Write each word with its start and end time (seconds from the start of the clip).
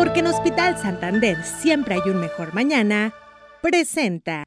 Porque 0.00 0.20
en 0.20 0.28
Hospital 0.28 0.78
Santander 0.78 1.44
siempre 1.44 1.96
hay 1.96 2.10
un 2.10 2.20
mejor 2.20 2.54
mañana, 2.54 3.12
presenta. 3.60 4.44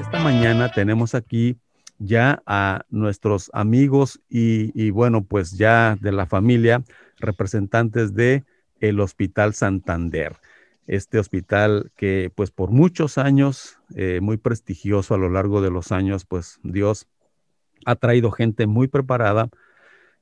Esta 0.00 0.20
mañana 0.22 0.70
tenemos 0.70 1.16
aquí 1.16 1.58
ya 1.98 2.40
a 2.46 2.82
nuestros 2.88 3.50
amigos 3.52 4.20
y, 4.28 4.90
bueno, 4.90 5.24
pues 5.24 5.58
ya 5.58 5.96
de 6.00 6.12
la 6.12 6.26
familia, 6.26 6.84
representantes 7.18 8.14
de 8.14 8.44
el 8.78 9.00
Hospital 9.00 9.54
Santander. 9.54 10.36
Este 10.86 11.18
hospital 11.18 11.90
que 11.96 12.30
pues 12.32 12.52
por 12.52 12.70
muchos 12.70 13.18
años, 13.18 13.80
eh, 13.96 14.20
muy 14.22 14.36
prestigioso 14.36 15.14
a 15.14 15.18
lo 15.18 15.30
largo 15.30 15.62
de 15.62 15.70
los 15.70 15.90
años, 15.90 16.26
pues 16.26 16.60
Dios 16.62 17.08
ha 17.86 17.96
traído 17.96 18.30
gente 18.30 18.68
muy 18.68 18.86
preparada. 18.86 19.48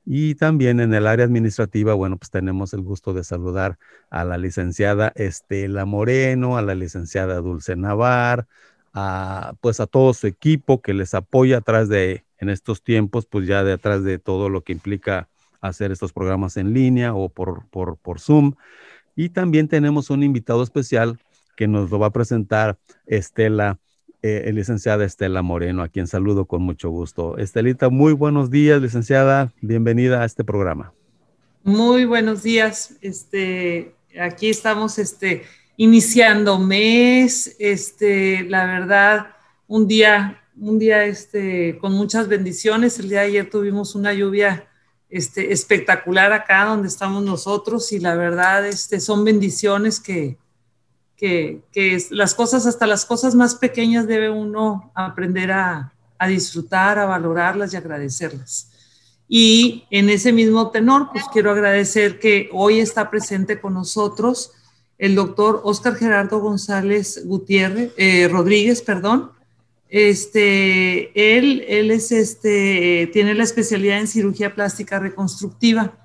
Y 0.05 0.35
también 0.35 0.79
en 0.79 0.93
el 0.93 1.07
área 1.07 1.25
administrativa, 1.25 1.95
bueno, 1.95 2.17
pues 2.17 2.29
tenemos 2.29 2.73
el 2.73 2.81
gusto 2.81 3.13
de 3.13 3.23
saludar 3.23 3.79
a 4.11 4.23
la 4.23 4.37
licenciada 4.37 5.11
Estela 5.15 5.85
Moreno, 5.85 6.57
a 6.57 6.61
la 6.61 6.75
licenciada 6.75 7.41
Dulce 7.41 7.75
Navar, 7.75 8.47
a, 8.93 9.55
pues 9.61 9.79
a 9.79 9.87
todo 9.87 10.13
su 10.13 10.27
equipo 10.27 10.81
que 10.81 10.93
les 10.93 11.15
apoya 11.15 11.57
atrás 11.57 11.89
de, 11.89 12.23
en 12.37 12.49
estos 12.49 12.83
tiempos, 12.83 13.25
pues 13.25 13.47
ya 13.47 13.63
detrás 13.63 14.03
de 14.03 14.19
todo 14.19 14.49
lo 14.49 14.63
que 14.63 14.73
implica 14.73 15.27
hacer 15.59 15.91
estos 15.91 16.13
programas 16.13 16.57
en 16.57 16.73
línea 16.73 17.15
o 17.15 17.29
por, 17.29 17.67
por, 17.69 17.97
por 17.97 18.19
Zoom. 18.19 18.53
Y 19.15 19.29
también 19.29 19.67
tenemos 19.67 20.11
un 20.11 20.21
invitado 20.21 20.61
especial 20.61 21.19
que 21.55 21.67
nos 21.67 21.89
lo 21.89 21.99
va 21.99 22.07
a 22.07 22.13
presentar 22.13 22.77
Estela, 23.07 23.79
eh, 24.27 24.51
licenciada 24.53 25.05
Estela 25.05 25.43
Moreno, 25.43 25.83
a 25.83 25.87
quien 25.87 26.07
saludo 26.07 26.45
con 26.45 26.63
mucho 26.63 26.89
gusto. 26.89 27.37
Estelita, 27.37 27.89
muy 27.89 28.13
buenos 28.13 28.49
días, 28.49 28.81
licenciada. 28.81 29.53
Bienvenida 29.61 30.23
a 30.23 30.25
este 30.25 30.43
programa. 30.43 30.93
Muy 31.63 32.05
buenos 32.05 32.41
días. 32.41 32.95
Este, 33.01 33.93
aquí 34.19 34.49
estamos, 34.49 34.97
este, 34.97 35.43
iniciando 35.77 36.57
mes, 36.57 37.55
este, 37.59 38.43
la 38.49 38.65
verdad, 38.65 39.27
un 39.67 39.87
día, 39.87 40.41
un 40.59 40.79
día 40.79 41.05
este, 41.05 41.77
con 41.77 41.93
muchas 41.93 42.27
bendiciones. 42.27 42.97
El 42.97 43.09
día 43.09 43.21
de 43.21 43.27
ayer 43.27 43.49
tuvimos 43.49 43.93
una 43.93 44.11
lluvia 44.11 44.67
este, 45.07 45.53
espectacular 45.53 46.33
acá 46.33 46.65
donde 46.65 46.87
estamos 46.87 47.23
nosotros 47.23 47.91
y 47.91 47.99
la 47.99 48.15
verdad 48.15 48.65
este, 48.65 48.99
son 48.99 49.23
bendiciones 49.23 49.99
que, 49.99 50.39
que, 51.17 51.61
que 51.71 51.97
las 52.11 52.33
cosas, 52.35 52.65
hasta 52.65 52.87
las 52.87 53.05
cosas 53.05 53.35
más 53.35 53.55
pequeñas 53.55 54.07
debe 54.07 54.29
uno 54.29 54.91
aprender 54.93 55.51
a, 55.51 55.93
a 56.17 56.27
disfrutar, 56.27 56.99
a 56.99 57.05
valorarlas 57.05 57.73
y 57.73 57.77
agradecerlas. 57.77 58.71
Y 59.27 59.85
en 59.89 60.09
ese 60.09 60.31
mismo 60.31 60.69
tenor, 60.69 61.09
pues 61.11 61.25
quiero 61.33 61.51
agradecer 61.51 62.19
que 62.19 62.49
hoy 62.53 62.79
está 62.79 63.09
presente 63.09 63.59
con 63.59 63.73
nosotros 63.73 64.51
el 64.97 65.15
doctor 65.15 65.61
Oscar 65.63 65.95
Gerardo 65.95 66.39
González 66.39 67.21
Gutiérrez, 67.25 67.91
eh, 67.97 68.27
Rodríguez, 68.29 68.81
perdón. 68.81 69.31
Este, 69.89 71.37
él, 71.37 71.63
él 71.67 71.91
es 71.91 72.11
este, 72.11 73.09
tiene 73.13 73.33
la 73.33 73.43
especialidad 73.43 73.99
en 73.99 74.07
cirugía 74.07 74.53
plástica 74.53 74.99
reconstructiva 74.99 76.04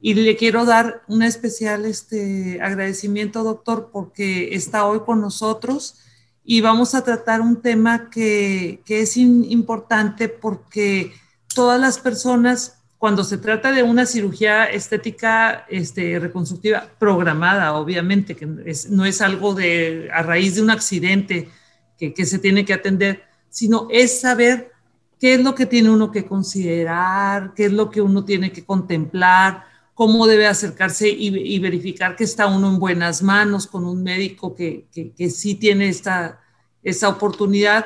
y 0.00 0.14
le 0.14 0.36
quiero 0.36 0.64
dar 0.64 1.02
un 1.08 1.22
especial 1.22 1.84
este, 1.84 2.60
agradecimiento, 2.62 3.42
doctor, 3.42 3.90
porque 3.92 4.54
está 4.54 4.86
hoy 4.86 5.00
con 5.00 5.20
nosotros 5.20 5.96
y 6.44 6.60
vamos 6.60 6.94
a 6.94 7.02
tratar 7.02 7.40
un 7.40 7.60
tema 7.60 8.08
que, 8.10 8.80
que 8.84 9.00
es 9.00 9.16
importante 9.16 10.28
porque 10.28 11.12
todas 11.54 11.80
las 11.80 11.98
personas 11.98 12.78
cuando 12.98 13.22
se 13.22 13.38
trata 13.38 13.70
de 13.70 13.84
una 13.84 14.06
cirugía 14.06 14.64
estética 14.64 15.66
este, 15.68 16.18
reconstructiva 16.18 16.88
programada, 16.98 17.74
obviamente, 17.74 18.34
que 18.34 18.46
no 18.90 19.04
es 19.04 19.20
algo 19.20 19.54
de, 19.54 20.08
a 20.12 20.22
raíz 20.22 20.56
de 20.56 20.62
un 20.62 20.70
accidente 20.70 21.48
que, 21.96 22.12
que, 22.12 22.26
se 22.26 22.40
tiene 22.40 22.64
que 22.64 22.72
atender, 22.72 23.22
sino 23.50 23.86
es 23.90 24.20
saber 24.20 24.72
qué 25.20 25.34
es 25.34 25.40
lo 25.40 25.54
que 25.54 25.66
tiene 25.66 25.90
uno 25.90 26.10
que 26.10 26.26
considerar, 26.26 27.52
qué 27.54 27.66
es 27.66 27.72
lo 27.72 27.88
que 27.88 28.00
uno 28.00 28.24
tiene 28.24 28.50
que 28.50 28.64
contemplar, 28.64 29.64
cómo 29.98 30.28
debe 30.28 30.46
acercarse 30.46 31.08
y, 31.08 31.58
verificar 31.58 32.14
que 32.14 32.22
está 32.22 32.46
uno 32.46 32.68
en 32.68 32.78
buenas 32.78 33.20
manos 33.20 33.66
con 33.66 33.84
un 33.84 34.04
médico 34.04 34.54
que, 34.54 34.86
que, 34.92 35.30
sí 35.30 35.56
tiene 35.56 35.88
esta, 35.88 36.40
esta 36.84 37.08
oportunidad 37.08 37.84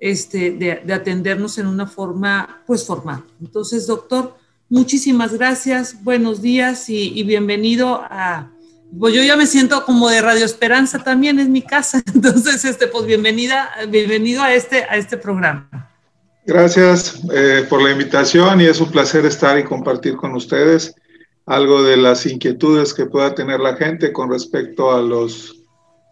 este, 0.00 0.50
de, 0.50 0.82
de 0.84 0.92
atendernos 0.92 1.58
en 1.58 1.68
una 1.68 1.86
forma 1.86 2.64
pues 2.66 2.84
formal. 2.84 3.22
Entonces, 3.40 3.86
doctor, 3.86 4.34
Muchísimas 4.72 5.34
gracias, 5.34 6.02
buenos 6.02 6.40
días 6.40 6.88
y, 6.88 7.22
bienvenido 7.24 8.00
a... 8.08 8.48
Pues 8.98 9.12
yo 9.12 9.22
ya 9.22 9.36
me 9.36 9.44
siento 9.44 9.84
como 9.84 10.08
de 10.08 10.22
Radio 10.22 10.46
Esperanza 10.46 10.98
también, 10.98 11.38
es 11.38 11.50
mi 11.50 11.60
casa, 11.60 12.02
entonces, 12.14 12.64
este, 12.64 12.86
pues 12.86 13.04
bienvenida, 13.04 13.68
bienvenido 13.90 14.42
a 14.42 14.54
este, 14.54 14.84
a 14.84 14.96
este 14.96 15.18
programa. 15.18 15.68
Gracias 16.46 17.20
eh, 17.34 17.66
por 17.68 17.82
la 17.82 17.90
invitación 17.90 18.62
y 18.62 18.64
es 18.64 18.80
un 18.80 18.90
placer 18.90 19.26
estar 19.26 19.58
y 19.58 19.64
compartir 19.64 20.16
con 20.16 20.34
ustedes 20.34 20.94
algo 21.46 21.82
de 21.82 21.96
las 21.96 22.26
inquietudes 22.26 22.94
que 22.94 23.06
pueda 23.06 23.34
tener 23.34 23.60
la 23.60 23.76
gente 23.76 24.12
con 24.12 24.30
respecto 24.30 24.92
a 24.92 25.02
los 25.02 25.58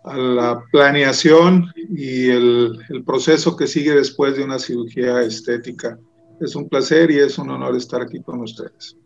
a 0.04 0.16
la 0.16 0.64
planeación 0.72 1.70
y 1.76 2.30
el, 2.30 2.78
el 2.88 3.04
proceso 3.04 3.56
que 3.56 3.66
sigue 3.66 3.94
después 3.94 4.36
de 4.36 4.44
una 4.44 4.58
cirugía 4.58 5.20
estética. 5.20 5.98
Es 6.40 6.56
un 6.56 6.68
placer 6.68 7.10
y 7.10 7.18
es 7.18 7.36
un 7.38 7.50
honor 7.50 7.76
estar 7.76 8.00
aquí 8.00 8.22
con 8.22 8.40
ustedes. 8.40 8.96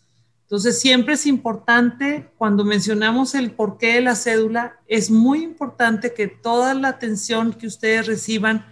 Entonces, 0.49 0.81
siempre 0.81 1.13
es 1.13 1.27
importante, 1.27 2.27
cuando 2.35 2.65
mencionamos 2.65 3.35
el 3.35 3.51
porqué 3.51 3.93
de 3.93 4.01
la 4.01 4.15
cédula, 4.15 4.79
es 4.87 5.11
muy 5.11 5.43
importante 5.43 6.11
que 6.15 6.25
toda 6.27 6.73
la 6.73 6.87
atención 6.87 7.53
que 7.53 7.67
ustedes 7.67 8.07
reciban, 8.07 8.65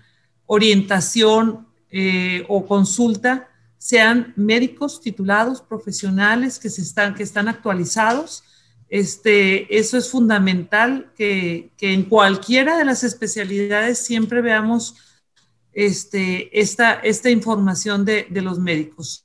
orientación 0.48 1.68
eh, 1.92 2.44
o 2.50 2.66
consulta, 2.66 3.48
sean 3.78 4.34
médicos 4.36 5.02
titulados, 5.02 5.62
profesionales 5.62 6.58
que, 6.58 6.72
se 6.72 6.82
están, 6.82 7.14
que 7.14 7.22
están 7.22 7.48
actualizados. 7.48 8.44
Este, 8.90 9.78
eso 9.78 10.00
es 10.00 10.10
fundamental 10.10 11.12
que, 11.16 11.70
que 11.78 11.94
en 11.94 12.06
cualquiera 12.06 12.76
de 12.76 12.86
las 12.86 13.04
especialidades 13.04 14.00
siempre 14.00 14.42
veamos 14.42 14.96
este, 15.74 16.60
esta, 16.60 16.94
esta 16.94 17.30
información 17.30 18.04
de, 18.04 18.26
de 18.32 18.42
los 18.42 18.58
médicos. 18.58 19.22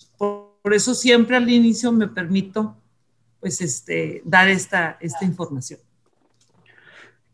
Por, 0.63 0.75
eso 0.75 0.95
siempre 0.95 1.37
al 1.37 1.49
inicio 1.51 1.93
me 1.93 2.09
permito 2.09 2.77
pues, 3.41 3.61
este, 3.61 4.23
dar 4.25 4.49
esta, 4.49 4.97
esta 5.01 5.25
información. 5.25 5.81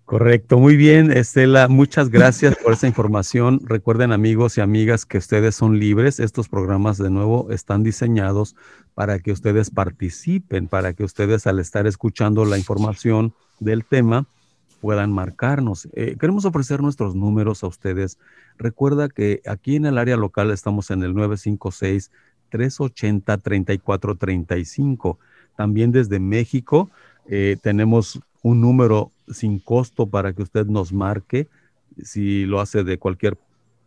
Correcto, 0.08 0.58
muy 0.58 0.76
bien, 0.78 1.12
Estela, 1.12 1.68
muchas 1.68 2.08
gracias 2.08 2.56
por 2.56 2.72
esa 2.72 2.86
información. 2.86 3.60
Recuerden 3.64 4.10
amigos 4.10 4.56
y 4.56 4.62
amigas 4.62 5.04
que 5.04 5.18
ustedes 5.18 5.54
son 5.54 5.78
libres. 5.78 6.18
Estos 6.18 6.48
programas 6.48 6.96
de 6.96 7.10
nuevo 7.10 7.50
están 7.50 7.82
diseñados 7.82 8.56
para 8.94 9.18
que 9.18 9.32
ustedes 9.32 9.68
participen, 9.68 10.66
para 10.66 10.94
que 10.94 11.04
ustedes 11.04 11.46
al 11.46 11.58
estar 11.58 11.86
escuchando 11.86 12.46
la 12.46 12.56
información 12.56 13.34
del 13.60 13.84
tema 13.84 14.26
puedan 14.80 15.12
marcarnos. 15.12 15.88
Eh, 15.92 16.16
queremos 16.18 16.46
ofrecer 16.46 16.80
nuestros 16.80 17.14
números 17.14 17.62
a 17.62 17.66
ustedes. 17.66 18.18
Recuerda 18.56 19.10
que 19.10 19.42
aquí 19.46 19.76
en 19.76 19.84
el 19.84 19.98
área 19.98 20.16
local 20.16 20.50
estamos 20.50 20.90
en 20.90 21.02
el 21.02 21.14
956-380-3435. 22.50 25.16
También 25.56 25.92
desde 25.92 26.20
México 26.20 26.90
eh, 27.26 27.56
tenemos 27.62 28.20
un 28.42 28.60
número 28.60 29.12
sin 29.28 29.58
costo 29.58 30.06
para 30.06 30.32
que 30.32 30.42
usted 30.42 30.66
nos 30.66 30.92
marque 30.92 31.48
si 32.02 32.44
lo 32.44 32.60
hace 32.60 32.84
de 32.84 32.98
cualquier 32.98 33.36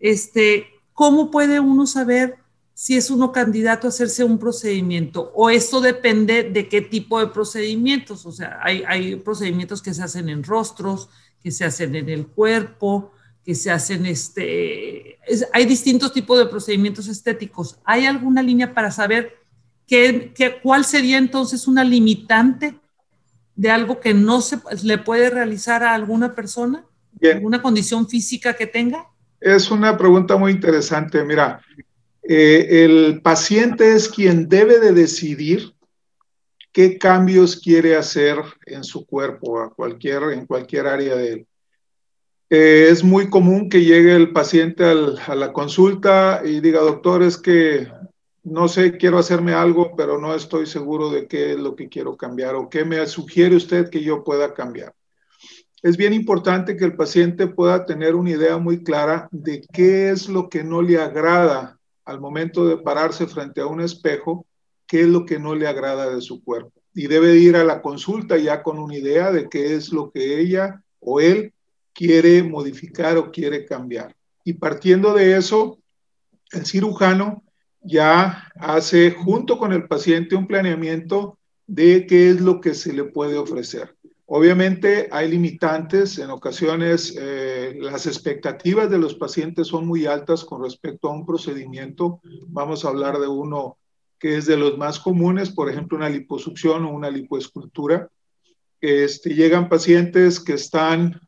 Este, 0.01 0.67
¿Cómo 0.93 1.31
puede 1.31 1.61
uno 1.61 1.87
saber 1.87 2.44
si 2.75 2.97
es 2.97 3.09
uno 3.09 3.31
candidato 3.31 3.87
a 3.87 3.91
hacerse 3.91 4.25
un 4.25 4.37
procedimiento 4.37 5.31
o 5.35 5.49
esto 5.49 5.81
depende 5.81 6.43
de 6.43 6.69
qué 6.69 6.81
tipo 6.81 7.21
de 7.21 7.29
procedimientos. 7.29 8.27
O 8.27 8.33
sea, 8.33 8.59
hay, 8.61 9.17
procedimientos 9.17 9.81
que 9.81 9.95
se 9.95 10.03
hacen 10.03 10.29
en 10.29 10.43
rostros, 10.43 11.09
que 11.41 11.53
se 11.53 11.65
hacen 11.65 11.95
en 11.95 12.09
el 12.09 12.27
cuerpo, 12.27 13.13
que 13.45 13.55
se 13.55 13.71
hacen, 13.71 14.07
este, 14.07 15.19
hay 15.53 15.67
distintos 15.67 16.13
tipos 16.13 16.37
de 16.37 16.47
procedimientos 16.47 17.07
estéticos. 17.07 17.79
¿Hay 17.85 18.07
alguna 18.07 18.43
línea 18.43 18.75
para 18.75 18.91
saber 18.91 19.37
qué, 19.87 20.33
qué, 20.35 20.59
cuál 20.61 20.85
sería 20.85 21.19
entonces 21.19 21.69
una 21.69 21.85
limitante 21.85 22.75
de 23.55 23.71
algo 23.71 24.01
que 24.01 24.15
no 24.15 24.41
se 24.41 24.59
le 24.83 24.99
puede 24.99 25.31
realizar 25.31 25.85
a 25.85 25.95
alguna 25.95 26.35
persona? 26.35 26.85
¿Alguna 27.23 27.63
condición 27.63 28.09
física 28.09 28.55
que 28.55 28.67
tenga? 28.67 29.07
Es 29.41 29.71
una 29.71 29.97
pregunta 29.97 30.37
muy 30.37 30.53
interesante. 30.53 31.23
Mira, 31.25 31.61
eh, 32.27 32.85
el 32.85 33.21
paciente 33.23 33.95
es 33.95 34.09
quien 34.09 34.49
debe 34.49 34.81
de 34.81 34.93
decidir 34.93 35.75
qué 36.73 36.99
cambios 36.99 37.57
quiere 37.57 37.97
hacer 37.97 38.37
en 38.67 38.83
su 38.83 39.07
cuerpo, 39.07 39.61
a 39.61 39.73
en 40.33 40.47
cualquier 40.47 40.87
área 40.87 41.15
de 41.15 41.33
él. 41.33 41.47
Eh, 42.51 42.89
es 42.91 43.05
muy 43.05 43.31
común 43.31 43.69
que 43.69 43.85
llegue 43.85 44.15
el 44.15 44.33
paciente 44.33 44.85
a 44.85 45.35
la 45.35 45.53
consulta 45.53 46.43
y 46.45 46.61
diga, 46.61 46.81
doctor, 46.81 47.23
es 47.23 47.37
que 47.37 47.89
no 48.45 48.69
sé, 48.69 48.99
quiero 48.99 49.19
hacerme 49.19 49.55
algo, 49.55 49.97
pero 49.97 50.19
no 50.19 50.35
estoy 50.35 50.67
seguro 50.67 51.11
de 51.11 51.27
qué 51.27 51.53
es 51.53 51.59
lo 51.59 51.75
que 51.75 51.89
quiero 51.89 52.17
cambiar 52.17 52.55
o 52.55 52.69
qué 52.69 52.85
me 52.85 53.05
sugiere 53.07 53.57
usted 53.57 53.89
que 53.89 54.03
yo 54.03 54.23
pueda 54.23 54.53
cambiar. 54.53 54.95
Es 55.83 55.97
bien 55.97 56.13
importante 56.13 56.77
que 56.77 56.85
el 56.85 56.95
paciente 56.95 57.47
pueda 57.47 57.87
tener 57.87 58.15
una 58.15 58.31
idea 58.31 58.59
muy 58.59 58.83
clara 58.83 59.29
de 59.31 59.63
qué 59.73 60.11
es 60.11 60.29
lo 60.29 60.49
que 60.49 60.63
no 60.63 60.83
le 60.83 60.99
agrada 60.99 61.74
al 62.05 62.21
momento 62.21 62.67
de 62.67 62.77
pararse 62.79 63.27
frente 63.27 63.61
a 63.61 63.67
un 63.67 63.81
espejo, 63.81 64.47
qué 64.87 65.03
es 65.03 65.09
lo 65.09 65.25
que 65.25 65.39
no 65.39 65.55
le 65.55 65.67
agrada 65.67 66.15
de 66.15 66.21
su 66.21 66.43
cuerpo. 66.45 66.73
Y 66.95 67.07
debe 67.07 67.37
ir 67.37 67.57
a 67.57 67.65
la 67.65 67.83
consulta 67.83 68.37
ya 68.37 68.63
con 68.63 68.79
una 68.79 68.97
idea 68.97 69.33
de 69.33 69.49
qué 69.49 69.75
es 69.75 69.93
lo 69.93 70.11
que 70.11 70.41
ella 70.41 70.83
o 71.01 71.21
él 71.21 71.53
quiere 71.93 72.43
modificar 72.43 73.17
o 73.17 73.31
quiere 73.31 73.65
cambiar. 73.65 74.15
Y 74.45 74.55
partiendo 74.55 75.15
de 75.15 75.37
eso, 75.37 75.79
el 76.53 76.67
cirujano 76.67 77.43
ya 77.81 78.49
hace 78.57 79.11
junto 79.11 79.59
con 79.59 79.73
el 79.73 79.87
paciente 79.87 80.37
un 80.37 80.47
planeamiento 80.47 81.39
de 81.67 82.07
qué 82.07 82.31
es 82.31 82.41
lo 82.41 82.61
que 82.61 82.75
se 82.75 82.93
le 82.93 83.05
puede 83.05 83.39
ofrecer. 83.39 83.97
Obviamente 84.27 85.09
hay 85.13 85.31
limitantes, 85.31 86.19
en 86.19 86.31
ocasiones 86.31 87.15
eh, 87.19 87.77
las 87.79 88.07
expectativas 88.07 88.89
de 88.91 88.99
los 88.99 89.15
pacientes 89.15 89.67
son 89.67 89.87
muy 89.87 90.07
altas 90.07 90.45
con 90.45 90.63
respecto 90.63 91.09
a 91.09 91.13
un 91.13 91.27
procedimiento. 91.27 92.21
Vamos 92.49 92.85
a 92.85 92.89
hablar 92.89 93.19
de 93.19 93.29
uno 93.29 93.77
que 94.19 94.39
es 94.39 94.47
de 94.47 94.57
los 94.57 94.79
más 94.79 94.99
comunes, 94.99 95.51
por 95.51 95.69
ejemplo, 95.69 95.99
una 95.99 96.09
liposucción 96.09 96.87
o 96.87 96.93
una 96.93 97.11
lipoescultura. 97.11 98.09
Este, 98.81 99.35
llegan 99.35 99.69
pacientes 99.69 100.41
que 100.41 100.55
están 100.55 101.21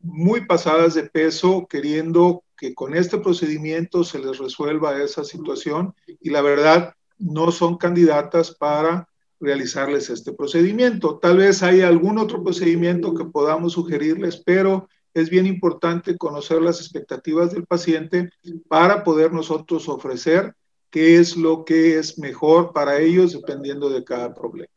muy 0.00 0.46
pasadas 0.46 0.94
de 0.94 1.04
peso 1.04 1.66
queriendo 1.68 2.44
que 2.56 2.72
con 2.72 2.94
este 2.94 3.18
procedimiento 3.18 4.04
se 4.04 4.20
les 4.20 4.38
resuelva 4.38 5.02
esa 5.02 5.24
situación 5.24 5.94
y 6.20 6.30
la 6.30 6.42
verdad 6.42 6.94
no 7.18 7.50
son 7.50 7.78
candidatas 7.78 8.54
para 8.54 9.08
realizarles 9.44 10.10
este 10.10 10.32
procedimiento. 10.32 11.18
Tal 11.18 11.36
vez 11.36 11.62
hay 11.62 11.82
algún 11.82 12.18
otro 12.18 12.42
procedimiento 12.42 13.14
que 13.14 13.24
podamos 13.24 13.74
sugerirles, 13.74 14.42
pero 14.44 14.88
es 15.12 15.30
bien 15.30 15.46
importante 15.46 16.16
conocer 16.16 16.60
las 16.60 16.80
expectativas 16.80 17.52
del 17.52 17.66
paciente 17.66 18.30
para 18.68 19.04
poder 19.04 19.32
nosotros 19.32 19.88
ofrecer 19.88 20.54
qué 20.90 21.18
es 21.18 21.36
lo 21.36 21.64
que 21.64 21.98
es 21.98 22.18
mejor 22.18 22.72
para 22.72 22.98
ellos 22.98 23.32
dependiendo 23.32 23.90
de 23.90 24.04
cada 24.04 24.34
problema. 24.34 24.68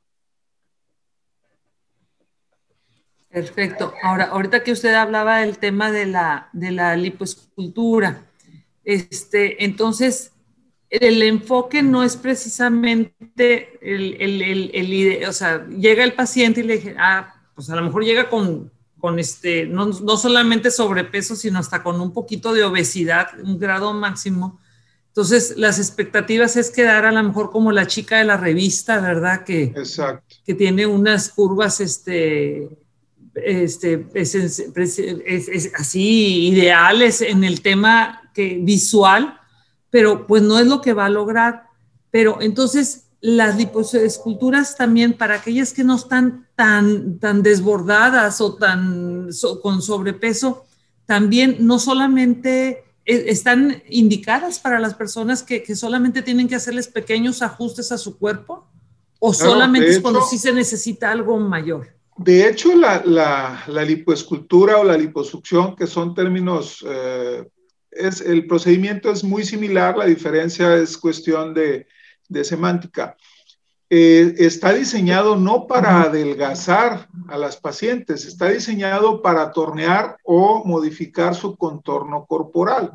Perfecto. 3.29 3.93
Ahora, 4.01 4.25
ahorita 4.25 4.63
que 4.63 4.71
usted 4.71 4.93
hablaba 4.93 5.39
del 5.39 5.59
tema 5.59 5.91
de 5.91 6.05
la, 6.05 6.49
de 6.53 6.71
la 6.71 6.95
lipoescultura, 6.95 8.25
este, 8.83 9.63
entonces, 9.65 10.31
el 10.89 11.21
enfoque 11.21 11.83
no 11.83 12.03
es 12.03 12.15
precisamente 12.15 13.77
el, 13.81 14.15
el, 14.21 14.71
el, 14.73 15.25
o 15.27 15.33
sea, 15.33 15.67
llega 15.67 16.03
el 16.03 16.13
paciente 16.13 16.61
y 16.61 16.63
le 16.63 16.77
dije, 16.77 16.95
ah, 16.97 17.35
pues 17.55 17.69
a 17.69 17.75
lo 17.75 17.83
mejor 17.83 18.03
llega 18.03 18.29
con, 18.29 18.71
con 18.99 19.19
este, 19.19 19.65
no, 19.65 19.87
no, 19.87 20.17
solamente 20.17 20.71
sobrepeso, 20.71 21.35
sino 21.35 21.59
hasta 21.59 21.83
con 21.83 21.99
un 21.99 22.13
poquito 22.13 22.53
de 22.53 22.63
obesidad, 22.63 23.27
un 23.43 23.59
grado 23.59 23.93
máximo. 23.93 24.59
Entonces, 25.07 25.55
las 25.57 25.79
expectativas 25.79 26.55
es 26.57 26.69
quedar 26.69 27.05
a 27.05 27.11
lo 27.11 27.23
mejor 27.23 27.49
como 27.49 27.71
la 27.71 27.87
chica 27.87 28.19
de 28.19 28.25
la 28.25 28.37
revista, 28.37 29.01
¿verdad? 29.01 29.43
Que, 29.43 29.63
Exacto. 29.63 30.35
que 30.45 30.53
tiene 30.53 30.85
unas 30.85 31.29
curvas, 31.29 31.81
este, 31.81 32.69
este, 33.33 34.05
es, 34.13 35.71
así 35.75 36.47
ideales 36.49 37.21
en 37.21 37.43
el 37.43 37.61
tema 37.61 38.29
que, 38.33 38.59
visual, 38.61 39.36
pero 39.89 40.27
pues 40.27 40.41
no 40.43 40.59
es 40.59 40.67
lo 40.67 40.81
que 40.81 40.93
va 40.93 41.05
a 41.05 41.09
lograr. 41.09 41.67
Pero 42.11 42.41
entonces 42.41 43.07
las 43.19 43.57
liposesculturas 43.57 44.77
también 44.77 45.13
para 45.13 45.35
aquellas 45.35 45.73
que 45.73 45.83
no 45.83 45.95
están 45.95 46.47
tan, 46.55 47.19
tan 47.19 47.41
desbordadas 47.43 48.41
o 48.41 48.55
tan 48.55 49.29
con 49.61 49.81
sobrepeso, 49.81 50.65
también 51.05 51.57
no 51.59 51.79
solamente 51.79 52.83
e, 53.05 53.31
están 53.31 53.81
indicadas 53.89 54.59
para 54.59 54.79
las 54.79 54.93
personas 54.93 55.41
que, 55.41 55.63
que, 55.63 55.75
solamente 55.75 56.21
tienen 56.21 56.47
que 56.47 56.55
hacerles 56.55 56.87
pequeños 56.87 57.41
ajustes 57.41 57.91
a 57.91 57.97
su 57.97 58.17
cuerpo 58.17 58.67
o 59.19 59.33
solamente 59.33 59.89
es 59.89 59.99
cuando 59.99 60.21
sí 60.21 60.37
se 60.37 60.53
necesita 60.53 61.11
algo 61.11 61.39
mayor. 61.39 61.87
De 62.17 62.47
hecho, 62.47 62.75
la, 62.75 63.03
la, 63.05 63.63
la 63.67 63.83
lipoescultura 63.83 64.77
o 64.77 64.83
la 64.83 64.97
liposucción, 64.97 65.75
que 65.75 65.87
son 65.87 66.13
términos 66.13 66.83
eh, 66.87 67.47
es, 67.97 68.21
el 68.21 68.47
procedimiento 68.47 69.11
es 69.11 69.23
muy 69.23 69.43
similar, 69.43 69.97
la 69.97 70.05
diferencia 70.05 70.75
es 70.75 70.97
cuestión 70.97 71.53
de, 71.53 71.87
semántica. 72.43 73.15
Eh, 73.89 74.35
está 74.37 74.73
diseñado 74.73 75.37
no 75.37 75.65
para 75.65 76.03
adelgazar 76.03 77.07
a 77.29 77.37
las 77.37 77.55
pacientes, 77.55 78.25
está 78.25 78.49
diseñado 78.49 79.21
para 79.21 79.51
tornear 79.51 80.17
o 80.23 80.63
modificar 80.65 81.35
su 81.35 81.55
contorno 81.55 82.25
corporal. 82.25 82.91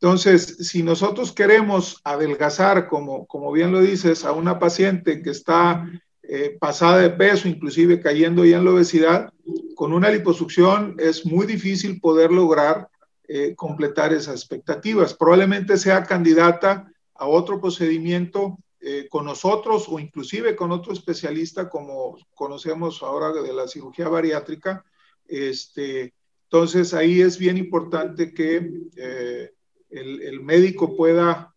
Entonces, 0.00 0.68
si 0.68 0.82
nosotros 0.82 1.32
queremos 1.32 2.00
adelgazar, 2.04 2.88
como, 2.88 3.26
como 3.26 3.52
bien 3.52 3.72
lo 3.72 3.80
dices, 3.80 4.24
a 4.24 4.32
una 4.32 4.58
paciente 4.58 5.22
que 5.22 5.30
está 5.30 5.88
eh, 6.22 6.56
pasada 6.58 6.98
de 6.98 7.10
peso, 7.10 7.48
inclusive 7.48 8.00
cayendo 8.00 8.44
ya 8.44 8.56
en 8.56 8.64
la 8.64 8.72
obesidad, 8.72 9.32
con 9.74 9.92
una 9.92 10.10
liposucción 10.10 10.96
es 10.98 11.26
muy 11.26 11.46
difícil 11.46 12.00
poder 12.00 12.32
lograr 12.32 12.88
eh, 13.26 13.54
completar 13.56 14.12
esas 14.12 14.34
expectativas. 14.34 15.14
Probablemente 15.14 15.78
sea 15.78 16.04
candidata 16.04 16.92
a 17.14 17.26
otro 17.26 17.58
procedimiento 17.58 18.58
eh, 18.80 19.08
con 19.08 19.24
nosotros 19.24 19.86
o 19.88 19.98
inclusive 19.98 20.54
con 20.54 20.72
otro 20.72 20.92
especialista 20.92 21.70
como 21.70 22.18
conocemos 22.34 23.02
ahora 23.02 23.32
de 23.32 23.52
la 23.54 23.66
cirugía 23.66 24.08
bariátrica. 24.08 24.84
Este, 25.26 26.12
entonces 26.44 26.92
ahí 26.92 27.22
es 27.22 27.38
bien 27.38 27.56
importante 27.56 28.34
que 28.34 28.70
eh, 28.96 29.52
el, 29.88 30.20
el, 30.20 30.40
médico 30.40 30.94
pueda 30.94 31.50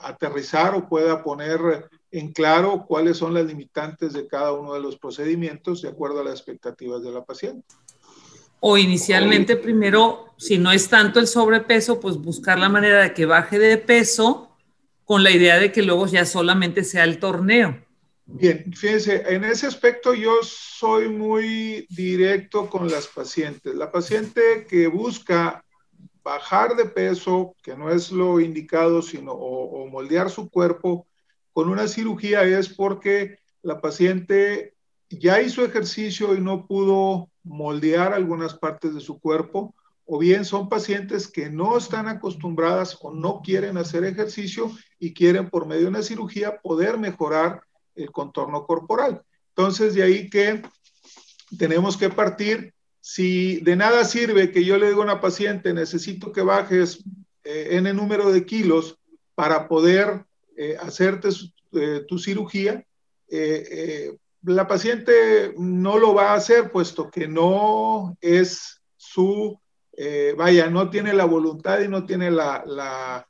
aterrizar 0.00 0.74
o 0.74 0.88
pueda 0.88 1.24
poner 1.24 1.88
en 2.10 2.32
claro 2.32 2.84
cuáles 2.86 3.16
son 3.16 3.34
las 3.34 3.46
limitantes 3.46 4.12
de 4.12 4.26
cada 4.26 4.52
uno 4.52 4.74
de 4.74 4.80
los 4.80 4.96
procedimientos 4.98 5.82
de 5.82 5.88
acuerdo 5.88 6.20
a 6.20 6.24
las 6.24 6.34
expectativas 6.34 7.02
de 7.02 7.10
la 7.10 7.24
paciente. 7.24 7.74
O 8.64 8.78
inicialmente, 8.78 9.56
primero, 9.56 10.34
si 10.38 10.56
no 10.56 10.70
es 10.70 10.88
tanto 10.88 11.18
el 11.18 11.26
sobrepeso, 11.26 11.98
pues 11.98 12.16
buscar 12.16 12.60
la 12.60 12.68
manera 12.68 13.02
de 13.02 13.12
que 13.12 13.26
baje 13.26 13.58
de 13.58 13.76
peso 13.76 14.56
con 15.04 15.24
la 15.24 15.32
idea 15.32 15.58
de 15.58 15.72
que 15.72 15.82
luego 15.82 16.06
ya 16.06 16.24
solamente 16.24 16.84
sea 16.84 17.02
el 17.02 17.18
torneo. 17.18 17.84
Bien, 18.24 18.72
fíjense, 18.72 19.24
en 19.26 19.42
ese 19.42 19.66
aspecto 19.66 20.14
yo 20.14 20.36
soy 20.42 21.08
muy 21.08 21.88
directo 21.90 22.70
con 22.70 22.88
las 22.88 23.08
pacientes. 23.08 23.74
La 23.74 23.90
paciente 23.90 24.64
que 24.70 24.86
busca 24.86 25.64
bajar 26.22 26.76
de 26.76 26.84
peso, 26.84 27.56
que 27.64 27.76
no 27.76 27.90
es 27.90 28.12
lo 28.12 28.38
indicado, 28.38 29.02
sino 29.02 29.32
o, 29.32 29.88
moldear 29.88 30.30
su 30.30 30.48
cuerpo 30.48 31.08
con 31.52 31.68
una 31.68 31.88
cirugía 31.88 32.44
es 32.44 32.68
porque 32.68 33.40
la 33.62 33.80
paciente 33.80 34.76
ya 35.10 35.42
hizo 35.42 35.64
ejercicio 35.64 36.36
y 36.36 36.40
no 36.40 36.64
pudo 36.68 37.31
moldear 37.44 38.12
algunas 38.12 38.54
partes 38.54 38.94
de 38.94 39.00
su 39.00 39.20
cuerpo, 39.20 39.74
o 40.04 40.18
bien 40.18 40.44
son 40.44 40.68
pacientes 40.68 41.28
que 41.28 41.48
no 41.48 41.76
están 41.76 42.08
acostumbradas 42.08 42.98
o 43.00 43.12
no 43.12 43.40
quieren 43.42 43.76
hacer 43.78 44.04
ejercicio 44.04 44.70
y 44.98 45.14
quieren 45.14 45.48
por 45.48 45.66
medio 45.66 45.82
de 45.82 45.88
una 45.88 46.02
cirugía 46.02 46.60
poder 46.60 46.98
mejorar 46.98 47.62
el 47.94 48.10
contorno 48.10 48.66
corporal. 48.66 49.22
Entonces, 49.48 49.94
de 49.94 50.02
ahí 50.02 50.28
que 50.28 50.62
tenemos 51.58 51.96
que 51.96 52.08
partir. 52.08 52.74
Si 53.00 53.56
de 53.60 53.74
nada 53.74 54.04
sirve 54.04 54.52
que 54.52 54.64
yo 54.64 54.78
le 54.78 54.86
diga 54.86 54.98
a 55.00 55.04
una 55.04 55.20
paciente, 55.20 55.74
necesito 55.74 56.32
que 56.32 56.42
bajes 56.42 57.02
eh, 57.44 57.68
en 57.72 57.86
el 57.86 57.96
número 57.96 58.30
de 58.30 58.46
kilos 58.46 58.98
para 59.34 59.66
poder 59.66 60.24
eh, 60.56 60.76
hacerte 60.80 61.28
eh, 61.72 62.04
tu 62.06 62.18
cirugía, 62.18 62.84
la 64.42 64.66
paciente 64.66 65.54
no 65.56 65.98
lo 65.98 66.14
va 66.14 66.32
a 66.32 66.36
hacer 66.36 66.70
puesto 66.70 67.10
que 67.10 67.28
no 67.28 68.16
es 68.20 68.82
su, 68.96 69.58
vaya, 70.36 70.68
no 70.68 70.90
tiene 70.90 71.12
la 71.12 71.24
voluntad 71.24 71.80
y 71.80 71.88
no 71.88 72.04
tiene 72.04 72.30
la, 72.30 72.64
la, 72.66 73.26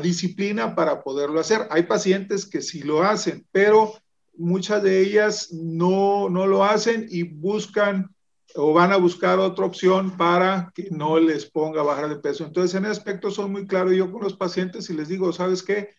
disciplina 0.00 0.74
para 0.74 1.02
poderlo 1.02 1.40
hacer. 1.40 1.66
Hay 1.70 1.84
pacientes 1.84 2.46
que 2.46 2.62
sí 2.62 2.82
lo 2.82 3.02
hacen, 3.02 3.46
pero 3.52 3.92
muchas 4.36 4.82
de 4.82 5.00
ellas 5.00 5.52
no, 5.52 6.28
no 6.30 6.46
lo 6.46 6.64
hacen 6.64 7.06
y 7.10 7.24
buscan 7.24 8.14
o 8.54 8.72
van 8.72 8.92
a 8.92 8.96
buscar 8.96 9.38
otra 9.38 9.66
opción 9.66 10.16
para 10.16 10.72
que 10.74 10.88
no 10.90 11.18
les 11.18 11.44
ponga 11.44 11.82
bajar 11.82 12.08
de 12.08 12.16
peso. 12.16 12.44
Entonces, 12.44 12.74
en 12.74 12.84
ese 12.84 12.92
aspecto 12.92 13.30
soy 13.30 13.50
muy 13.50 13.66
claro 13.66 13.92
yo 13.92 14.10
con 14.10 14.22
los 14.22 14.36
pacientes 14.36 14.88
y 14.88 14.94
les 14.94 15.08
digo, 15.08 15.32
¿sabes 15.32 15.62
qué? 15.62 15.90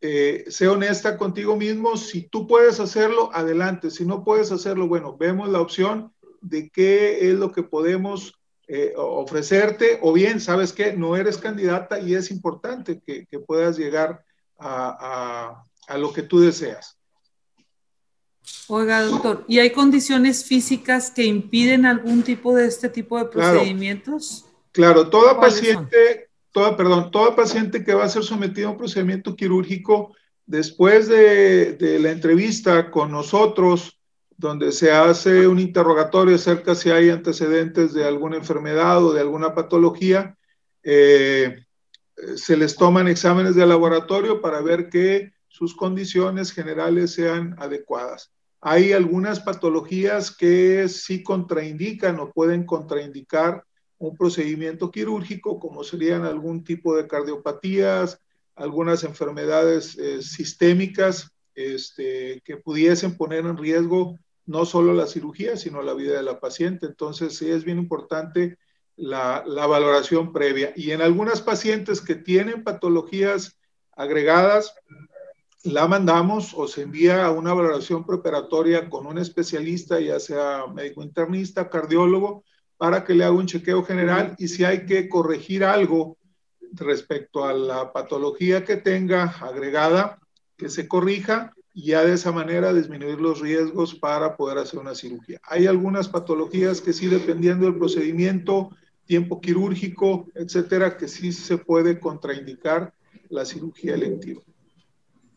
Eh, 0.00 0.44
sé 0.48 0.68
honesta 0.68 1.16
contigo 1.16 1.56
mismo, 1.56 1.96
si 1.96 2.22
tú 2.22 2.46
puedes 2.46 2.78
hacerlo, 2.78 3.30
adelante, 3.32 3.90
si 3.90 4.04
no 4.04 4.22
puedes 4.22 4.52
hacerlo, 4.52 4.86
bueno, 4.86 5.16
vemos 5.16 5.48
la 5.48 5.60
opción 5.60 6.12
de 6.40 6.70
qué 6.70 7.28
es 7.28 7.34
lo 7.34 7.50
que 7.50 7.64
podemos 7.64 8.34
eh, 8.68 8.92
ofrecerte, 8.96 9.98
o 10.02 10.12
bien, 10.12 10.40
¿sabes 10.40 10.72
qué? 10.72 10.92
No 10.92 11.16
eres 11.16 11.38
candidata 11.38 11.98
y 11.98 12.14
es 12.14 12.30
importante 12.30 13.00
que, 13.04 13.26
puedas 13.40 13.76
llegar 13.76 14.24
a, 14.58 15.64
a 15.88 15.98
lo 15.98 16.12
que 16.12 16.22
tú 16.22 16.38
deseas. 16.40 16.98
Oiga, 18.68 19.02
doctor, 19.02 19.44
¿y 19.48 19.58
hay 19.58 19.70
condiciones 19.70 20.44
físicas 20.44 21.10
que 21.10 21.24
impiden 21.24 21.86
algún 21.86 22.22
tipo 22.22 22.54
de 22.54 22.66
este 22.66 22.88
tipo 22.88 23.18
de 23.18 23.24
procedimientos? 23.24 24.44
Claro, 24.72 25.08
toda 25.08 25.40
paciente, 25.40 26.27
toda, 26.58 26.76
perdón, 26.76 27.12
toda 27.12 27.36
paciente 27.36 27.84
que 27.84 27.94
va 27.94 28.02
a 28.02 28.08
ser 28.08 28.24
sometida 28.24 28.66
a 28.66 28.70
un 28.70 28.76
procedimiento 28.76 29.36
quirúrgico, 29.36 30.16
después 30.44 31.06
de, 31.06 31.76
la 32.00 32.10
entrevista 32.10 32.90
con 32.90 33.12
nosotros, 33.12 33.96
donde 34.36 34.72
se 34.72 34.90
hace 34.90 35.46
un 35.46 35.60
interrogatorio 35.60 36.34
acerca 36.34 36.74
si 36.74 36.90
hay 36.90 37.10
antecedentes 37.10 37.94
de 37.94 38.04
alguna 38.04 38.38
enfermedad 38.38 39.04
o 39.04 39.12
de 39.12 39.20
alguna 39.20 39.54
patología, 39.54 40.36
eh, 40.82 41.64
se 42.34 42.56
les 42.56 42.74
toman 42.74 43.06
exámenes 43.06 43.54
de 43.54 43.64
laboratorio 43.64 44.40
para 44.40 44.60
ver 44.60 44.88
que 44.88 45.30
sus 45.46 45.76
condiciones 45.76 46.50
generales 46.50 47.12
sean 47.12 47.54
adecuadas. 47.60 48.32
Hay 48.60 48.92
algunas 48.92 49.38
patologías 49.38 50.36
que 50.36 50.88
sí 50.88 51.22
contraindican 51.22 52.18
o 52.18 52.32
pueden 52.32 52.66
contraindicar 52.66 53.62
un 53.98 54.16
procedimiento 54.16 54.90
quirúrgico, 54.90 55.58
como 55.58 55.84
serían 55.84 56.24
algún 56.24 56.64
tipo 56.64 56.96
de 56.96 57.06
cardiopatías, 57.06 58.20
algunas 58.54 59.04
enfermedades 59.04 59.96
eh, 59.98 60.22
sistémicas 60.22 61.32
este, 61.54 62.40
que 62.44 62.56
pudiesen 62.56 63.16
poner 63.16 63.44
en 63.44 63.56
riesgo 63.56 64.18
no 64.46 64.64
solo 64.64 64.94
la 64.94 65.06
cirugía, 65.06 65.56
sino 65.56 65.82
la 65.82 65.94
vida 65.94 66.16
de 66.16 66.22
la 66.22 66.40
paciente. 66.40 66.86
Entonces, 66.86 67.36
sí 67.36 67.50
es 67.50 67.64
bien 67.64 67.78
importante 67.78 68.56
la, 68.96 69.44
la 69.46 69.66
valoración 69.66 70.32
previa. 70.32 70.72
Y 70.74 70.92
en 70.92 71.02
algunas 71.02 71.42
pacientes 71.42 72.00
que 72.00 72.14
tienen 72.14 72.64
patologías 72.64 73.58
agregadas, 73.92 74.74
la 75.64 75.86
mandamos 75.88 76.54
o 76.54 76.66
se 76.68 76.82
envía 76.82 77.26
a 77.26 77.30
una 77.30 77.52
valoración 77.52 78.06
preparatoria 78.06 78.88
con 78.88 79.06
un 79.06 79.18
especialista, 79.18 80.00
ya 80.00 80.18
sea 80.20 80.66
médico 80.72 81.02
internista, 81.02 81.68
cardiólogo, 81.68 82.44
para 82.78 83.04
que 83.04 83.14
le 83.14 83.24
haga 83.24 83.34
un 83.34 83.46
chequeo 83.46 83.84
general 83.84 84.34
y 84.38 84.48
si 84.48 84.64
hay 84.64 84.86
que 84.86 85.08
corregir 85.08 85.64
algo 85.64 86.16
respecto 86.72 87.44
a 87.44 87.52
la 87.52 87.92
patología 87.92 88.64
que 88.64 88.76
tenga 88.76 89.24
agregada, 89.24 90.18
que 90.56 90.68
se 90.68 90.88
corrija 90.88 91.52
y 91.74 91.86
ya 91.86 92.04
de 92.04 92.14
esa 92.14 92.32
manera 92.32 92.72
disminuir 92.72 93.20
los 93.20 93.40
riesgos 93.40 93.94
para 93.94 94.36
poder 94.36 94.58
hacer 94.58 94.78
una 94.78 94.94
cirugía. 94.94 95.40
Hay 95.42 95.66
algunas 95.66 96.08
patologías 96.08 96.80
que 96.80 96.92
sí, 96.92 97.06
dependiendo 97.06 97.66
del 97.66 97.76
procedimiento, 97.76 98.70
tiempo 99.04 99.40
quirúrgico, 99.40 100.26
etcétera, 100.34 100.96
que 100.96 101.08
sí 101.08 101.32
se 101.32 101.58
puede 101.58 101.98
contraindicar 101.98 102.92
la 103.28 103.44
cirugía 103.44 103.94
electiva 103.94 104.42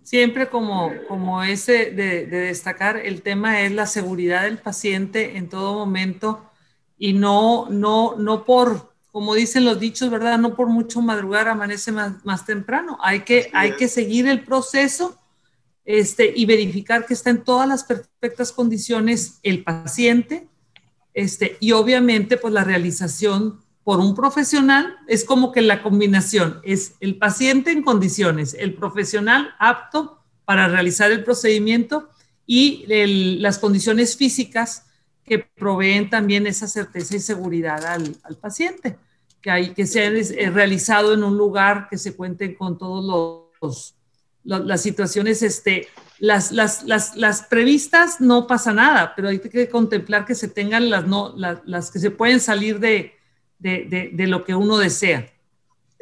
siempre 0.03 0.49
como, 0.49 0.91
como 1.07 1.43
ese 1.43 1.91
de, 1.91 2.25
destacar, 2.25 2.97
el 2.97 3.21
tema 3.21 3.61
es 3.61 3.71
la 3.71 3.85
seguridad 3.85 4.43
del 4.43 4.57
paciente 4.57 5.37
en 5.37 5.49
todo 5.49 5.73
momento 5.73 6.50
y 7.01 7.13
no, 7.13 7.67
no, 7.71 8.15
no 8.15 8.45
por, 8.45 8.93
como 9.11 9.33
dicen 9.33 9.65
los 9.65 9.79
dichos, 9.79 10.11
¿verdad? 10.11 10.37
No 10.37 10.55
por 10.55 10.67
mucho 10.67 11.01
madrugar 11.01 11.47
amanece 11.47 11.91
más, 11.91 12.23
más 12.23 12.45
temprano. 12.45 12.99
Hay 13.01 13.21
que, 13.21 13.49
hay 13.53 13.75
que 13.75 13.87
seguir 13.87 14.27
el 14.27 14.43
proceso 14.43 15.17
este, 15.83 16.31
y 16.35 16.45
verificar 16.45 17.07
que 17.07 17.15
está 17.15 17.31
en 17.31 17.43
todas 17.43 17.67
las 17.67 17.85
perfectas 17.85 18.51
condiciones 18.51 19.39
el 19.41 19.63
paciente 19.63 20.47
este, 21.15 21.57
y 21.59 21.71
obviamente 21.71 22.37
pues 22.37 22.53
la 22.53 22.63
realización 22.63 23.61
por 23.83 23.99
un 23.99 24.13
profesional, 24.13 24.95
es 25.07 25.25
como 25.25 25.51
que 25.51 25.61
la 25.61 25.81
combinación 25.81 26.61
es 26.63 26.93
el 26.99 27.17
paciente 27.17 27.71
en 27.71 27.81
condiciones, 27.81 28.53
el 28.53 28.75
profesional 28.75 29.55
apto 29.57 30.19
para 30.45 30.67
realizar 30.67 31.09
el 31.11 31.23
procedimiento 31.23 32.11
y 32.45 32.85
las 33.39 33.57
condiciones 33.57 34.15
físicas 34.15 34.85
que 35.23 35.39
proveen 35.39 36.09
también 36.09 36.47
esa 36.47 36.67
certeza 36.67 37.15
y 37.15 37.19
seguridad 37.19 37.85
al, 37.85 38.15
paciente, 38.39 38.97
que, 39.41 39.51
hay, 39.51 39.73
que 39.73 39.85
sea 39.85 40.09
eh, 40.09 40.49
realizado 40.49 41.13
en 41.13 41.23
un 41.23 41.37
lugar 41.37 41.87
que 41.89 41.97
se 41.97 42.15
cuenten 42.15 42.55
con 42.55 42.77
todos 42.77 43.49
los, 43.61 43.95
las 44.43 44.81
situaciones, 44.81 45.43
este, 45.43 45.87
las, 46.19 46.51
las, 46.51 46.83
las, 46.83 47.15
las, 47.15 47.43
previstas 47.43 48.19
no 48.21 48.47
pasa 48.47 48.73
nada, 48.73 49.13
pero 49.15 49.29
hay 49.29 49.39
que 49.39 49.69
contemplar 49.69 50.25
que 50.25 50.35
se 50.35 50.47
tengan 50.47 50.89
las, 50.89 51.07
no, 51.07 51.33
las 51.35 51.91
que 51.91 51.99
se 51.99 52.11
pueden 52.11 52.39
salir 52.39 52.79
de, 52.79 53.13
de, 53.59 54.27
lo 54.27 54.43
que 54.43 54.55
uno 54.55 54.77
desea. 54.77 55.31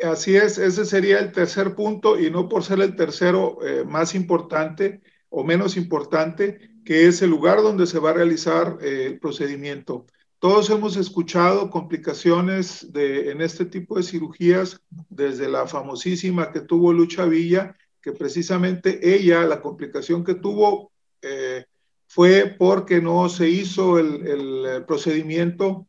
Así 0.03 0.35
es, 0.35 0.57
ese 0.57 0.85
sería 0.85 1.19
el 1.19 1.33
tercer 1.33 1.75
punto 1.75 2.17
y 2.17 2.31
no 2.31 2.47
por 2.47 2.63
ser 2.63 2.79
el 2.79 2.95
tercero 2.95 3.59
eh, 3.65 3.83
más 3.85 4.15
importante 4.15 5.01
o 5.29 5.43
menos 5.43 5.75
importante, 5.75 6.71
que 6.89 7.05
es 7.05 7.21
el 7.21 7.29
lugar 7.29 7.61
donde 7.61 7.85
se 7.85 7.99
va 7.99 8.09
a 8.09 8.13
realizar 8.13 8.79
eh, 8.81 9.05
el 9.05 9.19
procedimiento. 9.19 10.07
Todos 10.39 10.71
hemos 10.71 10.97
escuchado 10.97 11.69
complicaciones 11.69 12.87
en 12.95 13.41
este 13.41 13.65
tipo 13.65 13.95
de 13.95 14.01
cirugías, 14.01 14.81
desde 15.07 15.47
la 15.47 15.67
famosísima 15.67 16.51
que 16.51 16.61
tuvo 16.61 16.91
Lucha 16.91 17.25
Villa, 17.25 17.77
que 18.01 18.11
precisamente 18.11 19.15
ella, 19.15 19.43
la 19.43 19.61
complicación 19.61 20.23
que 20.23 20.33
tuvo 20.33 20.91
eh, 21.21 21.65
fue 22.07 22.55
porque 22.57 22.99
no 22.99 23.29
se 23.29 23.47
hizo 23.47 23.99
el, 23.99 24.25
el 24.25 24.85
procedimiento 24.85 25.85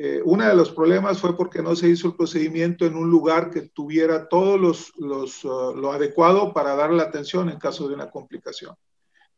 eh, 0.00 0.22
uno 0.24 0.46
de 0.46 0.54
los 0.54 0.70
problemas 0.70 1.18
fue 1.18 1.36
porque 1.36 1.60
no 1.60 1.74
se 1.74 1.88
hizo 1.88 2.06
el 2.06 2.14
procedimiento 2.14 2.86
en 2.86 2.94
un 2.94 3.10
lugar 3.10 3.50
que 3.50 3.62
tuviera 3.62 4.28
todos 4.28 4.58
los, 4.58 4.92
los 4.96 5.44
uh, 5.44 5.74
lo 5.74 5.92
adecuado 5.92 6.54
para 6.54 6.76
dar 6.76 6.92
la 6.92 7.02
atención 7.02 7.50
en 7.50 7.58
caso 7.58 7.88
de 7.88 7.94
una 7.94 8.08
complicación. 8.08 8.76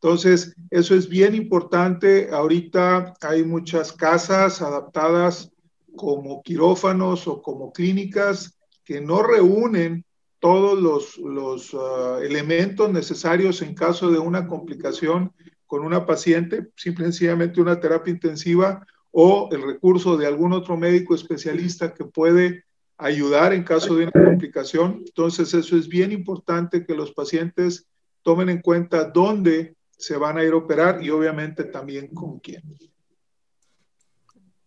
Entonces, 0.02 0.57
eso 0.71 0.95
es 0.95 1.11
bien 1.11 1.35
importante. 1.35 2.30
Ahorita 2.33 3.12
hay 3.21 3.45
muchas 3.45 3.92
casas 3.92 4.62
adaptadas 4.62 5.52
como 5.95 6.42
quirófanos 6.42 7.28
o 7.28 7.42
como 7.42 7.71
clínicas 7.71 8.59
que 8.83 9.02
no 9.02 9.23
reúnen 9.23 10.07
todos 10.38 11.19
los, 11.19 11.75
ah, 11.75 12.19
elementos 12.23 12.90
necesarios 12.90 13.61
en 13.61 13.75
caso 13.75 14.11
de 14.11 14.19
una 14.19 14.47
complicación 14.47 15.35
con 15.66 15.85
una 15.85 16.07
paciente, 16.07 16.69
simple 16.76 17.04
y 17.04 17.12
sencillamente 17.12 17.61
una 17.61 17.78
terapia 17.78 18.11
intensiva 18.11 18.87
o 19.11 19.50
el 19.52 19.61
recurso 19.62 20.16
de 20.16 20.26
algún 20.26 20.54
otro 20.54 20.78
médico 20.78 21.14
especialista 21.14 21.92
que 21.92 22.07
puede 22.07 22.64
ayudar 22.97 23.52
en 23.52 23.64
caso 23.64 23.95
de 23.97 24.04
una 24.04 24.25
complicación. 24.25 25.02
Entonces, 25.07 25.52
eso 25.52 25.76
es 25.76 25.88
bien 25.88 26.11
importante 26.11 26.87
que 26.87 26.95
los 26.95 27.12
pacientes 27.12 27.87
tomen 28.23 28.49
en 28.49 28.62
cuenta 28.62 29.04
dónde 29.04 29.75
se 30.00 30.16
van 30.16 30.38
a 30.38 30.45
ir 30.45 30.52
a 30.52 30.57
operar 30.57 31.02
y 31.02 31.11
obviamente 31.11 31.64
también 31.64 32.09
con 32.09 32.40
quién. 32.40 32.62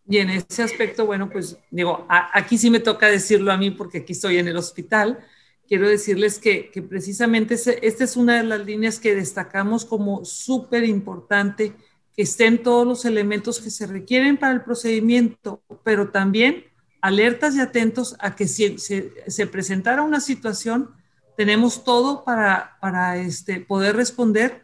Y 0.08 0.18
en 0.18 0.30
ese 0.30 0.62
aspecto, 0.62 1.08
bueno, 1.08 1.30
pues 1.30 1.58
digo, 1.72 2.06
aquí 2.08 2.58
sí 2.58 2.70
me 2.70 2.80
toca 2.80 3.08
decirlo 3.08 3.52
a 3.52 3.58
mí 3.58 3.72
porque 3.72 4.00
aquí 4.00 4.14
estoy 4.14 4.38
en 4.38 4.48
el 4.48 4.58
hospital. 4.58 5.26
Quiero 5.68 5.90
decirles 5.90 6.38
que, 6.38 6.70
que 6.70 6.84
precisamente 6.84 7.56
esta 7.56 8.04
es 8.04 8.16
una 8.16 8.38
de 8.38 8.44
las 8.44 8.64
líneas 8.64 9.00
que 9.00 9.16
destacamos 9.16 9.86
como 9.86 10.24
súper 10.24 10.84
importante, 10.84 11.74
que 12.16 12.22
estén 12.22 12.62
todos 12.62 12.86
los 12.86 13.06
elementos 13.06 13.60
que 13.60 13.72
se 13.72 13.88
requieren 13.88 14.38
para 14.38 14.54
el 14.54 14.62
procedimiento, 14.62 15.64
pero 15.84 16.12
también 16.12 16.66
alertas 17.02 17.56
y 17.56 17.60
atentos 17.60 18.16
a 18.20 18.36
que 18.36 18.48
si 18.48 18.78
se, 18.78 19.48
presentara 19.48 20.04
una 20.04 20.20
situación, 20.20 20.92
tenemos 21.36 21.84
todo 21.84 22.24
para, 22.24 22.78
para 22.80 23.18
este, 23.18 23.62
poder 23.62 23.96
responder 23.96 24.63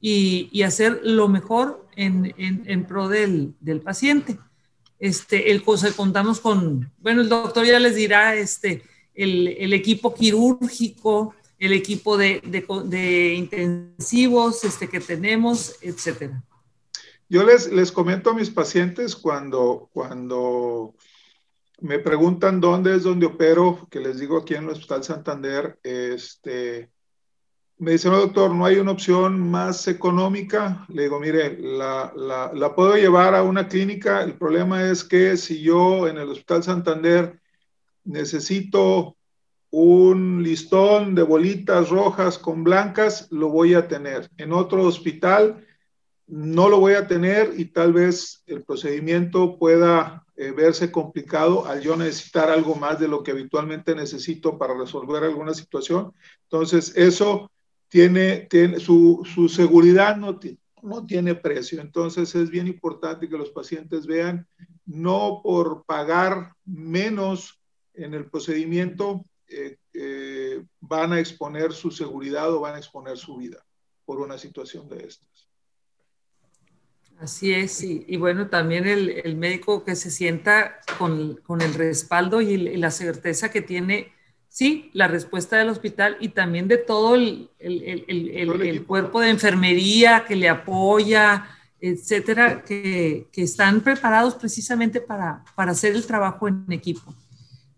y, 0.00 0.62
hacer 0.62 1.00
lo 1.02 1.28
mejor 1.28 1.86
en, 1.96 2.34
en, 2.36 2.84
pro 2.86 3.08
del, 3.08 3.54
del, 3.60 3.80
paciente. 3.80 4.38
Este, 4.98 5.50
el, 5.50 5.62
contamos 5.62 6.40
con, 6.40 6.90
bueno, 6.98 7.22
el 7.22 7.28
doctor 7.28 7.66
ya 7.66 7.78
les 7.78 7.94
dirá, 7.94 8.34
este, 8.34 8.82
el, 9.14 9.48
el 9.48 9.72
equipo 9.72 10.14
quirúrgico, 10.14 11.34
el 11.58 11.72
equipo 11.74 12.16
de, 12.16 12.40
de, 12.44 12.64
de, 12.86 13.34
intensivos 13.34 14.64
este, 14.64 14.88
que 14.88 15.00
tenemos, 15.00 15.76
etcétera. 15.82 16.42
Yo 17.28 17.44
les, 17.44 17.70
les 17.70 17.92
comento 17.92 18.30
a 18.30 18.34
mis 18.34 18.50
pacientes 18.50 19.14
cuando, 19.14 19.88
cuando 19.92 20.94
me 21.80 21.98
preguntan 21.98 22.60
dónde 22.60 22.96
es 22.96 23.02
donde 23.02 23.26
opero, 23.26 23.86
que 23.90 24.00
les 24.00 24.18
digo 24.18 24.38
aquí 24.38 24.54
en 24.54 24.64
el 24.64 24.70
Hospital 24.70 25.04
Santander, 25.04 25.78
este, 25.82 26.90
me 27.80 27.92
dicen, 27.92 28.12
no, 28.12 28.18
doctor, 28.18 28.54
no 28.54 28.66
hay 28.66 28.76
una 28.76 28.92
opción 28.92 29.40
más 29.50 29.88
económica. 29.88 30.84
Le 30.88 31.04
digo, 31.04 31.18
mire, 31.18 31.58
la, 31.58 32.12
la, 32.14 32.52
la, 32.52 32.74
puedo 32.74 32.94
llevar 32.94 33.34
a 33.34 33.42
una 33.42 33.68
clínica. 33.68 34.22
El 34.22 34.34
problema 34.34 34.90
es 34.90 35.02
que 35.02 35.38
si 35.38 35.62
yo 35.62 36.06
en 36.06 36.18
el 36.18 36.28
Hospital 36.28 36.62
Santander 36.62 37.40
necesito 38.04 39.16
un 39.70 40.42
listón 40.42 41.14
de 41.14 41.22
bolitas 41.22 41.88
rojas 41.88 42.36
con 42.36 42.64
blancas, 42.64 43.28
lo 43.30 43.48
voy 43.48 43.72
a 43.72 43.88
tener. 43.88 44.30
En 44.36 44.52
otro 44.52 44.82
hospital 44.84 45.66
no 46.26 46.68
lo 46.68 46.80
voy 46.80 46.94
a 46.94 47.06
tener 47.06 47.54
y 47.56 47.64
tal 47.66 47.94
vez 47.94 48.42
el 48.46 48.62
procedimiento 48.62 49.58
pueda 49.58 50.26
eh, 50.36 50.50
verse 50.50 50.92
complicado 50.92 51.66
al 51.66 51.80
yo 51.80 51.96
necesitar 51.96 52.50
algo 52.50 52.74
más 52.74 53.00
de 53.00 53.08
lo 53.08 53.22
que 53.22 53.30
habitualmente 53.30 53.94
necesito 53.94 54.58
para 54.58 54.76
resolver 54.76 55.24
alguna 55.24 55.54
situación. 55.54 56.12
Entonces, 56.42 56.94
eso 56.94 57.50
tiene, 57.90 58.46
tiene 58.48 58.80
su, 58.80 59.28
su 59.34 59.48
seguridad 59.48 60.16
no, 60.16 60.40
no 60.82 61.06
tiene 61.06 61.34
precio. 61.34 61.80
Entonces, 61.80 62.34
es 62.34 62.48
bien 62.48 62.66
importante 62.66 63.28
que 63.28 63.36
los 63.36 63.50
pacientes 63.50 64.06
vean, 64.06 64.46
no 64.86 65.40
por 65.42 65.84
pagar 65.84 66.54
menos 66.64 67.60
en 67.92 68.14
el 68.14 68.30
procedimiento, 68.30 69.24
eh, 69.48 69.76
eh, 69.92 70.64
van 70.80 71.12
a 71.12 71.20
exponer 71.20 71.72
su 71.72 71.90
seguridad 71.90 72.52
o 72.54 72.60
van 72.60 72.76
a 72.76 72.78
exponer 72.78 73.18
su 73.18 73.36
vida 73.36 73.62
por 74.04 74.20
una 74.20 74.38
situación 74.38 74.88
de 74.88 75.06
estas. 75.06 75.50
Así 77.18 77.52
es, 77.52 77.82
y, 77.82 78.16
bueno, 78.16 78.48
también 78.48 78.86
el, 78.86 79.36
médico 79.36 79.84
que 79.84 79.94
se 79.94 80.10
sienta 80.10 80.80
con, 80.96 81.38
el 81.60 81.74
respaldo 81.74 82.40
y, 82.40 82.56
la 82.78 82.90
certeza 82.90 83.50
que 83.50 83.60
tiene, 83.60 84.14
sí, 84.50 84.90
la 84.92 85.08
respuesta 85.08 85.56
del 85.56 85.70
hospital 85.70 86.18
y 86.20 86.28
también 86.28 86.68
de 86.68 86.76
todo 86.76 87.14
el, 87.14 87.48
cuerpo 88.86 89.20
de 89.20 89.30
enfermería 89.30 90.26
que 90.28 90.36
le 90.36 90.50
apoya, 90.50 91.46
etcétera, 91.80 92.62
que, 92.62 93.28
que 93.32 93.42
están 93.42 93.80
preparados 93.80 94.34
precisamente 94.34 95.00
para, 95.00 95.42
para 95.54 95.72
hacer 95.72 95.94
el 95.94 96.04
trabajo 96.04 96.48
en 96.48 96.66
equipo. 96.70 97.14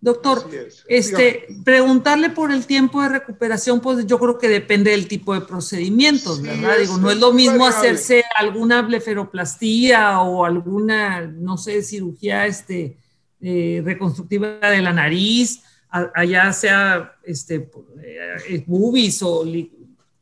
Doctor, 0.03 0.51
este, 0.89 1.47
preguntarle 1.63 2.31
por 2.31 2.51
el 2.51 2.67
tiempo 2.67 3.01
de 3.01 3.09
recuperación, 3.09 3.81
pues 3.81 4.05
yo 4.05 4.19
creo 4.19 4.37
que 4.37 4.49
depende 4.49 4.91
del 4.91 5.07
tipo 5.07 5.33
de 5.33 5.43
procedimientos, 5.43 6.43
¿verdad? 6.43 6.75
Digo, 6.81 6.99
no 6.99 7.09
es 7.09 7.19
lo 7.19 7.33
mismo 7.33 7.65
hacerse 7.65 8.25
alguna 8.35 8.83
bleferoplastía 8.83 10.19
o 10.21 10.45
alguna, 10.45 11.21
no 11.21 11.57
sé, 11.57 11.85
cirugía 11.85 12.49
este, 12.49 12.97
eh, 13.41 13.81
reconstructiva 13.85 14.59
de 14.59 14.83
la 14.83 14.93
nariz, 14.93 15.63
allá 15.93 16.53
sea 16.53 17.17
este, 17.23 17.71
eh, 18.03 18.65
bubis 18.67 19.23
o 19.23 19.45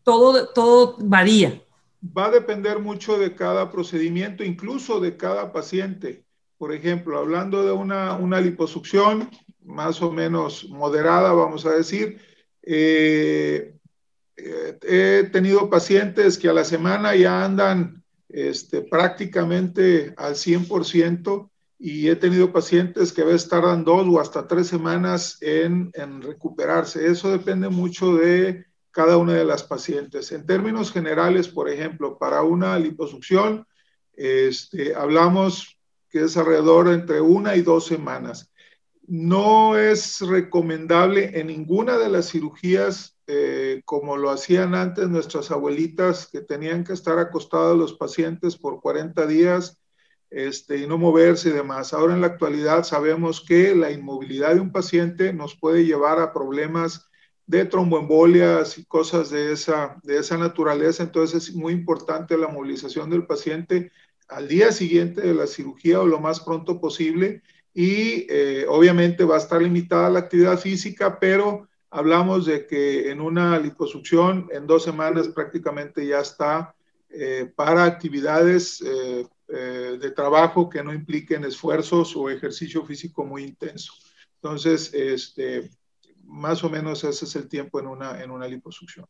todo, 0.03 0.49
todo 0.49 0.97
varía. 1.01 1.63
Va 2.03 2.27
a 2.27 2.31
depender 2.31 2.79
mucho 2.79 3.19
de 3.19 3.35
cada 3.35 3.71
procedimiento, 3.71 4.43
incluso 4.43 5.01
de 5.01 5.17
cada 5.17 5.53
paciente. 5.53 6.25
Por 6.59 6.75
ejemplo, 6.75 7.19
hablando 7.19 7.65
de 7.65 7.73
una, 7.73 8.17
una 8.17 8.41
liposucción, 8.41 9.31
más 9.65 10.03
o 10.03 10.11
menos 10.11 10.69
moderada, 10.69 11.33
vamos 11.33 11.67
a 11.67 11.71
decir. 11.71 12.21
Eh, 12.63 13.75
eh, 14.37 14.79
he 14.83 15.31
tenido 15.31 15.71
pacientes 15.71 16.39
que 16.39 16.49
a 16.49 16.53
la 16.53 16.65
semana 16.65 17.15
ya 17.15 17.45
andan 17.45 18.03
este, 18.29 18.83
prácticamente 18.83 20.15
al 20.17 20.35
100% 20.35 21.50
y 21.83 22.09
he 22.09 22.17
tenido 22.17 22.53
pacientes 22.53 23.11
que 23.11 23.23
a 23.23 23.25
veces 23.25 23.49
tardan 23.49 23.85
dos 23.85 24.07
o 24.07 24.21
hasta 24.21 24.47
tres 24.47 24.67
semanas 24.67 25.39
en, 25.41 25.91
recuperarse. 26.21 27.07
Eso 27.07 27.31
depende 27.31 27.71
mucho 27.71 28.15
de 28.17 28.67
cada 28.91 29.17
una 29.17 29.33
de 29.33 29.47
las 29.47 29.63
pacientes. 29.63 30.31
En 30.31 30.45
términos 30.45 30.93
generales, 30.93 31.49
por 31.49 31.71
ejemplo, 31.71 32.19
para 32.19 32.43
una 32.43 32.79
liposucción, 32.79 33.67
este, 34.13 34.95
hablamos 34.95 35.79
que 36.11 36.25
es 36.25 36.37
alrededor 36.37 36.89
entre 36.89 37.23
una 37.23 37.57
y 37.57 37.63
dos 37.63 37.87
semanas 37.87 38.51
no 39.11 39.77
es 39.77 40.21
recomendable 40.21 41.41
en 41.41 41.49
ninguna 41.49 41.99
de 41.99 42.09
las 42.09 42.31
cirugías 42.31 43.19
eh, 43.27 43.83
como 43.85 44.17
lo 44.17 44.31
hacían 44.31 44.77
antes 44.77 45.09
nuestras 45.09 45.51
abuelitas 45.51 46.29
que 46.31 46.43
tenían 46.43 46.85
que 46.85 46.93
estar 46.93 47.19
acostados 47.19 47.77
los 47.77 47.95
pacientes 47.95 48.57
por 48.57 48.81
40 48.81 49.27
días 49.27 49.80
este, 50.31 50.79
y 50.79 50.87
no 50.87 50.97
moverse 50.97 51.49
y 51.49 51.53
demás. 51.53 51.93
Ahora 51.93 52.15
en 52.15 52.21
la 52.21 52.29
actualidad 52.29 52.85
sabemos 52.85 53.41
que 53.41 53.75
la 53.75 53.91
inmovilidad 53.91 54.55
de 54.55 54.61
un 54.61 54.73
paciente 54.73 55.33
nos 55.33 55.57
puede 55.57 55.85
llevar 55.85 56.21
a 56.21 56.33
problemas 56.33 57.11
de 57.47 57.65
tromboembolias 57.65 58.79
y 58.79 58.85
cosas 58.85 59.31
de 59.31 59.53
esa, 59.53 59.97
de 60.05 60.19
esa 60.19 60.39
naturaleza. 60.39 61.03
Entonces 61.03 61.49
es 61.49 61.55
muy 61.55 61.73
importante 61.73 62.39
la 62.39 62.49
movilización 62.49 63.11
del 63.11 63.27
paciente 63.27 63.91
al 64.29 64.47
día 64.47 64.71
siguiente 64.71 65.21
de 65.21 65.35
la 65.35 65.49
cirugía 65.49 66.01
o 66.01 66.07
lo 66.07 66.21
más 66.21 66.41
pronto 66.41 66.81
posible 66.81 67.43
y 67.75 68.27
eh, 68.29 68.67
obviamente 68.69 69.25
va 69.25 69.37
a 69.37 69.41
estar 69.41 69.61
limitada 69.61 70.11
la 70.11 70.21
actividad 70.21 70.59
física, 70.59 71.19
pero 71.19 71.69
hablamos 71.91 72.47
de 72.47 72.67
que 72.67 73.11
en 73.11 73.21
una 73.21 73.59
liposucción 73.59 74.49
en 74.53 74.67
dos 74.67 74.85
semanas 74.85 75.29
prácticamente 75.29 76.07
ya 76.07 76.21
está 76.21 76.75
eh, 77.11 77.51
para 77.55 77.85
actividades 77.85 78.81
eh, 78.83 79.27
de 79.51 80.11
trabajo 80.13 80.69
que 80.69 80.83
no 80.83 80.93
impliquen 80.95 81.45
esfuerzos 81.45 82.15
o 82.17 82.31
ejercicio 82.31 82.85
físico 82.85 83.25
muy 83.25 83.45
intenso. 83.45 83.93
Entonces, 84.37 84.95
este, 84.95 85.71
más 86.25 86.63
o 86.63 86.71
menos 86.71 87.03
ese 87.05 87.25
es 87.25 87.37
el 87.37 87.49
tiempo 87.49 87.81
en 87.81 87.89
una, 87.89 88.23
en 88.23 88.31
una 88.31 88.47
liposucción. 88.47 89.07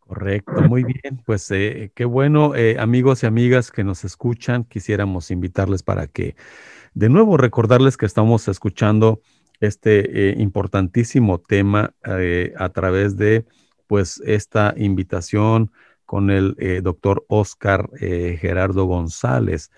Correcto, 0.00 0.52
muy 0.68 0.84
bien. 0.84 1.22
Pues 1.24 1.48
qué 1.48 2.04
bueno, 2.04 2.52
amigos 2.78 3.22
y 3.22 3.26
amigas 3.26 3.70
que 3.70 3.84
nos 3.84 4.04
escuchan. 4.04 4.64
Quisiéramos 4.64 5.30
invitarles 5.30 5.82
para 5.82 6.06
que 6.06 6.36
de 6.96 7.10
nuevo, 7.10 7.36
recordarles 7.36 7.98
que 7.98 8.06
estamos 8.06 8.48
escuchando 8.48 9.20
este 9.60 10.30
eh, 10.30 10.34
importantísimo 10.38 11.38
tema 11.38 11.94
eh, 12.06 12.54
a 12.56 12.70
través 12.70 13.18
de 13.18 13.44
pues 13.86 14.22
esta 14.24 14.72
invitación 14.78 15.70
con 16.06 16.30
el 16.30 16.56
eh, 16.58 16.80
doctor 16.82 17.26
Oscar 17.28 17.90
Gerardo 17.98 18.86
González. 18.86 19.70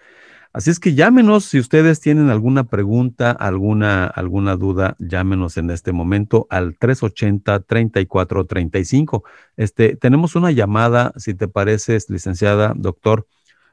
Así 0.53 0.71
es 0.71 0.79
que 0.81 0.95
llámenos 0.95 1.45
si 1.45 1.59
ustedes 1.59 2.01
tienen 2.01 2.31
alguna 2.31 2.65
pregunta, 2.65 3.33
alguna, 3.33 4.07
alguna 4.07 4.57
duda, 4.57 4.97
llámenos 4.99 5.59
en 5.59 5.69
este 5.71 5.93
momento 5.93 6.47
al 6.51 6.79
380-3435. 6.79 9.23
Este, 9.57 9.97
tenemos 9.97 10.35
una 10.37 10.51
llamada, 10.51 11.13
si 11.17 11.35
te 11.35 11.49
pareces, 11.49 12.09
licenciada, 12.09 12.73
doctor, 12.75 13.27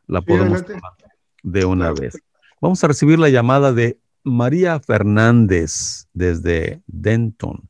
la 0.06 0.22
podemos 0.22 0.66
tomar 0.66 0.92
de 1.44 1.64
una 1.66 1.94
vez. 1.94 2.22
Vamos 2.60 2.84
a 2.84 2.88
recibir 2.88 3.20
la 3.20 3.30
llamada 3.30 3.72
de 3.72 3.98
María 4.24 4.78
Fernández 4.80 6.08
desde 6.14 6.82
Denton. 6.88 7.70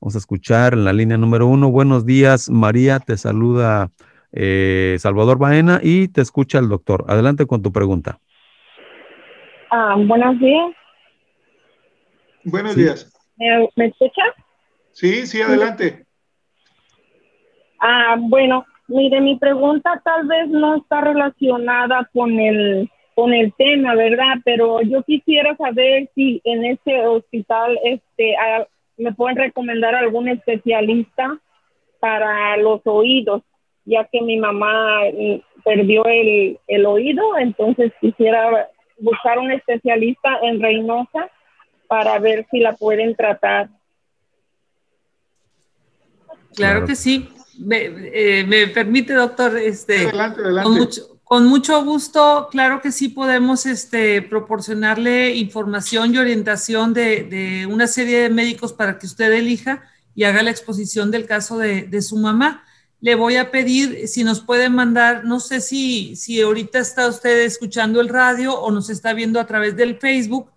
Vamos 0.00 0.14
a 0.14 0.18
escuchar 0.18 0.74
en 0.74 0.84
la 0.84 0.92
línea 0.92 1.16
número 1.16 1.46
uno. 1.46 1.70
Buenos 1.70 2.06
días, 2.06 2.50
María, 2.50 3.00
te 3.00 3.16
saluda 3.16 3.90
eh, 4.36 4.96
Salvador 4.98 5.38
Baena 5.38 5.78
y 5.82 6.08
te 6.08 6.20
escucha 6.20 6.58
el 6.58 6.68
doctor. 6.68 7.04
Adelante 7.08 7.46
con 7.46 7.62
tu 7.62 7.72
pregunta. 7.72 8.18
Ah, 9.70 9.94
buenos 9.96 10.38
días. 10.40 10.72
Buenos 12.44 12.76
días. 12.76 13.12
¿Me, 13.36 13.86
escucha? 13.86 14.22
Sí, 14.92 15.26
sí, 15.26 15.40
adelante. 15.40 16.04
Ah, 17.80 18.16
bueno, 18.18 18.66
mire, 18.88 19.20
mi 19.20 19.38
pregunta 19.38 20.00
tal 20.04 20.26
vez 20.26 20.48
no 20.48 20.76
está 20.76 21.00
relacionada 21.00 22.08
con 22.12 22.38
el 22.38 22.90
con 23.14 23.32
el 23.32 23.52
tema, 23.54 23.94
¿verdad? 23.94 24.34
Pero 24.44 24.82
yo 24.82 25.02
quisiera 25.04 25.56
saber 25.56 26.10
si 26.16 26.40
en 26.44 26.64
este 26.64 27.06
hospital 27.06 27.78
este 27.84 28.34
me 28.96 29.12
pueden 29.12 29.36
recomendar 29.36 29.94
algún 29.94 30.28
especialista 30.28 31.38
para 32.00 32.56
los 32.56 32.80
oídos, 32.84 33.42
ya 33.84 34.08
que 34.10 34.20
mi 34.22 34.38
mamá 34.38 35.02
mm, 35.12 35.62
perdió 35.64 36.04
el, 36.06 36.58
el 36.66 36.86
oído, 36.86 37.22
entonces 37.38 37.92
quisiera 38.00 38.68
buscar 38.98 39.38
un 39.38 39.50
especialista 39.50 40.38
en 40.42 40.60
Reynosa 40.60 41.30
para 41.88 42.18
ver 42.18 42.46
si 42.50 42.60
la 42.60 42.74
pueden 42.74 43.14
tratar. 43.14 43.68
Claro, 46.54 46.86
que 46.86 46.94
sí. 46.94 47.28
Eh, 47.70 48.44
me, 48.46 48.66
permite, 48.68 49.12
doctor, 49.12 49.56
este, 49.56 50.08
adelante, 50.08 50.40
adelante. 50.40 51.00
Con, 51.24 51.46
mucho, 51.46 51.84
gusto, 51.84 52.48
claro 52.50 52.80
que 52.80 52.92
sí 52.92 53.08
podemos 53.08 53.66
este, 53.66 54.22
proporcionarle 54.22 55.34
información 55.34 56.14
y 56.14 56.18
orientación 56.18 56.94
de, 56.94 57.24
de, 57.24 57.66
una 57.66 57.86
serie 57.86 58.22
de 58.22 58.30
médicos 58.30 58.72
para 58.72 58.98
que 58.98 59.06
usted 59.06 59.32
elija 59.32 59.82
y 60.14 60.24
haga 60.24 60.42
la 60.42 60.50
exposición 60.50 61.10
del 61.10 61.26
caso 61.26 61.58
de, 61.58 61.82
de 61.82 62.02
su 62.02 62.16
mamá 62.16 62.64
le 63.04 63.16
voy 63.16 63.36
a 63.36 63.50
pedir 63.50 64.08
si 64.08 64.24
nos 64.24 64.40
puede 64.40 64.70
mandar, 64.70 65.26
no 65.26 65.38
sé 65.38 65.60
si, 65.60 66.16
si 66.16 66.40
ahorita 66.40 66.78
está 66.78 67.06
usted 67.06 67.42
escuchando 67.42 68.00
el 68.00 68.08
radio 68.08 68.58
o 68.58 68.70
nos 68.70 68.88
está 68.88 69.12
viendo 69.12 69.38
a 69.38 69.46
través 69.46 69.76
del 69.76 69.98
Facebook, 69.98 70.48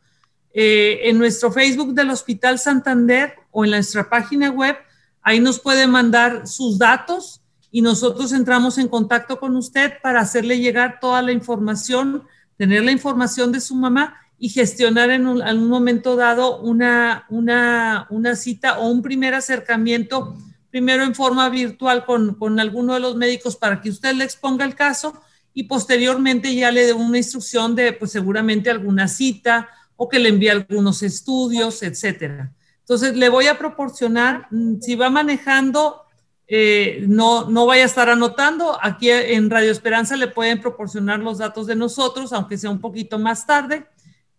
eh, 0.54 1.10
en 1.10 1.18
nuestro 1.18 1.52
Facebook 1.52 1.94
del 1.94 2.10
Hospital 2.10 2.58
Santander 2.58 3.34
o 3.52 3.66
en 3.66 3.72
nuestra 3.72 4.10
página 4.10 4.50
web, 4.50 4.78
ahí 5.22 5.42
nos 5.42 5.60
puede 5.60 5.88
mandar 5.88 6.48
sus 6.48 6.78
datos 6.78 7.42
y 7.70 7.82
nosotros 7.82 8.32
entramos 8.32 8.78
en 8.78 8.88
contacto 8.88 9.42
con 9.42 9.58
usted 9.58 9.96
para 10.02 10.22
hacerle 10.22 10.58
llegar 10.58 11.02
toda 11.02 11.22
la 11.22 11.34
información, 11.34 12.24
tener 12.56 12.82
la 12.86 12.94
información 12.94 13.52
de 13.52 13.60
su 13.60 13.76
mamá 13.76 14.22
y 14.40 14.48
gestionar 14.48 15.10
en 15.10 15.28
un, 15.28 15.46
en 15.46 15.58
un 15.58 15.68
momento 15.68 16.16
dado 16.16 16.62
una, 16.62 17.26
una, 17.28 18.08
una 18.10 18.38
cita 18.38 18.80
o 18.80 18.88
un 18.88 19.02
primer 19.02 19.34
acercamiento 19.34 20.38
primero 20.70 21.04
en 21.04 21.16
forma 21.16 21.50
virtual 21.50 22.06
con, 22.06 22.36
con 22.36 22.60
alguno 22.60 22.94
de 22.94 23.00
los 23.00 23.16
médicos 23.16 23.56
para 23.56 23.82
que 23.82 23.90
usted 23.90 24.14
le 24.16 24.24
exponga 24.24 24.66
el 24.66 24.76
caso 24.76 25.22
y 25.54 25.64
posteriormente 25.64 26.54
ya 26.54 26.72
le 26.72 26.86
dé 26.86 26.94
una 26.94 27.18
instrucción 27.18 27.76
de, 27.76 27.94
pues 27.94 28.12
seguramente 28.12 28.70
alguna 28.70 29.08
cita 29.08 29.70
o 29.96 30.08
que 30.08 30.20
le 30.20 30.30
envíe 30.30 30.50
algunos 30.50 31.02
estudios, 31.02 31.82
etcétera. 31.82 32.54
Entonces, 32.82 33.18
le 33.18 33.28
voy 33.30 33.48
a 33.48 33.58
proporcionar, 33.58 34.48
mm, 34.52 34.82
si 34.82 34.96
va 34.96 35.10
manejando, 35.10 36.04
eh, 36.48 37.04
no, 37.08 37.50
no 37.50 37.66
vaya 37.66 37.84
a 37.84 37.88
estar 37.88 38.10
anotando. 38.10 38.78
Aquí 38.82 39.10
en 39.10 39.50
Radio 39.50 39.72
Esperanza 39.72 40.16
le 40.16 40.28
pueden 40.28 40.62
proporcionar 40.62 41.20
los 41.20 41.40
datos 41.40 41.66
de 41.66 41.76
nosotros, 41.76 42.32
aunque 42.34 42.58
sea 42.58 42.70
un 42.70 42.80
poquito 42.80 43.18
más 43.18 43.48
tarde, 43.48 43.88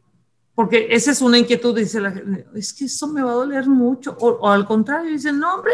porque 0.54 0.88
esa 0.90 1.10
es 1.10 1.20
una 1.20 1.38
inquietud, 1.38 1.76
dice 1.76 2.00
la 2.00 2.12
gente, 2.12 2.46
es 2.54 2.72
que 2.72 2.86
eso 2.86 3.08
me 3.08 3.22
va 3.22 3.32
a 3.32 3.34
doler 3.34 3.66
mucho, 3.66 4.16
o, 4.20 4.48
al 4.48 4.64
contrario, 4.64 5.10
dicen, 5.10 5.38
no, 5.38 5.56
hombre, 5.56 5.72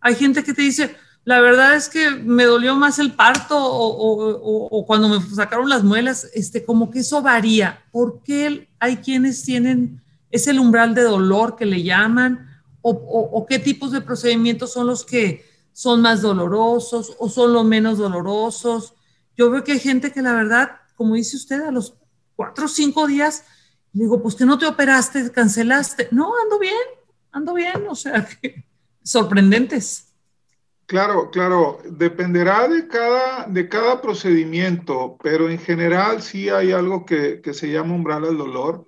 hay 0.00 0.14
gente 0.14 0.44
que 0.44 0.52
te 0.52 0.62
dice, 0.62 0.94
la 1.24 1.40
verdad 1.40 1.76
es 1.76 1.88
que 1.88 2.10
me 2.10 2.44
dolió 2.44 2.74
más 2.74 2.98
el 2.98 3.14
parto 3.14 3.56
o, 3.56 4.68
o, 4.70 4.86
cuando 4.86 5.08
me 5.08 5.20
sacaron 5.34 5.68
las 5.68 5.84
muelas, 5.84 6.28
este, 6.34 6.64
como 6.64 6.90
que 6.90 7.00
eso 7.00 7.22
varía. 7.22 7.84
¿Por 7.92 8.22
qué 8.24 8.68
hay 8.80 8.96
quienes 8.96 9.42
tienen 9.44 10.01
¿Es 10.32 10.46
el 10.46 10.58
umbral 10.58 10.94
de 10.94 11.02
dolor 11.02 11.56
que 11.56 11.66
le 11.66 11.82
llaman? 11.82 12.48
¿O, 12.80 13.46
qué 13.48 13.60
tipos 13.60 13.92
de 13.92 14.00
procedimientos 14.00 14.72
son 14.72 14.88
los 14.88 15.04
que 15.04 15.44
son 15.72 16.00
más 16.00 16.20
dolorosos 16.22 17.14
o 17.18 17.28
son 17.28 17.52
los 17.52 17.64
menos 17.64 17.98
dolorosos? 17.98 18.94
Yo 19.36 19.50
veo 19.50 19.62
que 19.62 19.72
hay 19.72 19.78
gente 19.78 20.10
que 20.10 20.22
la 20.22 20.32
verdad, 20.32 20.70
como 20.96 21.14
dice 21.14 21.36
usted, 21.36 21.60
a 21.62 21.70
los 21.70 21.94
cuatro 22.34 22.64
o 22.64 22.68
cinco 22.68 23.06
días, 23.06 23.44
digo, 23.92 24.20
pues 24.20 24.34
que 24.34 24.46
no 24.46 24.58
te 24.58 24.66
operaste, 24.66 25.30
cancelaste. 25.30 26.08
No, 26.10 26.32
ando 26.42 26.58
bien, 26.58 26.74
ando 27.30 27.54
bien, 27.54 27.86
o 27.88 27.94
sea, 27.94 28.26
que 28.42 28.64
sorprendentes. 29.04 30.08
Claro, 30.86 31.30
claro, 31.30 31.78
dependerá 31.88 32.68
de 32.68 32.88
cada, 32.88 33.46
de 33.46 33.68
cada 33.68 34.00
procedimiento, 34.00 35.16
pero 35.22 35.48
en 35.48 35.58
general 35.58 36.22
sí 36.22 36.48
hay 36.48 36.72
algo 36.72 37.04
que, 37.04 37.40
que 37.42 37.54
se 37.54 37.70
llama 37.70 37.94
umbral 37.94 38.22
del 38.22 38.38
dolor 38.38 38.86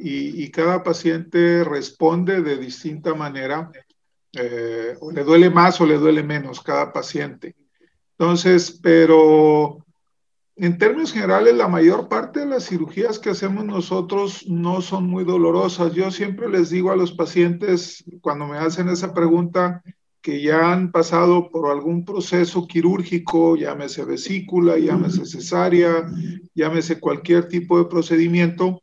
y, 0.00 0.50
cada 0.50 0.82
paciente 0.82 1.64
responde 1.64 2.42
de 2.42 2.56
distinta 2.56 3.14
manera, 3.14 3.70
eh, 4.32 4.96
o 5.00 5.10
le 5.10 5.24
duele 5.24 5.50
más 5.50 5.80
o 5.80 5.86
le 5.86 5.98
duele 5.98 6.22
menos 6.22 6.60
cada 6.60 6.92
paciente. 6.92 7.56
Entonces, 8.18 8.78
pero 8.82 9.84
en 10.56 10.76
términos 10.76 11.12
generales, 11.12 11.54
la 11.54 11.68
mayor 11.68 12.08
parte 12.08 12.40
de 12.40 12.46
las 12.46 12.66
cirugías 12.66 13.18
que 13.18 13.30
hacemos 13.30 13.64
nosotros 13.64 14.44
no 14.48 14.80
son 14.80 15.08
muy 15.08 15.24
dolorosas. 15.24 15.92
Yo 15.94 16.10
siempre 16.10 16.48
les 16.48 16.70
digo 16.70 16.90
a 16.90 16.96
los 16.96 17.12
pacientes 17.12 18.04
cuando 18.20 18.46
me 18.46 18.58
hacen 18.58 18.88
esa 18.88 19.14
pregunta 19.14 19.82
que 20.20 20.42
ya 20.42 20.72
han 20.72 20.90
pasado 20.90 21.48
por 21.50 21.70
algún 21.70 22.04
proceso 22.04 22.66
quirúrgico, 22.66 23.56
llámese 23.56 24.04
vesícula, 24.04 24.76
llámese 24.78 25.24
cesárea, 25.26 26.10
llámese 26.54 26.98
cualquier 26.98 27.46
tipo 27.46 27.78
de 27.78 27.84
procedimiento, 27.84 28.82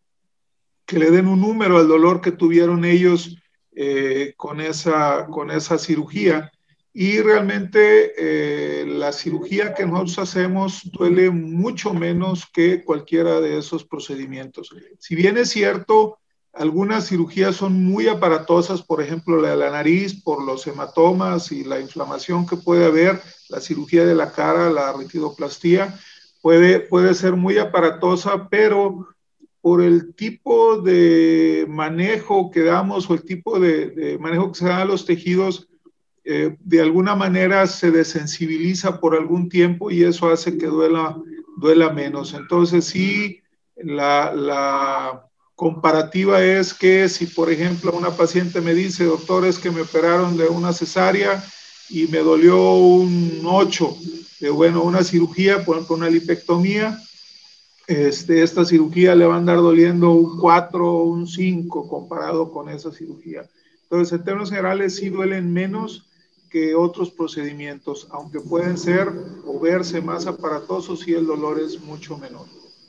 que 0.86 1.00
le 1.00 1.12
den 1.12 1.28
un 1.28 1.42
número 1.42 1.78
al 1.78 1.88
dolor 1.88 2.22
que 2.22 2.32
tuvieron 2.32 2.86
ellos 2.86 3.38
eh, 3.76 4.34
con, 4.38 4.62
esa, 4.62 5.28
con 5.28 5.52
esa 5.52 5.78
cirugía 5.78 6.52
y 6.94 7.20
realmente 7.20 8.14
eh, 8.18 8.86
la 8.86 9.12
cirugía 9.12 9.74
que 9.74 9.86
nosotros 9.86 10.20
hacemos 10.20 10.90
duele 10.94 11.30
mucho 11.30 11.94
menos 11.94 12.46
que 12.54 12.86
cualquiera 12.86 13.42
de 13.42 13.58
esos 13.58 13.84
procedimientos. 13.84 14.74
Si 14.98 15.14
bien 15.14 15.38
es 15.38 15.50
cierto, 15.50 16.20
algunas 16.54 17.10
cirugías 17.10 17.58
son 17.58 17.84
muy 17.84 18.08
aparatosas, 18.08 18.82
por 18.82 19.02
ejemplo, 19.02 19.42
la 19.42 19.50
de 19.50 19.58
la 19.58 19.72
nariz, 19.72 20.24
por 20.24 20.42
los 20.42 20.66
hematomas 20.68 21.52
y 21.52 21.66
la 21.66 21.82
inflamación 21.82 22.48
que 22.48 22.56
puede 22.56 22.86
haber, 22.86 23.22
la 23.50 23.60
cirugía 23.60 24.06
de 24.06 24.16
la 24.16 24.32
cara, 24.32 24.70
la 24.70 24.94
retidoplastía, 24.94 26.00
puede, 26.42 26.80
puede 26.80 27.14
ser 27.14 27.34
muy 27.34 27.58
aparatosa, 27.58 28.48
pero 28.48 29.06
por 29.66 29.82
el 29.82 30.14
tipo 30.14 30.80
de 30.80 31.66
manejo 31.68 32.52
que 32.52 32.62
damos 32.62 33.10
o 33.10 33.16
el 33.16 33.24
tipo 33.24 33.60
de, 33.60 34.16
manejo 34.20 34.52
que 34.52 34.60
se 34.60 34.66
da 34.66 34.84
a 34.84 34.86
los 34.86 35.06
tejidos, 35.06 35.70
eh, 36.24 36.56
de 36.60 36.82
alguna 36.82 37.16
manera 37.16 37.66
se 37.66 37.90
desensibiliza 37.90 39.00
por 39.00 39.16
algún 39.16 39.50
tiempo 39.50 39.90
y 39.90 40.04
eso 40.04 40.30
hace 40.30 40.60
que 40.60 40.68
duela, 40.68 41.18
duela 41.58 41.90
menos. 41.90 42.36
Entonces, 42.36 42.86
sí, 42.86 43.42
la, 43.76 44.36
la 44.36 45.26
comparativa 45.56 46.44
es 46.44 46.72
que 46.72 47.10
si, 47.10 47.26
por 47.26 47.52
ejemplo, 47.52 47.92
una 47.92 48.12
paciente 48.12 48.62
me 48.62 48.76
dice, 48.76 49.06
doctor, 49.06 49.48
es 49.48 49.58
que 49.58 49.72
me 49.72 49.82
operaron 49.82 50.38
de 50.38 50.46
una 50.46 50.74
cesárea 50.74 51.44
y 51.90 52.06
me 52.10 52.20
dolió 52.20 52.76
un 52.76 53.42
8, 53.44 53.98
de 54.42 54.52
bueno, 54.52 54.84
una 54.84 55.04
cirugía, 55.04 55.66
por 55.66 55.78
ejemplo, 55.78 55.96
una 55.96 56.10
lipectomía, 56.12 57.02
este, 57.88 58.44
esta 58.44 58.66
cirugía 58.66 59.16
le 59.16 59.26
va 59.26 59.36
a 59.36 59.38
andar 59.38 59.58
doliendo 59.58 60.12
un 60.12 60.40
4 60.40 60.92
o 60.92 61.04
un 61.04 61.28
5 61.28 61.88
comparado 61.88 62.52
con 62.52 62.70
esa 62.70 62.92
cirugía. 62.92 63.50
Entonces, 63.84 64.18
en 64.18 64.26
términos 64.26 64.50
generales, 64.50 64.96
sí 64.96 65.10
duelen 65.10 65.54
menos 65.54 66.10
que 66.50 66.74
otros 66.74 67.12
procedimientos, 67.12 68.08
aunque 68.12 68.40
pueden 68.40 68.78
ser 68.78 69.12
o 69.46 69.60
verse 69.60 70.02
más 70.02 70.26
aparatosos 70.26 71.08
y 71.08 71.14
el 71.14 71.26
dolor 71.26 71.60
es 71.60 71.80
mucho 71.82 72.18
menor 72.18 72.46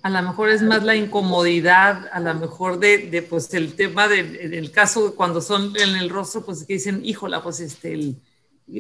a 0.06 0.11
lo 0.11 0.22
mejor 0.22 0.50
es 0.50 0.62
más 0.62 0.85
la 0.85 0.94
incomodidad, 0.94 2.09
a 2.12 2.20
lo 2.20 2.32
mejor 2.35 2.78
de, 2.78 3.26
pues 3.28 3.52
el 3.54 3.74
tema 3.74 4.06
del 4.06 4.70
caso 4.70 5.16
cuando 5.16 5.40
son 5.40 5.72
en 5.76 5.96
el 5.96 6.11
rostro, 6.11 6.44
pues 6.44 6.62
que 6.62 6.74
dicen, 6.74 7.04
híjola, 7.04 7.42
pues 7.42 7.59
este, 7.59 8.14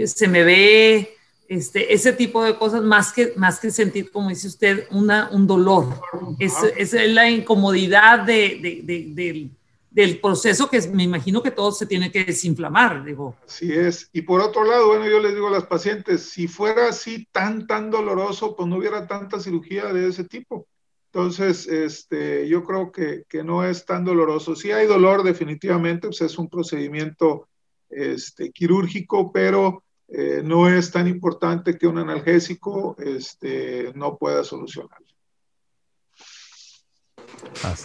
se 0.04 0.28
me 0.28 0.44
ve, 0.44 1.15
este, 1.48 1.92
ese 1.92 2.12
tipo 2.12 2.42
de 2.42 2.56
cosas, 2.56 2.82
más 2.82 3.12
que, 3.12 3.32
más 3.36 3.58
que 3.60 3.70
sentir, 3.70 4.10
como 4.10 4.28
dice 4.28 4.48
usted, 4.48 4.86
una, 4.90 5.28
un 5.30 5.46
dolor. 5.46 6.00
Es, 6.38 6.54
es 6.76 6.92
la 7.12 7.30
incomodidad 7.30 8.20
de, 8.20 9.50
del 9.90 10.20
proceso 10.20 10.68
que 10.68 10.80
me 10.88 11.04
imagino 11.04 11.42
que 11.42 11.50
todo 11.50 11.72
se 11.72 11.86
tiene 11.86 12.12
que 12.12 12.24
desinflamar, 12.24 13.04
digo. 13.04 13.36
Así 13.46 13.72
es. 13.72 14.10
Y 14.12 14.22
por 14.22 14.40
otro 14.40 14.64
lado, 14.64 14.88
bueno, 14.88 15.08
yo 15.08 15.20
les 15.20 15.34
digo 15.34 15.48
a 15.48 15.52
las 15.52 15.66
pacientes, 15.66 16.28
si 16.28 16.48
fuera 16.48 16.90
así 16.90 17.26
tan, 17.32 17.66
tan 17.66 17.90
doloroso, 17.90 18.54
pues 18.54 18.68
no 18.68 18.76
hubiera 18.76 19.06
tanta 19.06 19.40
cirugía 19.40 19.92
de 19.92 20.08
ese 20.08 20.24
tipo. 20.24 20.66
Entonces, 21.12 21.66
este, 21.66 22.46
yo 22.46 22.62
creo 22.62 22.92
que, 22.92 23.24
que, 23.26 23.42
no 23.42 23.64
es 23.64 23.86
tan 23.86 24.04
doloroso. 24.04 24.54
Si 24.54 24.70
hay 24.70 24.86
dolor, 24.86 25.22
definitivamente, 25.22 26.08
pues 26.08 26.20
es 26.20 26.36
un 26.36 26.50
procedimiento 26.50 27.48
este, 27.88 28.50
quirúrgico, 28.50 29.32
pero 29.32 29.82
eh, 30.08 30.40
no 30.44 30.68
es 30.68 30.90
tan 30.90 31.08
importante 31.08 31.76
que 31.76 31.86
un 31.86 31.98
analgésico 31.98 32.96
este, 32.98 33.92
no 33.94 34.16
pueda 34.16 34.44
solucionar. 34.44 35.00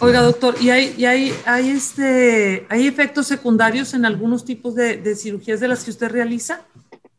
Oiga, 0.00 0.22
doctor, 0.22 0.54
¿y 0.60 0.70
hay, 0.70 0.94
y 0.96 1.04
hay, 1.04 1.34
hay, 1.44 1.70
este, 1.70 2.66
hay 2.68 2.86
efectos 2.86 3.26
secundarios 3.26 3.94
en 3.94 4.04
algunos 4.04 4.44
tipos 4.44 4.74
de, 4.74 4.96
de, 4.96 5.16
cirugías 5.16 5.60
de 5.60 5.68
las 5.68 5.84
que 5.84 5.90
usted 5.90 6.10
realiza? 6.10 6.62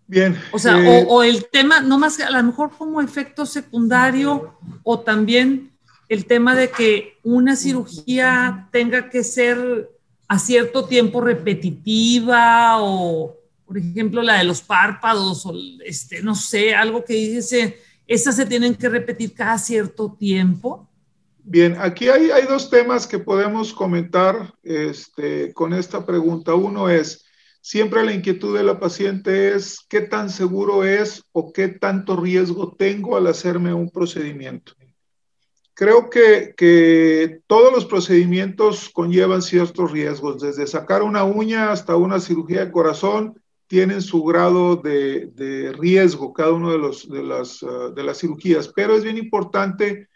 Bien. 0.07 0.37
O 0.51 0.59
sea, 0.59 0.77
o, 0.77 0.79
eh, 0.79 1.05
o, 1.07 1.23
el 1.23 1.47
tema, 1.49 1.81
no 1.81 1.97
más 1.97 2.17
que 2.17 2.23
a 2.23 2.29
lo 2.29 2.43
mejor 2.43 2.71
como 2.77 3.01
efecto 3.01 3.45
secundario 3.45 4.57
o 4.83 4.99
también 4.99 5.71
el 6.09 6.25
tema 6.25 6.55
de 6.55 6.69
que 6.69 7.17
una 7.23 7.55
cirugía 7.55 8.69
tenga 8.71 9.09
que 9.09 9.23
ser 9.23 9.89
a 10.27 10.39
cierto 10.39 10.85
tiempo 10.85 11.21
repetitiva 11.21 12.81
o, 12.81 13.35
por 13.73 13.81
ejemplo, 13.81 14.21
la 14.21 14.37
de 14.37 14.43
los 14.43 14.61
párpados 14.61 15.47
o, 15.47 15.53
este, 15.83 16.21
no 16.21 16.35
sé, 16.35 16.75
algo 16.75 17.03
que 17.03 17.15
dice, 17.15 17.79
esas 18.05 18.35
se 18.35 18.45
tienen 18.45 18.75
que 18.75 18.87
repetir 18.87 19.33
cada 19.33 19.57
cierto 19.57 20.15
tiempo. 20.19 20.87
Bien, 21.43 21.75
aquí 21.79 22.07
hay, 22.07 22.29
hay 22.29 22.45
dos 22.45 22.69
temas 22.69 23.07
que 23.07 23.17
podemos 23.17 23.73
comentar 23.73 24.53
este, 24.61 25.51
con 25.53 25.73
esta 25.73 26.05
pregunta. 26.05 26.53
Uno 26.53 26.87
es, 26.87 27.25
siempre 27.61 28.05
la 28.05 28.13
inquietud 28.13 28.55
de 28.55 28.63
la 28.63 28.79
paciente 28.79 29.55
es 29.55 29.79
qué 29.89 30.01
tan 30.01 30.29
seguro 30.29 30.83
es 30.83 31.23
o 31.31 31.51
qué 31.51 31.69
tanto 31.69 32.15
riesgo 32.15 32.75
tengo 32.77 33.17
al 33.17 33.25
hacerme 33.25 33.73
un 33.73 33.89
procedimiento. 33.89 34.73
Creo 35.75 36.09
que, 36.09 37.41
todos 37.47 37.73
los 37.73 37.85
procedimientos 37.85 38.89
conllevan 38.89 39.41
ciertos 39.41 39.91
riesgos, 39.91 40.41
desde 40.41 40.67
sacar 40.67 41.01
una 41.01 41.23
uña 41.23 41.71
hasta 41.71 41.95
una 41.95 42.19
cirugía 42.19 42.65
de 42.65 42.71
corazón, 42.71 43.41
tienen 43.73 44.03
su 44.03 44.21
grado 44.23 44.75
de, 44.75 45.73
riesgo 45.79 46.31
cada 46.31 46.51
uno 46.51 46.69
de, 46.69 46.77
los, 46.77 47.09
de, 47.09 47.23
las, 47.23 47.63
uh, 47.63 47.91
de 47.91 48.03
las 48.03 48.19
cirugías, 48.19 48.67
pero 48.67 48.95
es 48.95 49.03
bien 49.03 49.17
importante, 49.17 50.09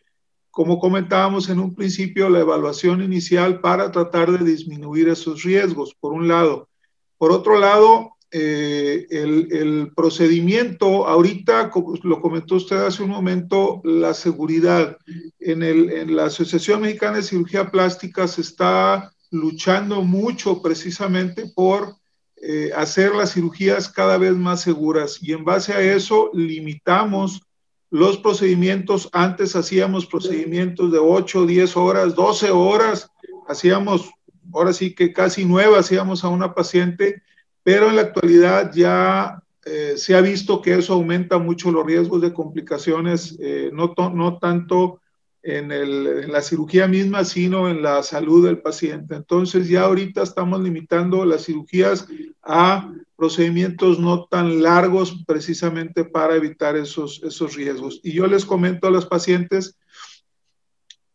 como 0.51 0.77
comentábamos 0.77 1.49
en 1.49 1.59
un 1.59 1.73
principio, 1.73 2.29
la 2.29 2.41
evaluación 2.41 3.01
inicial 3.01 3.59
para 3.59 3.91
tratar 3.91 4.31
de 4.31 4.45
disminuir 4.45 5.09
esos 5.09 5.41
riesgos, 5.41 5.95
por 5.99 6.13
un 6.13 6.27
lado. 6.27 6.69
Por 7.17 7.31
otro 7.31 7.57
lado, 7.57 8.11
eh, 8.29 9.07
el, 9.09 9.91
procedimiento, 9.95 11.07
ahorita, 11.07 11.71
como 11.71 11.95
lo 12.03 12.21
comentó 12.21 12.57
usted 12.57 12.77
hace 12.77 13.01
un 13.01 13.09
momento, 13.09 13.81
la 13.83 14.13
seguridad. 14.13 14.97
En, 15.39 15.63
el, 15.63 15.89
en 15.89 16.15
la 16.15 16.25
Asociación 16.25 16.81
Mexicana 16.81 17.17
de 17.17 17.23
Cirugía 17.23 17.71
Plástica 17.71 18.27
se 18.27 18.41
está 18.41 19.11
luchando 19.31 20.03
mucho 20.03 20.61
precisamente 20.61 21.47
por 21.55 21.95
eh, 22.41 22.71
hacer 22.75 23.15
las 23.15 23.33
cirugías 23.33 23.89
cada 23.89 24.17
vez 24.17 24.33
más 24.33 24.61
seguras 24.61 25.19
y 25.21 25.33
en 25.33 25.43
base 25.43 25.73
a 25.73 25.81
eso 25.81 26.29
limitamos 26.33 27.41
los 27.89 28.17
procedimientos. 28.17 29.09
Antes 29.11 29.55
hacíamos 29.55 30.05
procedimientos 30.05 30.91
de 30.91 30.99
8, 30.99 31.45
10 31.45 31.77
horas, 31.77 32.15
12 32.15 32.51
horas, 32.51 33.11
hacíamos, 33.47 34.11
ahora 34.53 34.73
sí 34.73 34.93
que 34.93 35.13
casi 35.13 35.45
nueve 35.45 35.77
hacíamos 35.77 36.23
a 36.23 36.29
una 36.29 36.53
paciente 36.53 37.23
pero 37.67 37.89
en 37.89 37.97
la 37.97 38.03
actualidad 38.03 38.71
ya 38.73 39.43
eh, 39.65 39.95
se 39.97 40.15
ha 40.15 40.21
visto 40.21 40.61
que 40.61 40.75
eso 40.75 40.93
aumenta 40.93 41.37
mucho 41.37 41.69
los 41.69 41.85
riesgos 41.85 42.21
de 42.21 42.31
complicaciones, 42.31 43.37
eh, 43.41 43.71
no, 43.73 43.93
no 44.13 44.37
tanto 44.37 45.01
en, 45.47 45.71
el, 45.71 46.07
en, 46.23 46.31
la 46.33 46.41
cirugía 46.41 46.89
misma, 46.89 47.23
sino 47.23 47.69
en 47.69 47.81
la 47.81 48.03
salud 48.03 48.45
del 48.45 48.59
paciente. 48.59 49.15
Entonces 49.15 49.69
ya 49.69 49.83
ahorita 49.83 50.21
estamos 50.21 50.61
limitando 50.61 51.23
las 51.23 51.45
cirugías 51.45 52.05
a 52.43 52.91
procedimientos 53.15 53.97
no 53.97 54.25
tan 54.25 54.61
largos 54.61 55.23
precisamente 55.25 56.03
para 56.03 56.35
evitar 56.35 56.75
esos, 56.75 57.23
esos 57.23 57.55
riesgos. 57.55 58.01
Y 58.03 58.11
yo 58.11 58.27
les 58.27 58.45
comento 58.45 58.87
a 58.87 58.91
los 58.91 59.05
pacientes, 59.05 59.77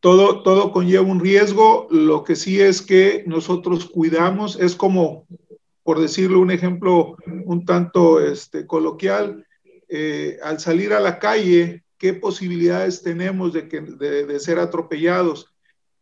todo, 0.01 0.43
todo 0.43 0.73
conlleva 0.73 1.05
un 1.05 1.21
riesgo, 1.21 1.87
lo 1.91 2.25
que 2.25 2.35
sí 2.35 2.59
es 2.59 2.81
que 2.81 3.25
nosotros 3.27 3.85
cuidamos, 3.85 4.59
es 4.59 4.75
como 4.75 5.27
por 5.83 6.01
decirlo 6.01 6.41
un 6.41 6.51
ejemplo 6.51 7.17
un 7.45 7.67
tanto 7.67 8.19
este, 8.19 8.67
coloquial, 8.67 9.47
eh, 9.89 10.39
al 10.43 10.59
salir 10.59 10.95
a 10.95 11.01
la 11.01 11.19
calle, 11.19 11.85
¿qué 12.03 12.15
posibilidades 12.15 13.01
tenemos 13.01 13.53
de, 13.53 13.69
que, 13.69 13.81
de, 13.81 14.41
ser 14.41 14.59
atropellados? 14.59 15.55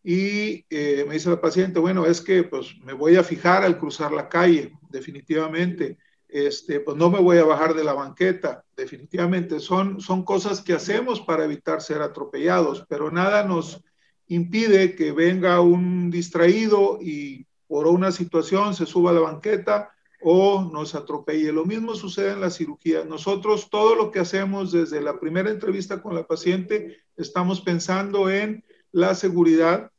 Y 0.02 0.64
eh, 0.70 1.04
me 1.06 1.12
dice 1.12 1.28
la 1.28 1.42
paciente, 1.42 1.78
bueno, 1.78 2.06
es 2.06 2.22
que 2.22 2.42
pues 2.42 2.74
me 2.82 2.94
voy 2.94 3.16
a 3.16 3.22
fijar 3.22 3.64
al 3.64 3.78
cruzar 3.78 4.10
la 4.10 4.26
calle, 4.26 4.72
definitivamente. 4.88 5.98
Este, 6.26 6.80
pues 6.80 6.96
no 6.96 7.10
me 7.10 7.20
voy 7.20 7.36
a 7.36 7.44
bajar 7.44 7.74
de 7.74 7.84
la 7.84 7.92
banqueta, 7.92 8.64
definitivamente. 8.74 9.60
Son, 9.60 10.00
son 10.00 10.24
cosas 10.24 10.62
que 10.62 10.72
hacemos 10.72 11.20
para 11.20 11.44
evitar 11.44 11.82
ser 11.82 12.00
atropellados, 12.00 12.86
pero 12.88 13.10
nada 13.10 13.44
nos 13.44 13.84
impide 14.28 14.96
que 14.96 15.12
venga 15.12 15.60
un 15.60 16.10
distraído 16.10 16.98
y 16.98 17.46
por 17.66 17.86
una 17.86 18.10
situación 18.10 18.72
se 18.72 18.86
suba 18.86 19.10
a 19.10 19.14
la 19.14 19.20
banqueta 19.20 19.90
o 20.22 20.70
nos 20.72 20.94
atropelle. 20.94 21.52
Lo 21.52 21.64
mismo 21.64 21.94
sucede 21.94 22.32
en 22.32 22.40
la 22.40 22.50
cirugía. 22.50 23.04
Nosotros 23.04 23.70
todo 23.70 23.94
lo 23.94 24.10
que 24.10 24.20
hacemos 24.20 24.72
desde 24.72 25.00
la 25.00 25.18
primera 25.18 25.50
entrevista 25.50 26.02
con 26.02 26.14
la 26.14 26.26
paciente, 26.26 26.98
estamos 27.16 27.60
pensando 27.60 28.30
en 28.30 28.64
la 28.92 29.14
seguridad 29.14 29.90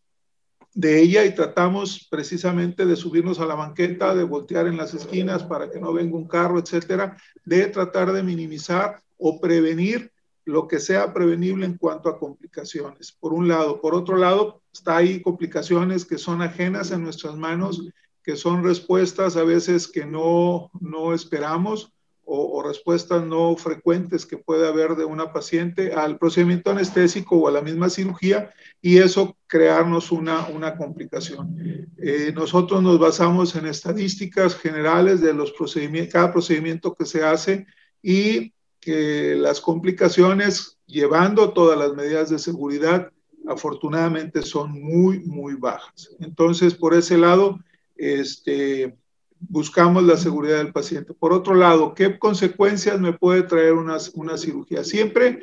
de 0.74 1.02
ella 1.02 1.26
y 1.26 1.36
tratamos 1.36 2.08
precisamente 2.10 2.86
de 2.86 2.96
subirnos 2.96 3.40
a 3.40 3.46
la 3.46 3.56
banqueta, 3.56 4.16
de 4.16 4.24
voltear 4.24 4.68
en 4.68 4.78
las 4.78 4.94
esquinas 4.94 5.44
para 5.44 5.70
que 5.70 5.80
no 5.80 5.92
venga 5.92 6.16
un 6.16 6.28
carro, 6.28 6.60
etcétera, 6.60 7.18
de 7.44 7.68
tratar 7.68 8.14
de 8.14 8.24
minimizar 8.24 9.02
o 9.18 9.40
prevenir 9.42 10.12
lo 10.46 10.68
que 10.68 10.80
sea 10.80 11.14
prevenible 11.14 11.66
en 11.66 11.78
cuanto 11.78 12.10
a 12.10 12.18
complicaciones, 12.18 13.12
por 13.12 13.34
un 13.34 13.48
lado. 13.48 13.82
Por 13.82 13.96
otro 13.96 14.18
lado, 14.18 14.62
está 14.74 14.98
ahí 14.98 15.22
complicaciones 15.22 16.06
que 16.06 16.18
son 16.18 16.42
ajenas 16.42 16.92
a 16.92 16.98
nuestras 16.98 17.36
manos, 17.36 17.88
que 18.24 18.36
son 18.36 18.64
respuestas 18.64 19.36
a 19.36 19.44
veces 19.44 19.88
que 19.88 20.06
no, 20.06 20.72
no 20.80 21.14
esperamos 21.14 21.94
o, 22.34 22.64
respuestas 22.64 23.26
no 23.26 23.58
frecuentes 23.58 24.26
que 24.26 24.38
puede 24.38 24.66
haber 24.66 24.96
de 24.96 25.04
una 25.04 25.34
paciente 25.34 25.94
al 25.94 26.18
procedimiento 26.18 26.72
anestésico 26.72 27.36
o 27.36 27.48
a 27.50 27.52
la 27.52 27.62
misma 27.62 27.90
cirugía 27.90 28.54
y 28.82 29.00
eso 29.00 29.36
crearnos 29.48 30.14
una, 30.14 30.48
una 30.48 30.78
complicación. 30.78 31.90
Eh, 31.98 32.32
nosotros 32.34 32.82
nos 32.82 33.00
basamos 33.00 33.56
en 33.56 33.66
estadísticas 33.66 34.56
generales 34.56 35.20
de 35.20 35.34
los 35.34 35.52
procedimientos, 35.52 36.14
cada 36.14 36.32
procedimiento 36.32 36.96
que 36.96 37.06
se 37.06 37.24
hace 37.24 37.66
y 38.02 38.54
que 38.80 39.36
las 39.36 39.60
complicaciones, 39.60 40.78
llevando 40.86 41.52
todas 41.52 41.78
las 41.78 41.94
medidas 41.94 42.30
de 42.30 42.40
seguridad, 42.40 43.12
afortunadamente 43.48 44.42
son 44.42 44.72
muy, 44.72 45.20
muy 45.20 45.56
bajas. 45.56 46.16
Entonces, 46.20 46.74
por 46.74 46.94
ese 46.94 47.18
lado, 47.18 47.60
este, 48.02 48.98
buscamos 49.40 50.04
la 50.04 50.18
seguridad 50.18 50.58
del 50.58 50.74
paciente. 50.74 51.14
Por 51.14 51.34
otro 51.34 51.54
lado, 51.54 51.94
¿qué 51.94 52.18
consecuencias 52.18 53.00
me 53.00 53.14
puede 53.14 53.44
traer 53.44 53.74
una, 53.74 53.98
una 54.16 54.38
cirugía? 54.38 54.84
Siempre 54.84 55.40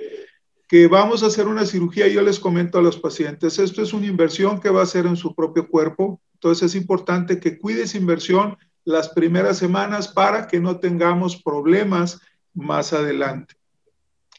que 0.66 0.86
vamos 0.86 1.22
a 1.22 1.26
hacer 1.26 1.46
una 1.46 1.64
cirugía, 1.64 2.08
yo 2.08 2.20
les 2.20 2.38
comento 2.38 2.78
a 2.78 2.82
los 2.82 2.98
pacientes, 2.98 3.58
esto 3.58 3.80
es 3.80 3.92
una 3.92 4.06
inversión 4.06 4.60
que 4.60 4.68
va 4.68 4.80
a 4.80 4.84
hacer 4.84 5.06
en 5.06 5.16
su 5.16 5.34
propio 5.34 5.68
cuerpo, 5.68 6.20
entonces 6.34 6.70
es 6.70 6.74
importante 6.74 7.40
que 7.40 7.58
cuide 7.58 7.82
esa 7.82 7.96
inversión 7.96 8.58
las 8.84 9.08
primeras 9.08 9.56
semanas 9.56 10.08
para 10.08 10.46
que 10.46 10.60
no 10.60 10.78
tengamos 10.78 11.40
problemas 11.42 12.20
más 12.54 12.92
adelante. 12.92 13.54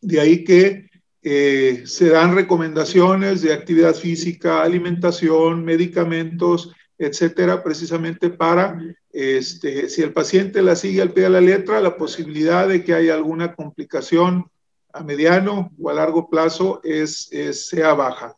De 0.02 0.20
ahí 0.20 0.44
que 0.44 0.90
eh, 1.22 1.84
se 1.86 2.10
dan 2.10 2.36
recomendaciones 2.36 3.42
de 3.42 3.54
actividad 3.54 3.96
física, 3.96 4.62
alimentación, 4.62 5.66
medicamentos, 5.66 6.74
etcétera, 7.00 7.64
precisamente 7.64 8.30
para, 8.30 8.78
este, 9.12 9.90
si 9.90 10.02
el 10.02 10.12
paciente 10.12 10.62
la 10.62 10.76
sigue 10.76 11.02
al 11.02 11.14
pie 11.14 11.24
de 11.24 11.30
la 11.30 11.42
letra, 11.42 11.80
la 11.80 11.96
posibilidad 11.96 12.68
de 12.68 12.84
que 12.84 12.94
haya 12.94 13.14
alguna 13.14 13.56
complicación 13.56 14.52
a 14.92 15.02
mediano 15.02 15.72
o 15.82 15.90
a 15.90 15.94
largo 15.94 16.30
plazo 16.30 16.82
es, 16.84 17.30
sea 17.52 17.94
baja. 17.94 18.36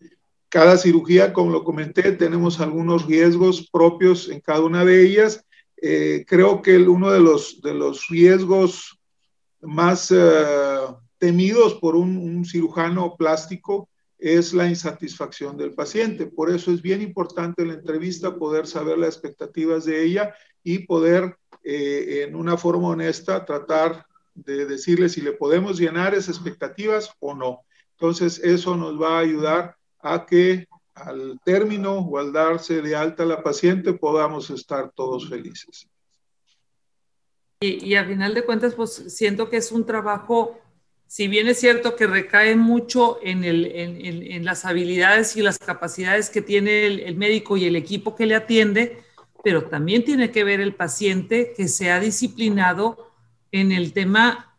Cada 0.47 0.78
cirugía, 0.78 1.34
como 1.34 1.52
lo 1.52 1.63
comenté, 1.63 2.12
tenemos 2.12 2.60
algunos 2.60 3.08
riesgos 3.08 3.67
propios 3.71 4.30
en 4.30 4.41
cada 4.41 4.62
una 4.62 4.86
de 4.86 5.06
ellas. 5.06 5.43
Eh, 5.82 6.24
creo 6.28 6.62
que 6.62 6.78
uno 6.78 7.10
de 7.12 7.19
los, 7.19 7.62
de 7.62 7.74
los 7.74 8.08
riesgos 8.10 9.00
más 9.62 10.12
eh, 10.12 10.15
temidos 11.17 11.76
por 11.76 11.95
un, 11.95 12.17
un 12.17 12.45
cirujano 12.45 13.15
plástico 13.17 13.89
es 14.22 14.54
la 14.54 14.68
insatisfacción 14.68 15.58
del 15.58 15.74
paciente. 15.74 16.28
Por 16.28 16.52
eso 16.52 16.72
es 16.72 16.82
bien 16.84 17.02
importante 17.02 17.66
la 17.66 17.74
entrevista 17.74 18.38
poder 18.38 18.68
saber 18.68 19.00
las 19.00 19.16
expectativas 19.16 19.84
de 19.84 20.04
ella 20.04 20.36
y 20.64 20.86
poder 20.86 21.38
eh, 21.64 22.26
en 22.28 22.36
una 22.36 22.56
forma 22.56 22.90
honesta 22.90 23.44
tratar 23.44 24.06
de 24.36 24.68
decirle 24.68 25.10
si 25.10 25.22
le 25.22 25.32
podemos 25.32 25.80
llenar 25.80 26.14
esas 26.14 26.36
expectativas 26.36 27.12
o 27.20 27.34
no. 27.34 27.62
Entonces 27.94 28.40
eso 28.44 28.78
nos 28.78 29.02
va 29.02 29.18
a 29.18 29.22
ayudar 29.22 29.76
a 30.00 30.24
que 30.28 30.68
al 30.94 31.40
término 31.44 31.98
o 31.98 32.20
al 32.20 32.32
darse 32.32 32.84
de 32.84 32.96
alta 32.96 33.26
la 33.26 33.42
paciente 33.42 33.94
podamos 33.94 34.52
estar 34.52 34.92
todos 34.96 35.28
felices. 35.28 35.90
Y, 37.60 37.86
y 37.86 37.96
a 37.96 38.06
final 38.06 38.36
de 38.36 38.46
cuentas, 38.46 38.76
pues 38.76 38.92
siento 38.92 39.50
que 39.50 39.58
es 39.58 39.72
un 39.72 39.86
trabajo 39.86 40.61
si 41.12 41.28
bien 41.28 41.50
es 41.50 41.60
cierto 41.60 41.97
que 41.97 42.08
recae 42.08 42.56
mucho 42.56 43.19
en, 43.21 43.43
el, 43.43 43.65
en, 43.65 43.97
en, 44.32 44.45
las 44.45 44.63
habilidades 44.63 45.36
y 45.36 45.41
las 45.41 45.60
capacidades 45.60 46.30
que 46.30 46.41
tiene 46.41 46.88
el, 46.88 47.02
el, 47.02 47.17
médico 47.17 47.58
y 47.58 47.65
el 47.65 47.76
equipo 47.76 48.15
que 48.15 48.26
le 48.26 48.34
atiende, 48.34 49.04
pero 49.43 49.65
también 49.65 50.06
tiene 50.06 50.32
que 50.32 50.45
ver 50.45 50.62
el 50.62 50.74
paciente 50.74 51.52
que 51.54 51.67
se 51.67 51.91
ha 51.91 52.00
disciplinado 52.00 53.12
en 53.52 53.74
el 53.74 53.91
tema 53.91 54.56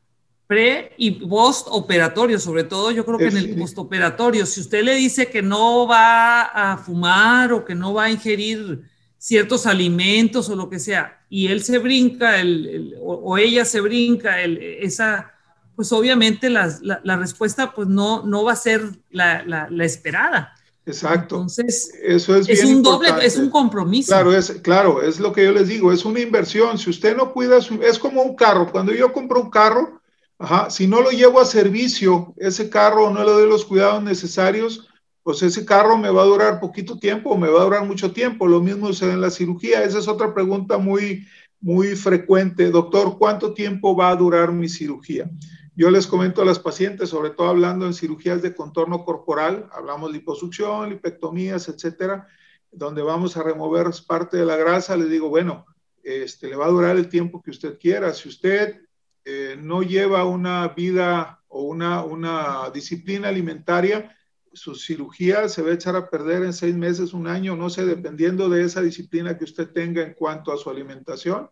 pre 0.46 0.92
y 0.98 1.12
post 1.26 1.68
operatorio, 1.70 2.38
sobre 2.38 2.64
todo 2.64 2.90
yo 2.90 3.06
creo 3.06 3.16
que 3.16 3.28
en 3.28 3.38
el 3.38 3.56
postoperatorio. 3.56 4.44
Si 4.44 4.60
usted 4.60 4.84
le 4.84 4.94
dice 4.94 5.28
que 5.28 5.40
no 5.40 5.86
va 5.86 6.42
a 6.42 6.76
fumar 6.76 7.54
o 7.54 7.64
que 7.64 7.74
no 7.74 7.94
va 7.94 8.04
a 8.04 8.10
ingerir 8.10 8.82
ciertos 9.16 9.64
alimentos 9.64 10.50
o 10.50 10.54
lo 10.54 10.68
que 10.68 10.78
sea, 10.78 11.24
y 11.30 11.46
él 11.46 11.62
se 11.62 11.78
brinca 11.78 12.38
el, 12.38 12.94
o, 13.00 13.14
o, 13.14 13.38
ella 13.38 13.64
se 13.64 13.80
brinca 13.80 14.42
esa 14.42 15.32
pues 15.76 15.92
obviamente 15.92 16.50
la, 16.50 16.70
la, 16.80 17.16
respuesta 17.16 17.72
pues 17.72 17.88
no, 17.88 18.24
no 18.24 18.44
va 18.44 18.52
a 18.52 18.56
ser 18.56 18.82
la, 19.10 19.44
la 19.44 19.84
esperada. 19.84 20.54
Exacto. 20.84 21.36
Entonces, 21.36 21.92
eso 22.02 22.36
es, 22.36 22.48
es 22.48 22.64
un 22.64 22.82
doble, 22.82 23.08
es 23.22 23.36
un 23.36 23.50
compromiso. 23.50 24.12
Claro, 24.12 24.36
es, 24.36 24.50
claro, 24.62 25.02
es 25.02 25.20
lo 25.20 25.32
que 25.32 25.44
yo 25.44 25.52
les 25.52 25.68
digo, 25.68 25.92
es 25.92 26.04
una 26.04 26.20
inversión. 26.20 26.76
Si 26.76 26.90
usted 26.90 27.16
no 27.16 27.32
cuida, 27.32 27.60
su, 27.60 27.80
es 27.82 27.98
como 27.98 28.22
un 28.22 28.34
carro. 28.34 28.70
Cuando 28.70 28.92
yo 28.92 29.12
compro 29.12 29.40
un 29.40 29.50
carro, 29.50 30.00
ajá, 30.38 30.70
si 30.70 30.88
no 30.88 31.00
lo 31.00 31.10
llevo 31.10 31.40
a 31.40 31.44
servicio, 31.44 32.34
ese 32.36 32.68
carro 32.68 33.10
no 33.10 33.22
le 33.22 33.30
doy 33.30 33.48
los 33.48 33.64
cuidados 33.64 34.02
necesarios, 34.02 34.88
pues 35.22 35.40
ese 35.42 35.64
carro 35.64 35.96
me 35.96 36.10
va 36.10 36.22
a 36.22 36.26
durar 36.26 36.58
poquito 36.58 36.98
tiempo 36.98 37.30
o 37.30 37.38
me 37.38 37.48
va 37.48 37.60
a 37.60 37.64
durar 37.64 37.86
mucho 37.86 38.10
tiempo. 38.12 38.48
Lo 38.48 38.60
mismo 38.60 38.88
sucede 38.88 39.12
en 39.12 39.20
la 39.20 39.30
cirugía. 39.30 39.84
Esa 39.84 40.00
es 40.00 40.08
otra 40.08 40.34
pregunta 40.34 40.78
muy, 40.78 41.28
muy 41.60 41.94
frecuente. 41.94 42.72
Doctor, 42.72 43.18
¿cuánto 43.18 43.54
tiempo 43.54 43.94
va 43.94 44.08
a 44.08 44.16
durar 44.16 44.50
mi 44.50 44.68
cirugía? 44.68 45.30
Yo 45.74 45.90
les 45.90 46.06
comento 46.06 46.42
a 46.42 46.44
las 46.44 46.58
pacientes, 46.58 47.08
sobre 47.08 47.30
todo 47.30 47.48
hablando 47.48 47.86
en 47.86 47.94
cirugías 47.94 48.42
de 48.42 48.54
contorno 48.54 49.04
corporal, 49.04 49.70
hablamos 49.72 50.12
liposucción, 50.12 50.90
lipectomías, 50.90 51.66
etcétera, 51.68 52.28
donde 52.70 53.00
vamos 53.00 53.36
a 53.36 53.42
remover 53.42 53.86
parte 54.06 54.36
de 54.36 54.44
la 54.44 54.56
grasa, 54.56 54.96
les 54.96 55.08
digo, 55.08 55.30
bueno, 55.30 55.64
este, 56.02 56.48
le 56.48 56.56
va 56.56 56.66
a 56.66 56.70
durar 56.70 56.96
el 56.96 57.08
tiempo 57.08 57.42
que 57.42 57.50
usted 57.50 57.78
quiera. 57.78 58.12
Si 58.12 58.28
usted 58.28 58.82
eh, 59.24 59.56
no 59.58 59.82
lleva 59.82 60.26
una 60.26 60.68
vida 60.68 61.42
o 61.48 61.62
una, 61.62 62.04
una 62.04 62.70
disciplina 62.70 63.28
alimentaria, 63.28 64.14
su 64.52 64.74
cirugía 64.74 65.48
se 65.48 65.62
va 65.62 65.70
a 65.70 65.74
echar 65.74 65.96
a 65.96 66.10
perder 66.10 66.42
en 66.42 66.52
seis 66.52 66.74
meses, 66.74 67.14
un 67.14 67.26
año, 67.26 67.56
no 67.56 67.70
sé, 67.70 67.86
dependiendo 67.86 68.50
de 68.50 68.64
esa 68.64 68.82
disciplina 68.82 69.38
que 69.38 69.44
usted 69.44 69.70
tenga 69.70 70.02
en 70.02 70.12
cuanto 70.12 70.52
a 70.52 70.58
su 70.58 70.68
alimentación, 70.68 71.50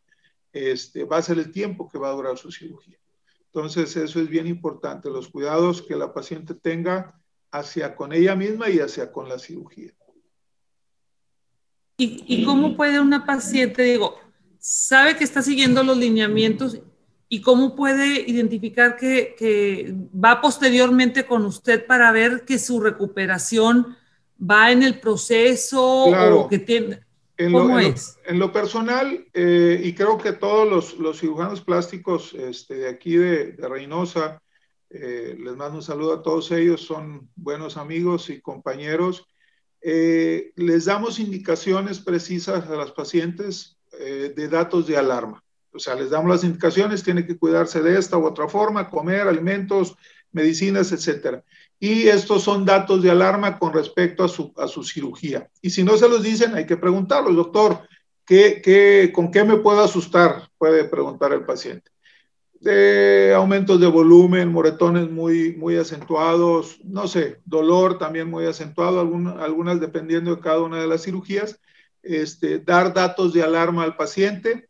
este, 0.52 1.04
va 1.04 1.18
a 1.18 1.22
ser 1.22 1.38
el 1.38 1.50
tiempo 1.50 1.88
que 1.88 1.98
va 1.98 2.10
a 2.10 2.14
durar 2.14 2.36
su 2.36 2.50
cirugía. 2.50 2.98
Entonces, 3.52 3.96
eso 3.96 4.20
es 4.20 4.28
bien 4.28 4.46
importante, 4.46 5.10
los 5.10 5.28
cuidados 5.28 5.82
que 5.82 5.96
la 5.96 6.14
paciente 6.14 6.54
tenga 6.54 7.20
hacia 7.50 7.96
con 7.96 8.12
ella 8.12 8.36
misma 8.36 8.70
y 8.70 8.78
hacia 8.78 9.10
con 9.10 9.28
la 9.28 9.38
cirugía. 9.38 9.92
¿Y, 11.96 12.24
y 12.26 12.44
cómo 12.44 12.76
puede 12.76 13.00
una 13.00 13.26
paciente, 13.26 13.82
digo, 13.82 14.16
sabe 14.58 15.16
que 15.16 15.24
está 15.24 15.42
siguiendo 15.42 15.82
los 15.82 15.96
lineamientos 15.96 16.78
y 17.28 17.40
cómo 17.40 17.74
puede 17.74 18.28
identificar 18.28 18.96
que, 18.96 19.34
que, 19.38 19.94
va 20.12 20.40
posteriormente 20.40 21.26
con 21.26 21.44
usted 21.44 21.86
para 21.86 22.10
ver 22.12 22.44
que 22.44 22.58
su 22.58 22.80
recuperación 22.80 23.96
va 24.38 24.70
en 24.72 24.82
el 24.82 25.00
proceso 25.00 26.06
claro. 26.08 26.40
o 26.40 26.48
que 26.48 26.58
tiene... 26.58 27.00
En 27.40 27.52
lo, 27.52 27.62
en, 27.62 27.90
lo, 27.90 27.94
en 28.26 28.38
lo, 28.38 28.52
personal, 28.52 29.26
eh, 29.32 29.80
y 29.82 29.94
creo 29.94 30.18
que 30.18 30.32
todos 30.32 30.68
los, 30.68 30.98
los 30.98 31.20
cirujanos 31.20 31.62
plásticos 31.62 32.34
este, 32.34 32.74
de 32.74 32.88
aquí 32.88 33.16
de, 33.16 33.52
de 33.52 33.68
Reynosa, 33.68 34.42
eh, 34.90 35.36
les 35.38 35.56
mando 35.56 35.76
un 35.76 35.82
saludo 35.82 36.12
a 36.12 36.22
todos 36.22 36.50
ellos, 36.50 36.82
son 36.82 37.30
buenos 37.36 37.78
amigos 37.78 38.28
y 38.28 38.42
compañeros. 38.42 39.26
Eh, 39.80 40.52
les 40.56 40.84
damos 40.84 41.18
indicaciones 41.18 41.98
precisas 42.00 42.68
a 42.68 42.76
las 42.76 42.92
pacientes 42.92 43.78
eh, 43.98 44.34
de 44.36 44.48
datos 44.48 44.86
de 44.86 44.98
alarma. 44.98 45.42
O 45.72 45.78
sea, 45.78 45.94
les 45.94 46.10
damos 46.10 46.28
las 46.28 46.44
indicaciones, 46.44 47.02
tiene 47.02 47.24
que 47.24 47.38
cuidarse 47.38 47.80
de 47.80 47.96
esta 47.98 48.18
u 48.18 48.26
otra 48.26 48.48
forma, 48.48 48.90
comer 48.90 49.28
alimentos, 49.28 49.96
medicinas, 50.32 50.92
etcétera 50.92 51.42
y 51.82 52.08
estos 52.08 52.42
son 52.42 52.66
datos 52.66 53.02
de 53.02 53.10
alarma 53.10 53.58
con 53.58 53.72
respecto 53.72 54.22
a 54.22 54.28
su, 54.28 54.52
a 54.58 54.68
su 54.68 54.84
cirugía. 54.84 55.48
Y 55.62 55.70
si 55.70 55.82
no 55.82 55.96
se 55.96 56.10
los 56.10 56.22
dicen, 56.22 56.54
hay 56.54 56.66
que 56.66 56.76
preguntarlos, 56.76 57.34
doctor, 57.34 57.80
¿qué, 58.26 58.60
qué, 58.62 59.10
¿con 59.14 59.30
qué 59.30 59.44
me 59.44 59.56
puedo 59.56 59.82
asustar? 59.82 60.50
Puede 60.58 60.84
preguntar 60.84 61.32
el 61.32 61.46
paciente. 61.46 61.90
De 62.60 63.32
aumentos 63.34 63.80
de 63.80 63.86
volumen, 63.86 64.52
moretones 64.52 65.10
muy, 65.10 65.56
muy 65.56 65.78
acentuados, 65.78 66.78
no 66.84 67.08
sé, 67.08 67.40
dolor 67.46 67.96
también 67.96 68.28
muy 68.28 68.44
acentuado, 68.44 69.00
algunas, 69.00 69.80
dependiendo 69.80 70.36
de 70.36 70.42
cada 70.42 70.60
una 70.60 70.82
de 70.82 70.86
las 70.86 71.02
cirugías. 71.02 71.58
Este, 72.02 72.58
dar 72.58 72.92
datos 72.92 73.32
de 73.32 73.42
alarma 73.42 73.84
al 73.84 73.96
paciente, 73.96 74.68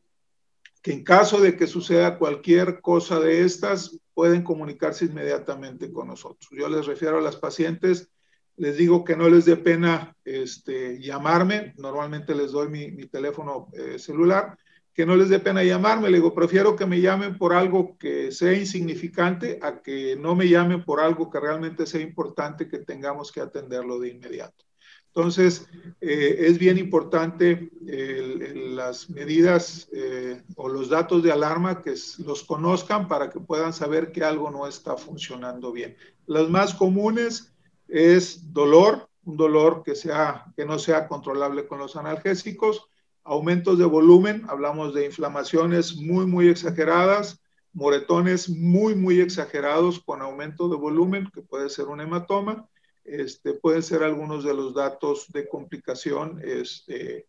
que 0.80 0.92
en 0.92 1.02
caso 1.02 1.40
de 1.40 1.56
que 1.56 1.66
suceda 1.66 2.18
cualquier 2.18 2.80
cosa 2.80 3.18
de 3.18 3.44
estas, 3.44 3.99
pueden 4.20 4.42
comunicarse 4.42 5.06
inmediatamente 5.06 5.90
con 5.90 6.08
nosotros. 6.08 6.50
Yo 6.52 6.68
les 6.68 6.84
refiero 6.84 7.16
a 7.16 7.22
las 7.22 7.36
pacientes, 7.36 8.10
les 8.58 8.76
digo 8.76 9.02
que 9.02 9.16
no 9.16 9.30
les 9.30 9.46
dé 9.46 9.56
pena 9.56 10.14
este, 10.26 11.00
llamarme, 11.00 11.72
normalmente 11.78 12.34
les 12.34 12.52
doy 12.52 12.68
mi, 12.68 13.06
teléfono 13.06 13.68
eh, 13.72 13.98
celular, 13.98 14.58
que 14.92 15.06
no 15.06 15.16
les 15.16 15.30
dé 15.30 15.38
pena 15.38 15.64
llamarme, 15.64 16.10
le 16.10 16.18
digo, 16.18 16.34
prefiero 16.34 16.76
que 16.76 16.84
me 16.84 17.00
llamen 17.00 17.38
por 17.38 17.54
algo 17.54 17.96
que 17.96 18.30
sea 18.30 18.52
insignificante 18.52 19.58
a 19.62 19.80
que 19.80 20.16
no 20.16 20.34
me 20.34 20.50
llamen 20.50 20.84
por 20.84 21.00
algo 21.00 21.30
que 21.30 21.40
realmente 21.40 21.86
sea 21.86 22.02
importante 22.02 22.68
que 22.68 22.80
tengamos 22.80 23.32
que 23.32 23.40
atenderlo 23.40 23.98
de 23.98 24.08
inmediato. 24.10 24.66
Entonces, 25.14 25.68
eh, 26.00 26.36
es 26.46 26.58
bien 26.58 26.78
importante 26.78 27.70
las 27.82 29.10
medidas 29.10 29.88
eh, 29.92 30.40
o 30.54 30.68
los 30.68 30.88
datos 30.88 31.22
de 31.24 31.32
alarma 31.32 31.82
que 31.82 31.94
los 32.24 32.44
conozcan 32.44 33.08
para 33.08 33.28
que 33.28 33.40
puedan 33.40 33.72
saber 33.72 34.12
que 34.12 34.22
algo 34.22 34.50
no 34.50 34.68
está 34.68 34.96
funcionando 34.96 35.72
bien. 35.72 35.96
Los 36.26 36.48
más 36.48 36.74
comunes 36.74 37.52
es 37.88 38.52
dolor, 38.52 39.08
un 39.24 39.36
dolor 39.36 39.82
que, 39.84 39.96
sea, 39.96 40.46
que 40.56 40.64
no 40.64 40.78
sea 40.78 41.08
controlable 41.08 41.66
con 41.66 41.80
los 41.80 41.96
analgésicos, 41.96 42.86
aumentos 43.24 43.78
de 43.78 43.84
volumen, 43.86 44.44
hablamos 44.48 44.94
de 44.94 45.06
inflamaciones 45.06 45.96
muy, 45.96 46.24
muy 46.24 46.48
exageradas, 46.48 47.40
moretones 47.72 48.48
muy, 48.48 48.94
muy 48.94 49.20
exagerados 49.20 49.98
con 49.98 50.22
aumento 50.22 50.68
de 50.68 50.76
volumen, 50.76 51.28
que 51.34 51.42
puede 51.42 51.68
ser 51.68 51.86
un 51.86 52.00
hematoma, 52.00 52.68
este, 53.10 53.54
pueden 53.54 53.82
ser 53.82 54.02
algunos 54.02 54.44
de 54.44 54.54
los 54.54 54.74
datos 54.74 55.26
de 55.32 55.48
complicación 55.48 56.40
este, 56.44 57.26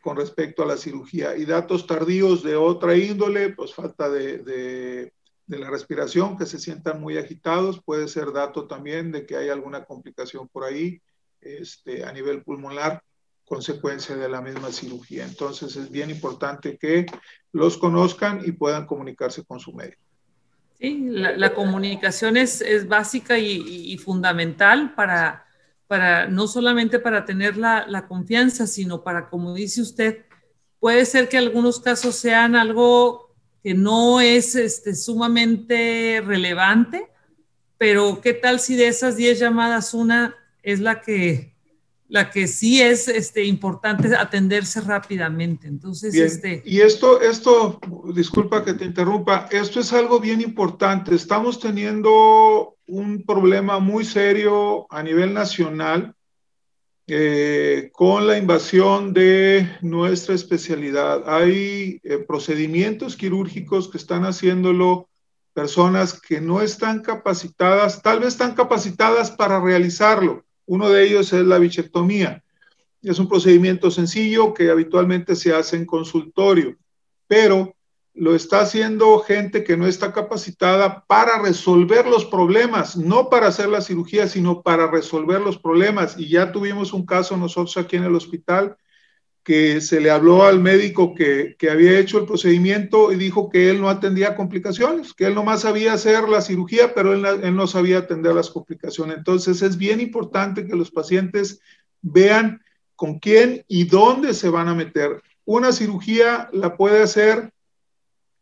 con 0.00 0.16
respecto 0.16 0.62
a 0.62 0.66
la 0.66 0.76
cirugía. 0.76 1.36
Y 1.36 1.44
datos 1.44 1.86
tardíos 1.86 2.42
de 2.42 2.56
otra 2.56 2.96
índole, 2.96 3.50
pues 3.50 3.74
falta 3.74 4.08
de, 4.08 4.38
de, 4.38 5.12
la 5.48 5.70
respiración, 5.70 6.36
que 6.36 6.46
se 6.46 6.58
sientan 6.58 7.00
muy 7.00 7.18
agitados, 7.18 7.80
puede 7.82 8.08
ser 8.08 8.32
dato 8.32 8.66
también 8.66 9.12
de 9.12 9.26
que 9.26 9.36
hay 9.36 9.48
alguna 9.48 9.84
complicación 9.84 10.48
por 10.48 10.64
ahí 10.64 11.00
este, 11.40 12.04
a 12.04 12.12
nivel 12.12 12.42
pulmonar 12.42 13.02
consecuencia 13.44 14.16
de 14.16 14.28
la 14.28 14.40
misma 14.40 14.72
cirugía. 14.72 15.24
Entonces 15.24 15.76
es 15.76 15.90
bien 15.90 16.10
importante 16.10 16.76
que 16.76 17.06
los 17.52 17.78
conozcan 17.78 18.42
y 18.44 18.52
puedan 18.52 18.86
comunicarse 18.86 19.44
con 19.44 19.60
su 19.60 19.72
médico. 19.72 20.05
Sí, 20.78 21.06
la, 21.08 21.54
comunicación 21.54 22.36
es, 22.36 22.60
es 22.60 22.86
básica 22.86 23.38
y, 23.38 23.96
fundamental 23.96 24.94
para, 24.94 25.46
para, 25.86 26.26
no 26.26 26.46
solamente 26.46 26.98
para 26.98 27.24
tener 27.24 27.56
la, 27.56 27.86
la, 27.88 28.06
confianza, 28.06 28.66
sino 28.66 29.02
para, 29.02 29.30
como 29.30 29.54
dice 29.54 29.80
usted, 29.80 30.26
puede 30.78 31.06
ser 31.06 31.30
que 31.30 31.38
algunos 31.38 31.80
casos 31.80 32.16
sean 32.16 32.54
algo 32.56 33.34
que 33.62 33.72
no 33.72 34.20
es 34.20 34.54
este, 34.54 34.94
sumamente 34.94 36.22
relevante, 36.24 37.08
pero 37.78 38.20
¿qué 38.20 38.34
tal 38.34 38.60
si 38.60 38.76
de 38.76 38.88
esas 38.88 39.16
10 39.16 39.38
llamadas 39.38 39.94
una 39.94 40.36
es 40.62 40.80
la 40.80 41.00
que 41.00 41.55
la 42.08 42.30
que 42.30 42.46
sí 42.46 42.80
es 42.80 43.08
este, 43.08 43.44
importante 43.44 44.14
atenderse 44.14 44.80
rápidamente. 44.80 45.66
Entonces, 45.66 46.14
este... 46.14 46.62
Y 46.64 46.80
esto, 46.80 47.20
esto, 47.20 47.80
disculpa 48.14 48.64
que 48.64 48.74
te 48.74 48.84
interrumpa, 48.84 49.48
esto 49.50 49.80
es 49.80 49.92
algo 49.92 50.20
bien 50.20 50.40
importante. 50.40 51.14
Estamos 51.14 51.58
teniendo 51.58 52.76
un 52.86 53.24
problema 53.24 53.78
muy 53.80 54.04
serio 54.04 54.86
a 54.90 55.02
nivel 55.02 55.34
nacional 55.34 56.14
eh, 57.08 57.90
con 57.92 58.26
la 58.26 58.36
invasión 58.38 59.12
de 59.12 59.68
nuestra 59.80 60.34
especialidad. 60.34 61.28
Hay 61.28 62.00
eh, 62.02 62.18
procedimientos 62.18 63.16
quirúrgicos 63.16 63.88
que 63.88 63.98
están 63.98 64.24
haciéndolo 64.24 65.08
personas 65.52 66.20
que 66.20 66.40
no 66.40 66.60
están 66.60 67.02
capacitadas, 67.02 68.02
tal 68.02 68.20
vez 68.20 68.28
están 68.28 68.54
capacitadas 68.54 69.30
para 69.30 69.60
realizarlo, 69.60 70.44
uno 70.66 70.90
de 70.90 71.04
ellos 71.04 71.32
es 71.32 71.44
la 71.44 71.58
bichectomía. 71.58 72.42
Es 73.02 73.18
un 73.18 73.28
procedimiento 73.28 73.90
sencillo 73.90 74.52
que 74.52 74.70
habitualmente 74.70 75.36
se 75.36 75.54
hace 75.54 75.76
en 75.76 75.86
consultorio, 75.86 76.76
pero 77.26 77.74
lo 78.14 78.34
está 78.34 78.60
haciendo 78.60 79.18
gente 79.20 79.62
que 79.62 79.76
no 79.76 79.86
está 79.86 80.12
capacitada 80.12 81.04
para 81.06 81.38
resolver 81.38 82.06
los 82.06 82.24
problemas, 82.24 82.96
no 82.96 83.28
para 83.28 83.48
hacer 83.48 83.68
la 83.68 83.82
cirugía, 83.82 84.26
sino 84.26 84.62
para 84.62 84.90
resolver 84.90 85.40
los 85.40 85.58
problemas. 85.58 86.18
Y 86.18 86.30
ya 86.30 86.50
tuvimos 86.50 86.94
un 86.94 87.04
caso 87.04 87.36
nosotros 87.36 87.76
aquí 87.76 87.96
en 87.96 88.04
el 88.04 88.14
hospital 88.14 88.76
que 89.46 89.80
se 89.80 90.00
le 90.00 90.10
habló 90.10 90.44
al 90.44 90.58
médico 90.58 91.14
que, 91.14 91.56
había 91.70 92.00
hecho 92.00 92.18
el 92.18 92.26
procedimiento 92.26 93.12
y 93.12 93.14
dijo 93.14 93.48
que 93.48 93.70
él 93.70 93.80
no 93.80 93.88
atendía 93.88 94.34
complicaciones, 94.34 95.14
que 95.14 95.26
él 95.26 95.36
nomás 95.36 95.60
sabía 95.60 95.92
hacer 95.92 96.28
la 96.28 96.40
cirugía, 96.40 96.92
pero 96.94 97.12
él, 97.12 97.24
él, 97.24 97.54
no 97.54 97.68
sabía 97.68 97.98
atender 97.98 98.34
las 98.34 98.50
complicaciones. 98.50 99.18
Entonces 99.18 99.62
es 99.62 99.76
bien 99.76 100.00
importante 100.00 100.66
que 100.66 100.74
los 100.74 100.90
pacientes 100.90 101.60
vean 102.02 102.60
con 102.96 103.20
quién 103.20 103.64
y 103.68 103.84
dónde 103.84 104.34
se 104.34 104.48
van 104.48 104.66
a 104.66 104.74
meter. 104.74 105.22
Una 105.44 105.70
cirugía 105.70 106.50
la 106.52 106.76
puede 106.76 107.00
hacer 107.00 107.52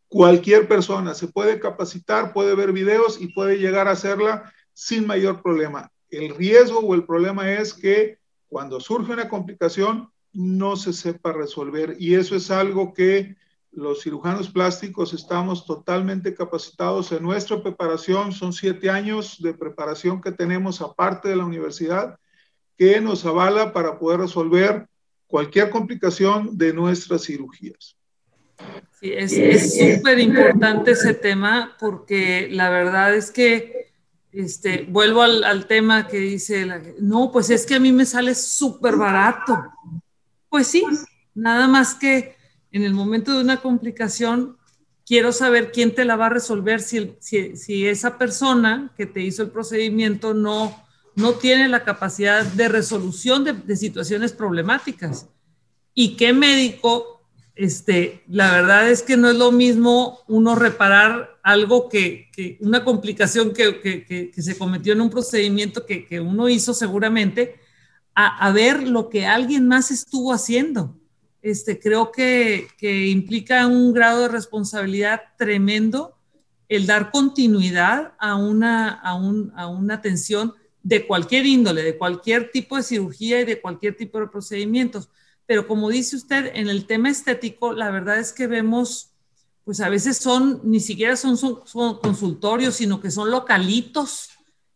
cualquier 0.08 0.66
persona, 0.66 1.12
se 1.12 1.28
puede 1.28 1.60
capacitar, 1.60 2.32
puede 2.32 2.54
ver 2.54 2.72
videos 2.72 3.20
y 3.20 3.26
puede 3.26 3.58
llegar 3.58 3.88
a 3.88 3.90
hacerla 3.90 4.50
sin 4.72 5.06
mayor 5.06 5.42
problema. 5.42 5.92
El 6.08 6.34
riesgo 6.34 6.78
o 6.78 6.94
el 6.94 7.04
problema 7.04 7.52
es 7.52 7.74
que 7.74 8.16
cuando 8.48 8.80
surge 8.80 9.12
una 9.12 9.28
complicación, 9.28 10.08
no 10.34 10.76
se 10.76 10.92
sepa 10.92 11.32
resolver. 11.32 11.96
Y 11.98 12.14
eso 12.14 12.36
es 12.36 12.50
algo 12.50 12.92
que 12.92 13.36
los 13.72 14.02
cirujanos 14.02 14.50
plásticos 14.50 15.12
estamos 15.12 15.66
totalmente 15.66 16.34
capacitados 16.34 17.10
en 17.12 17.22
nuestra 17.22 17.62
preparación. 17.62 18.32
Son 18.32 18.52
siete 18.52 18.90
años 18.90 19.40
de 19.40 19.54
preparación 19.54 20.20
que 20.20 20.32
tenemos 20.32 20.80
aparte 20.80 21.28
de 21.28 21.36
la 21.36 21.44
universidad 21.44 22.18
que 22.76 23.00
nos 23.00 23.24
avala 23.24 23.72
para 23.72 23.98
poder 23.98 24.20
resolver 24.20 24.86
cualquier 25.26 25.70
complicación 25.70 26.56
de 26.56 26.72
nuestras 26.72 27.24
cirugías. 27.24 27.96
Sí, 29.00 29.12
es 29.12 29.76
súper 29.76 30.18
importante 30.18 30.92
ese 30.92 31.14
tema 31.14 31.76
porque 31.78 32.48
la 32.50 32.70
verdad 32.70 33.14
es 33.14 33.30
que 33.30 33.92
este, 34.32 34.86
vuelvo 34.88 35.22
al, 35.22 35.44
al 35.44 35.66
tema 35.66 36.08
que 36.08 36.18
dice, 36.18 36.66
la, 36.66 36.82
no, 36.98 37.30
pues 37.32 37.50
es 37.50 37.66
que 37.66 37.76
a 37.76 37.80
mí 37.80 37.92
me 37.92 38.04
sale 38.04 38.34
súper 38.34 38.96
barato. 38.96 39.56
Pues 40.54 40.68
sí, 40.68 40.84
nada 41.34 41.66
más 41.66 41.96
que 41.96 42.36
en 42.70 42.84
el 42.84 42.94
momento 42.94 43.32
de 43.32 43.40
una 43.40 43.60
complicación, 43.60 44.56
quiero 45.04 45.32
saber 45.32 45.72
quién 45.72 45.96
te 45.96 46.04
la 46.04 46.14
va 46.14 46.26
a 46.26 46.28
resolver 46.28 46.80
si, 46.80 47.16
esa 47.88 48.18
persona 48.18 48.92
que 48.96 49.04
te 49.04 49.20
hizo 49.20 49.42
el 49.42 49.50
procedimiento 49.50 50.32
no, 50.32 50.80
no 51.16 51.32
tiene 51.32 51.68
la 51.68 51.82
capacidad 51.82 52.44
de 52.44 52.68
resolución 52.68 53.42
de, 53.42 53.76
situaciones 53.76 54.32
problemáticas. 54.32 55.28
¿Y 55.92 56.14
qué 56.14 56.32
médico? 56.32 57.26
Este, 57.56 58.22
la 58.28 58.52
verdad 58.52 58.88
es 58.88 59.02
que 59.02 59.16
no 59.16 59.30
es 59.30 59.36
lo 59.36 59.50
mismo 59.50 60.20
uno 60.28 60.54
reparar 60.54 61.36
algo 61.42 61.88
que, 61.88 62.28
una 62.60 62.84
complicación 62.84 63.52
que, 63.52 64.30
se 64.32 64.56
cometió 64.56 64.92
en 64.92 65.00
un 65.00 65.10
procedimiento 65.10 65.84
que, 65.84 66.20
uno 66.20 66.48
hizo 66.48 66.74
seguramente, 66.74 67.56
a, 68.14 68.50
ver 68.52 68.86
lo 68.86 69.08
que 69.08 69.26
alguien 69.26 69.66
más 69.66 69.90
estuvo 69.90 70.32
haciendo. 70.32 70.96
Este, 71.42 71.78
creo 71.78 72.12
que, 72.12 72.68
que, 72.78 73.08
implica 73.08 73.66
un 73.66 73.92
grado 73.92 74.22
de 74.22 74.28
responsabilidad 74.28 75.20
tremendo 75.36 76.16
el 76.68 76.86
dar 76.86 77.10
continuidad 77.10 78.14
a 78.18 78.36
una, 78.36 78.88
a, 78.88 79.14
un, 79.14 79.52
a 79.56 79.66
una 79.66 79.94
atención 79.94 80.54
de 80.82 81.06
cualquier 81.06 81.46
índole, 81.46 81.82
de 81.82 81.98
cualquier 81.98 82.50
tipo 82.50 82.76
de 82.76 82.82
cirugía 82.82 83.40
y 83.40 83.44
de 83.44 83.60
cualquier 83.60 83.96
tipo 83.96 84.20
de 84.20 84.28
procedimientos. 84.28 85.08
Pero 85.46 85.66
como 85.66 85.90
dice 85.90 86.16
usted, 86.16 86.52
en 86.54 86.68
el 86.68 86.86
tema 86.86 87.10
estético, 87.10 87.72
la 87.72 87.90
verdad 87.90 88.18
es 88.18 88.32
que 88.32 88.46
vemos, 88.46 89.10
pues 89.64 89.80
a 89.80 89.88
veces 89.88 90.16
son, 90.16 90.60
ni 90.64 90.80
siquiera 90.80 91.16
son, 91.16 91.36
son, 91.36 91.98
consultorios, 91.98 92.76
sino 92.76 93.00
que 93.00 93.10
son 93.10 93.30
localitos. 93.30 94.30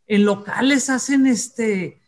En 0.07 0.25
locales 0.25 0.91
hacen 0.91 1.27
este, 1.27 2.01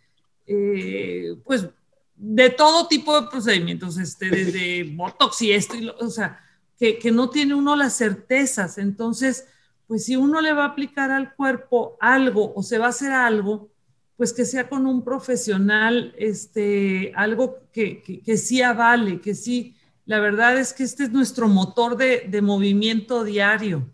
eh, 0.52 1.36
pues, 1.44 1.68
de 2.16 2.50
todo 2.50 2.88
tipo 2.88 3.18
de 3.18 3.28
procedimientos, 3.28 3.96
este, 3.98 4.28
desde 4.28 4.82
Botox 4.82 5.40
y 5.42 5.52
esto, 5.52 5.76
o 6.00 6.10
sea, 6.10 6.40
que, 6.76 6.98
que, 6.98 7.12
no 7.12 7.30
tiene 7.30 7.54
uno 7.54 7.76
las 7.76 7.96
certezas. 7.96 8.76
Entonces, 8.76 9.46
pues 9.86 10.04
si 10.06 10.16
uno 10.16 10.40
le 10.40 10.52
va 10.52 10.64
a 10.64 10.68
aplicar 10.68 11.12
al 11.12 11.34
cuerpo 11.34 11.96
algo 12.00 12.52
o 12.54 12.64
se 12.64 12.78
va 12.78 12.86
a 12.86 12.90
hacer 12.90 13.12
algo, 13.12 13.70
pues 14.16 14.32
que 14.32 14.44
sea 14.44 14.68
con 14.68 14.86
un 14.86 15.04
profesional, 15.04 16.14
este, 16.18 17.12
algo 17.14 17.60
que, 17.72 18.02
que, 18.02 18.20
que 18.20 18.36
sí 18.36 18.60
avale, 18.60 19.20
que 19.20 19.36
sí, 19.36 19.76
la 20.04 20.18
verdad 20.18 20.58
es 20.58 20.72
que 20.72 20.82
este 20.82 21.04
es 21.04 21.12
nuestro 21.12 21.46
motor 21.46 21.96
de, 21.96 22.26
de 22.28 22.42
movimiento 22.42 23.22
diario. 23.22 23.88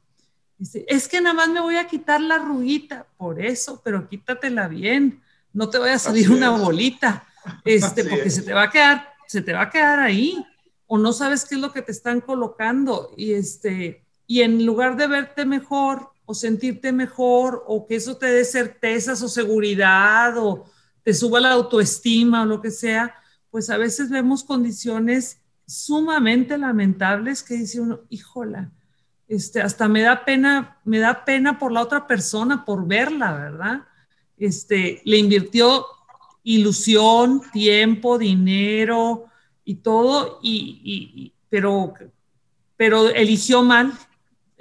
es 0.59 1.07
que 1.07 1.21
nada 1.21 1.35
más 1.35 1.51
me 1.51 1.61
voy 1.61 1.77
a 1.77 1.87
quitar 1.87 2.23
la 2.23 2.39
ruguita, 2.39 3.07
por 3.19 3.41
eso, 3.43 3.83
pero 3.85 4.09
quítatela 4.09 4.69
bien 4.69 5.21
no 5.57 5.71
te 5.71 5.79
vaya 5.79 5.95
a 5.95 5.99
salir 5.99 6.31
una 6.31 6.51
bolita, 6.51 7.25
este, 7.65 8.05
porque 8.05 8.29
se 8.29 8.43
te 8.43 8.53
va 8.53 8.65
a 8.65 8.71
quedar, 8.71 9.09
se 9.27 9.41
te 9.41 9.55
va 9.55 9.63
a 9.63 9.71
quedar 9.71 10.01
ahí, 10.01 10.45
o 10.87 10.99
no 10.99 11.15
sabes 11.15 11.47
qué 11.47 11.55
es 11.55 11.61
lo 11.63 11.73
que 11.73 11.81
te 11.81 11.93
están 11.93 12.21
colocando, 12.21 13.15
y 13.17 13.33
este, 13.33 14.05
y 14.27 14.43
en 14.43 14.67
lugar 14.67 14.99
de 14.99 15.07
verte 15.07 15.47
mejor 15.47 16.11
o 16.27 16.35
sentirte 16.35 16.93
mejor, 16.93 17.65
o 17.67 17.87
que 17.87 17.97
eso 17.97 18.19
te 18.19 18.27
dé 18.27 18.45
certezas 18.45 19.23
o 19.23 19.29
seguridad, 19.29 20.37
o 20.37 20.67
te 21.03 21.15
suba 21.15 21.41
la 21.41 21.53
autoestima 21.53 22.43
o 22.43 22.47
lo 22.47 22.61
que 22.61 22.71
sea, 22.71 23.15
pues 23.51 23.71
a 23.71 23.79
veces 23.79 24.11
vemos 24.11 24.45
condiciones 24.45 25.41
sumamente 25.67 26.59
lamentables 26.59 27.43
que 27.43 27.55
dice 27.55 27.81
uno, 27.81 28.01
híjola, 28.11 28.73
este, 29.27 29.63
hasta 29.63 29.89
me 29.89 30.03
da 30.03 30.27
pena, 30.27 30.81
me 30.85 30.99
da 30.99 31.25
pena 31.25 31.59
por 31.59 31.73
la 31.73 31.81
otra 31.81 32.07
persona, 32.07 32.67
por 32.67 32.87
verla, 32.87 33.33
¿verdad? 33.33 33.87
Este, 34.39 35.01
le 35.05 35.19
invirtió 35.19 35.87
ilusión, 36.43 37.43
tiempo, 37.53 38.19
dinero 38.19 39.27
y 39.65 39.77
todo, 39.77 40.39
y, 40.43 41.33
pero, 41.49 41.95
pero 42.77 43.09
eligió 43.09 43.63
mal. 43.63 43.93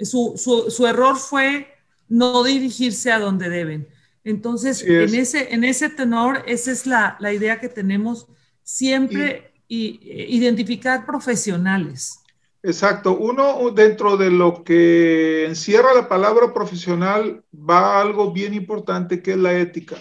Su, 0.00 0.34
su, 0.36 0.86
error 0.86 1.16
fue 1.16 1.68
no 2.08 2.42
dirigirse 2.42 3.12
a 3.12 3.20
donde 3.20 3.48
deben. 3.48 3.88
Entonces, 4.24 4.82
en, 4.82 5.14
ese, 5.14 5.54
en 5.54 5.62
ese 5.62 5.88
tenor, 5.88 6.42
esa 6.46 6.72
es 6.72 6.86
la, 6.86 7.16
la 7.20 7.32
idea 7.32 7.60
que 7.60 7.68
tenemos 7.68 8.26
siempre, 8.62 9.52
y, 9.68 10.00
identificar 10.36 11.06
profesionales. 11.06 12.20
Exacto. 12.62 13.16
Uno, 13.16 13.70
dentro 13.70 14.16
de 14.16 14.30
lo 14.30 14.64
que 14.64 15.46
encierra 15.46 15.94
la 15.94 16.08
palabra 16.08 16.52
profesional, 16.52 17.44
va 17.54 18.00
algo 18.00 18.32
bien 18.32 18.54
importante 18.54 19.22
que 19.22 19.32
es 19.32 19.36
la 19.36 19.58
ética. 19.58 19.96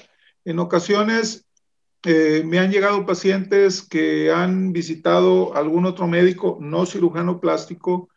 En 0.46 0.60
ocasiones 0.60 1.46
eh, 2.04 2.44
me 2.46 2.60
han 2.60 2.72
llegado 2.72 3.06
pacientes 3.06 3.82
que 3.82 4.32
han 4.32 4.74
visitado 4.74 5.56
algún 5.56 5.86
otro 5.86 6.08
médico, 6.08 6.58
no 6.60 6.86
cirujano 6.86 7.40
plástico, 7.40 8.10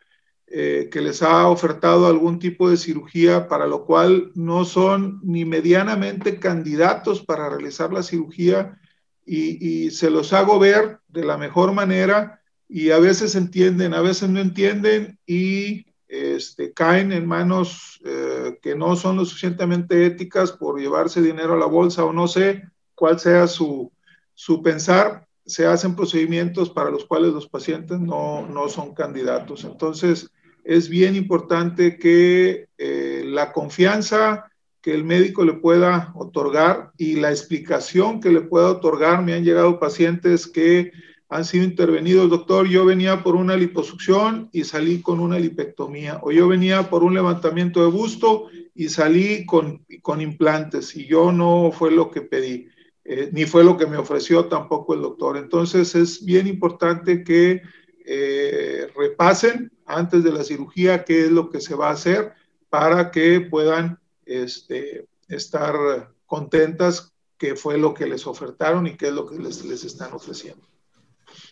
eh, 0.47 0.89
que 0.91 1.03
les 1.03 1.22
ha 1.22 1.47
ofertado 1.49 2.07
algún 2.07 2.39
tipo 2.39 2.70
de 2.70 2.78
cirugía 2.78 3.49
para 3.49 3.66
lo 3.66 3.84
cual 3.84 4.32
no 4.34 4.64
son 4.64 5.20
ni 5.22 5.45
medianamente 5.45 6.39
candidatos 6.41 7.22
para 7.22 7.51
realizar 7.51 7.93
la 7.93 8.03
cirugía 8.03 8.78
y, 9.26 9.84
y 9.86 9.91
se 9.91 10.09
los 10.09 10.32
hago 10.32 10.59
ver 10.59 11.01
de 11.09 11.24
la 11.26 11.36
mejor 11.36 11.72
manera 11.72 12.38
y 12.68 12.90
a 12.90 12.98
veces 12.98 13.34
entienden, 13.34 13.94
a 13.94 14.02
veces 14.02 14.28
no 14.28 14.40
entienden 14.40 15.18
y 15.26 15.86
este, 16.06 16.72
caen 16.72 17.12
en 17.12 17.26
manos 17.26 18.00
eh, 18.04 18.58
que 18.62 18.74
no 18.74 18.96
son 18.96 19.16
lo 19.16 19.24
suficientemente 19.24 20.06
éticas 20.06 20.52
por 20.52 20.78
llevarse 20.78 21.22
dinero 21.22 21.54
a 21.54 21.58
la 21.58 21.66
bolsa 21.66 22.04
o 22.04 22.12
no 22.12 22.28
sé 22.28 22.62
cuál 22.94 23.18
sea 23.18 23.46
su, 23.46 23.90
su 24.34 24.62
pensar, 24.62 25.26
se 25.46 25.66
hacen 25.66 25.96
procedimientos 25.96 26.68
para 26.70 26.90
los 26.90 27.04
cuales 27.06 27.32
los 27.32 27.48
pacientes 27.48 27.98
no, 28.00 28.46
no 28.46 28.68
son 28.68 28.94
candidatos. 28.94 29.64
Entonces, 29.64 30.30
es 30.64 30.88
bien 30.88 31.16
importante 31.16 31.98
que 31.98 32.68
eh, 32.76 33.22
la 33.24 33.52
confianza 33.52 34.50
que 34.82 34.94
el 34.94 35.04
médico 35.04 35.44
le 35.44 35.54
pueda 35.54 36.12
otorgar 36.14 36.92
y 36.98 37.16
la 37.16 37.30
explicación 37.30 38.20
que 38.20 38.30
le 38.30 38.42
pueda 38.42 38.68
otorgar. 38.70 39.22
Me 39.22 39.34
han 39.34 39.44
llegado 39.44 39.80
pacientes 39.80 40.46
que 40.46 40.92
han 41.31 41.45
sido 41.45 41.64
intervenidos, 41.64 42.31
doctor, 42.31 42.66
yo 42.66 42.87
venía 42.87 43.22
por 43.22 43.37
una 43.37 43.55
liposucción 43.55 44.49
y 44.51 44.64
salí 44.64 45.03
con 45.03 45.20
una 45.20 45.39
lipectomía, 45.39 46.20
o 46.22 46.33
yo 46.33 46.49
venía 46.49 46.89
por 46.89 47.05
un 47.05 47.12
levantamiento 47.12 47.83
de 47.83 47.91
busto 47.91 48.49
y 48.74 48.89
salí 48.89 49.45
con, 49.45 49.85
con 50.01 50.22
implantes, 50.22 50.97
y 50.97 51.07
yo 51.07 51.31
no 51.31 51.70
fue 51.70 51.91
lo 51.91 52.11
que 52.11 52.22
pedí, 52.22 52.68
eh, 53.05 53.29
ni 53.33 53.45
fue 53.45 53.62
lo 53.62 53.76
que 53.76 53.87
me 53.87 53.99
ofreció 53.99 54.47
tampoco 54.47 54.95
el 54.95 55.03
doctor. 55.03 55.37
Entonces 55.37 55.95
es 55.95 56.24
bien 56.24 56.47
importante 56.47 57.22
que 57.22 57.61
eh, 58.07 58.91
repasen 58.97 59.70
antes 59.85 60.24
de 60.24 60.33
la 60.33 60.45
cirugía 60.45 61.05
qué 61.05 61.26
es 61.26 61.31
lo 61.31 61.51
que 61.51 61.61
se 61.61 61.74
va 61.74 61.89
a 61.89 61.93
hacer 61.93 62.33
para 62.70 63.11
que 63.11 63.43
puedan 63.43 63.99
este, 64.24 65.07
estar 65.29 66.11
contentas 66.24 67.12
que 67.37 67.55
fue 67.55 67.76
lo 67.76 67.93
que 67.93 68.07
les 68.07 68.26
ofertaron 68.26 68.87
y 68.87 68.97
qué 68.97 69.09
es 69.09 69.12
lo 69.12 69.26
que 69.26 69.39
les, 69.39 69.64
les 69.64 69.85
están 69.85 70.12
ofreciendo. 70.12 70.66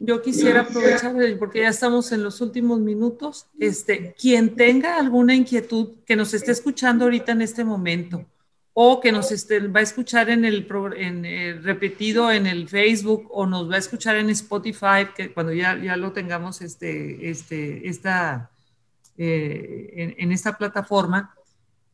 Yo 0.01 0.21
quisiera 0.23 0.63
aprovechar, 0.63 1.15
porque 1.39 1.61
ya 1.61 1.69
estamos 1.69 2.13
en 2.13 2.23
los 2.23 2.41
últimos 2.41 2.81
minutos, 2.81 3.47
este, 3.59 4.15
quien 4.19 4.55
tenga 4.55 4.99
alguna 4.99 5.35
inquietud 5.35 5.95
que 6.05 6.17
nos 6.17 6.35
esté 6.35 6.53
escuchando 6.53 7.05
ahorita 7.05 7.33
en 7.33 7.43
este 7.43 7.65
momento 7.65 8.27
o 8.79 9.01
que 9.01 9.11
nos 9.11 9.33
esté, 9.33 9.59
va 9.69 9.81
a 9.81 9.83
escuchar 9.83 10.29
en 10.29 10.45
el, 10.45 10.69
en, 10.99 11.25
eh, 11.25 11.55
repetido 11.63 12.31
en 12.31 12.47
el 12.47 12.69
Facebook 12.69 13.27
o 13.31 13.47
nos 13.47 13.71
va 13.71 13.77
a 13.77 13.79
escuchar 13.79 14.17
en 14.17 14.29
Spotify, 14.29 15.09
que 15.17 15.33
cuando 15.33 15.55
ya, 15.55 15.79
ya 15.83 15.97
lo 15.97 16.13
tengamos 16.13 16.61
este, 16.61 17.31
este, 17.31 17.89
esta, 17.89 18.51
eh, 19.17 19.95
en, 19.97 20.15
en 20.19 20.31
esta 20.31 20.59
plataforma, 20.59 21.35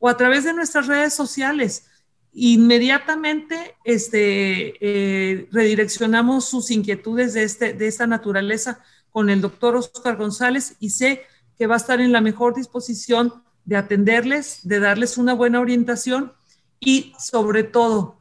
o 0.00 0.08
a 0.08 0.16
través 0.16 0.44
de 0.44 0.54
nuestras 0.54 0.86
redes 0.86 1.12
sociales. 1.14 1.86
Inmediatamente 2.32 3.74
este, 3.84 4.76
eh, 4.80 5.46
redireccionamos 5.50 6.48
sus 6.48 6.70
inquietudes 6.70 7.34
de, 7.34 7.42
este, 7.42 7.74
de 7.74 7.86
esta 7.86 8.06
naturaleza 8.06 8.82
con 9.10 9.30
el 9.30 9.40
doctor 9.40 9.76
Oscar 9.76 10.16
González 10.16 10.76
y 10.78 10.90
sé 10.90 11.22
que 11.56 11.66
va 11.66 11.74
a 11.74 11.78
estar 11.78 12.00
en 12.00 12.12
la 12.12 12.20
mejor 12.20 12.54
disposición 12.54 13.42
de 13.64 13.76
atenderles, 13.76 14.60
de 14.62 14.80
darles 14.80 15.18
una 15.18 15.34
buena 15.34 15.60
orientación 15.60 16.32
y 16.80 17.12
sobre 17.18 17.64
todo 17.64 18.20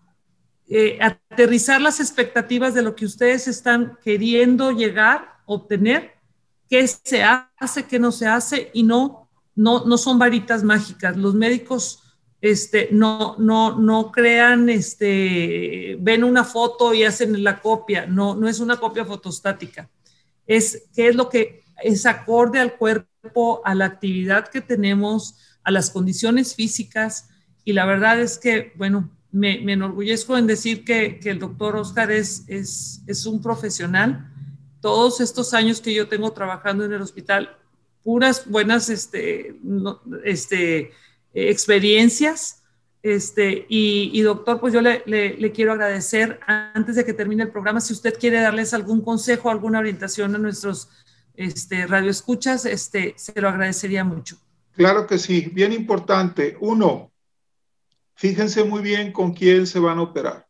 eh, 0.68 0.98
aterrizar 1.02 1.80
las 1.80 2.00
expectativas 2.00 2.74
de 2.74 2.82
lo 2.82 2.96
que 2.96 3.06
ustedes 3.06 3.48
están 3.48 3.98
queriendo 4.04 4.72
llegar, 4.72 5.36
obtener, 5.46 6.16
qué 6.70 6.86
se 6.88 7.24
hace, 7.24 7.86
qué 7.86 8.00
no 8.00 8.12
se 8.12 8.28
hace 8.28 8.72
y 8.74 8.84
no, 8.84 9.30
no, 9.56 9.86
no 9.86 9.98
son 9.98 10.20
varitas 10.20 10.64
mágicas. 10.64 11.16
Los 11.16 11.36
médicos 11.36 12.04
este, 12.42 12.90
no, 12.92 13.36
no, 13.38 13.80
no 13.80 14.12
crean, 14.12 14.68
este, 14.70 15.96
ven 16.00 16.24
una 16.24 16.44
foto 16.44 16.94
y 16.94 17.04
hacen 17.04 17.44
la 17.44 17.62
copia, 17.62 18.06
no, 18.06 18.36
no 18.36 18.50
es 18.50 18.60
una 18.60 18.78
copia 18.78 19.06
fotostática 19.06 19.90
es 20.48 20.84
qué 20.96 21.10
es 21.10 21.16
lo 21.16 21.30
que 21.30 21.64
es 21.84 22.06
acorde 22.06 22.60
al 22.60 22.78
cuerpo, 22.78 23.62
a 23.64 23.76
la 23.76 23.86
actividad 23.86 24.48
que 24.48 24.62
tenemos, 24.62 25.36
a 25.64 25.72
las 25.72 25.92
condiciones 25.92 26.56
físicas. 26.56 27.30
Y 27.64 27.74
la 27.74 27.86
verdad 27.86 28.20
es 28.20 28.38
que, 28.38 28.74
bueno, 28.76 29.12
me, 29.32 29.72
enorgullezco 29.72 30.38
en 30.38 30.48
decir 30.48 30.84
que, 30.84 31.20
el 31.24 31.40
doctor 31.40 31.76
Oscar 31.76 32.12
es, 32.12 32.44
es, 32.48 33.04
es, 33.06 33.26
un 33.26 33.42
profesional. 33.42 34.32
Todos 34.82 35.22
estos 35.22 35.54
años 35.54 35.82
que 35.82 35.94
yo 35.94 36.08
tengo 36.08 36.32
trabajando 36.32 36.86
en 36.86 36.94
el 36.94 37.02
hospital, 37.02 37.56
puras 38.04 38.50
buenas 38.50 38.90
este, 38.90 39.60
este, 40.24 40.92
experiencias 41.34 42.57
este, 43.16 43.66
y, 43.70 44.22
doctor, 44.22 44.60
pues 44.60 44.74
yo 44.74 44.82
le, 44.82 45.52
quiero 45.54 45.72
agradecer 45.72 46.40
antes 46.46 46.96
de 46.96 47.06
que 47.06 47.14
termine 47.14 47.44
el 47.44 47.52
programa, 47.52 47.80
si 47.80 47.94
usted 47.94 48.18
quiere 48.20 48.42
darles 48.42 48.74
algún 48.74 49.02
consejo, 49.02 49.50
alguna 49.50 49.80
orientación 49.80 50.36
a 50.36 50.38
nuestros 50.38 50.90
este, 51.36 51.88
radioescuchas, 51.88 52.66
este, 52.66 53.14
se 53.18 53.40
lo 53.40 53.50
agradecería 53.50 54.04
mucho. 54.04 54.38
Claro 54.74 55.08
que 55.08 55.18
sí, 55.18 55.50
bien 55.54 55.74
importante. 55.74 56.58
Uno, 56.60 57.12
fíjense 58.16 58.64
muy 58.64 58.82
bien 58.82 59.12
con 59.12 59.34
quién 59.34 59.68
se 59.68 59.80
van 59.80 60.00
a 60.00 60.04
operar. 60.04 60.48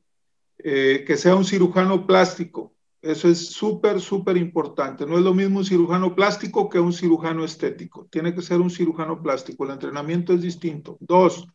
Eh, 0.59 1.03
que 1.05 1.15
sea 1.17 1.35
un 1.35 1.45
cirujano 1.45 2.07
plástico, 2.07 2.73
Eso 2.99 3.29
es 3.29 3.49
súper, 3.49 4.01
súper 4.01 4.35
importante. 4.37 5.05
No 5.05 5.17
es 5.17 5.23
lo 5.23 5.33
mismo 5.33 5.59
un 5.59 5.65
cirujano 5.65 6.15
plástico 6.15 6.67
que 6.67 6.79
un 6.79 6.91
cirujano 6.91 7.45
estético. 7.45 8.07
Tiene 8.09 8.33
que 8.33 8.41
ser 8.41 8.59
un 8.59 8.71
cirujano 8.71 9.21
plástico. 9.21 9.63
El 9.63 9.71
entrenamiento 9.71 10.33
es 10.33 10.41
distinto. 10.41 10.97
Dos, 10.99 11.47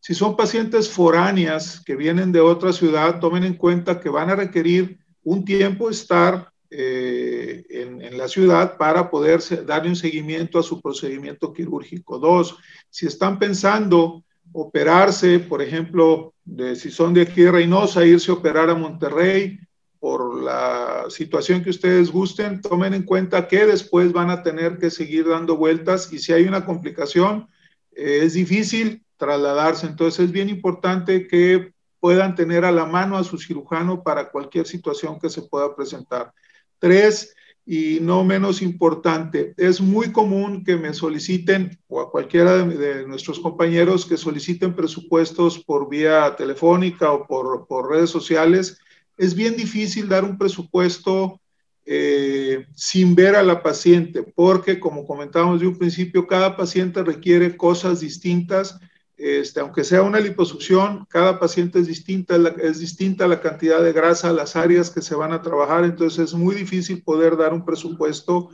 si 0.00 0.14
son 0.14 0.36
pacientes 0.36 0.88
foráneas 0.88 1.80
que 1.84 1.96
vienen 1.96 2.32
de 2.32 2.40
otra 2.40 2.72
ciudad, 2.72 3.20
tomen 3.20 3.44
en 3.44 3.54
cuenta 3.54 4.00
que 4.00 4.08
van 4.08 4.30
a 4.30 4.36
requerir 4.36 4.98
un 5.22 5.44
tiempo 5.44 5.90
estar 5.90 6.52
eh, 6.70 7.64
en, 7.70 8.02
en, 8.02 8.18
la 8.18 8.28
ciudad 8.28 8.76
para 8.76 9.10
poder 9.10 9.40
darle 9.66 9.88
un 9.88 9.96
seguimiento 9.96 10.58
a 10.58 10.62
su 10.62 10.80
procedimiento 10.80 11.52
quirúrgico. 11.52 12.18
Dos, 12.18 12.56
si 12.90 13.06
están 13.06 13.38
pensando 13.38 14.24
operarse, 14.52 15.40
por 15.40 15.62
ejemplo, 15.62 16.34
de, 16.44 16.76
si 16.76 16.90
son 16.90 17.14
de 17.14 17.22
aquí 17.22 17.42
de 17.42 17.52
Reynosa, 17.52 18.04
irse 18.04 18.30
a 18.30 18.34
operar 18.34 18.70
a 18.70 18.74
Monterrey, 18.74 19.58
por 20.00 20.42
la 20.42 21.06
situación 21.08 21.62
que 21.62 21.70
ustedes 21.70 22.10
gusten, 22.10 22.60
tomen 22.60 22.94
en 22.94 23.02
cuenta 23.02 23.48
que 23.48 23.66
después 23.66 24.12
van 24.12 24.30
a 24.30 24.42
tener 24.42 24.78
que 24.78 24.90
seguir 24.90 25.28
dando 25.28 25.56
vueltas 25.56 26.12
y 26.12 26.18
si 26.18 26.32
hay 26.32 26.44
una 26.44 26.64
complicación, 26.64 27.48
eh, 27.92 28.20
es 28.22 28.34
difícil 28.34 29.02
trasladarse. 29.18 29.86
Entonces 29.86 30.26
es 30.26 30.32
bien 30.32 30.48
importante 30.48 31.26
que 31.26 31.72
puedan 32.00 32.34
tener 32.34 32.64
a 32.64 32.72
la 32.72 32.86
mano 32.86 33.18
a 33.18 33.24
su 33.24 33.38
cirujano 33.38 34.02
para 34.02 34.30
cualquier 34.30 34.66
situación 34.66 35.18
que 35.18 35.28
se 35.28 35.42
pueda 35.42 35.74
presentar. 35.74 36.32
Tres, 36.78 37.34
y 37.66 37.98
no 38.00 38.24
menos 38.24 38.62
importante, 38.62 39.52
es 39.58 39.80
muy 39.80 40.10
común 40.10 40.64
que 40.64 40.78
me 40.78 40.94
soliciten, 40.94 41.78
o 41.88 42.00
a 42.00 42.10
cualquiera 42.10 42.64
de, 42.64 43.06
nuestros 43.06 43.38
compañeros 43.40 44.06
que 44.06 44.16
soliciten 44.16 44.74
presupuestos 44.74 45.62
por 45.64 45.90
vía 45.90 46.34
telefónica 46.34 47.12
o 47.12 47.26
por, 47.26 47.66
por 47.66 47.90
redes 47.90 48.08
sociales. 48.08 48.78
Es 49.18 49.34
bien 49.34 49.54
difícil 49.54 50.08
dar 50.08 50.24
un 50.24 50.38
presupuesto 50.38 51.42
eh, 51.84 52.66
sin 52.74 53.14
ver 53.14 53.36
a 53.36 53.42
la 53.42 53.62
paciente, 53.62 54.22
porque 54.22 54.80
como 54.80 55.06
comentábamos 55.06 55.60
de 55.60 55.66
un 55.66 55.76
principio, 55.76 56.26
cada 56.26 56.56
paciente 56.56 57.02
requiere 57.02 57.56
cosas 57.56 58.00
distintas 58.00 58.80
este, 59.18 59.58
aunque 59.58 59.82
sea 59.82 60.02
una 60.02 60.20
liposucción, 60.20 61.04
cada 61.10 61.40
paciente 61.40 61.80
es 61.80 61.88
distinta, 61.88 62.36
es 62.62 62.78
distinta 62.78 63.26
la 63.26 63.40
cantidad 63.40 63.82
de 63.82 63.92
grasa, 63.92 64.32
las 64.32 64.54
áreas 64.54 64.90
que 64.90 65.02
se 65.02 65.16
van 65.16 65.32
a 65.32 65.42
trabajar, 65.42 65.84
entonces 65.84 66.26
es 66.26 66.34
muy 66.34 66.54
difícil 66.54 67.02
poder 67.02 67.36
dar 67.36 67.52
un 67.52 67.64
presupuesto 67.64 68.50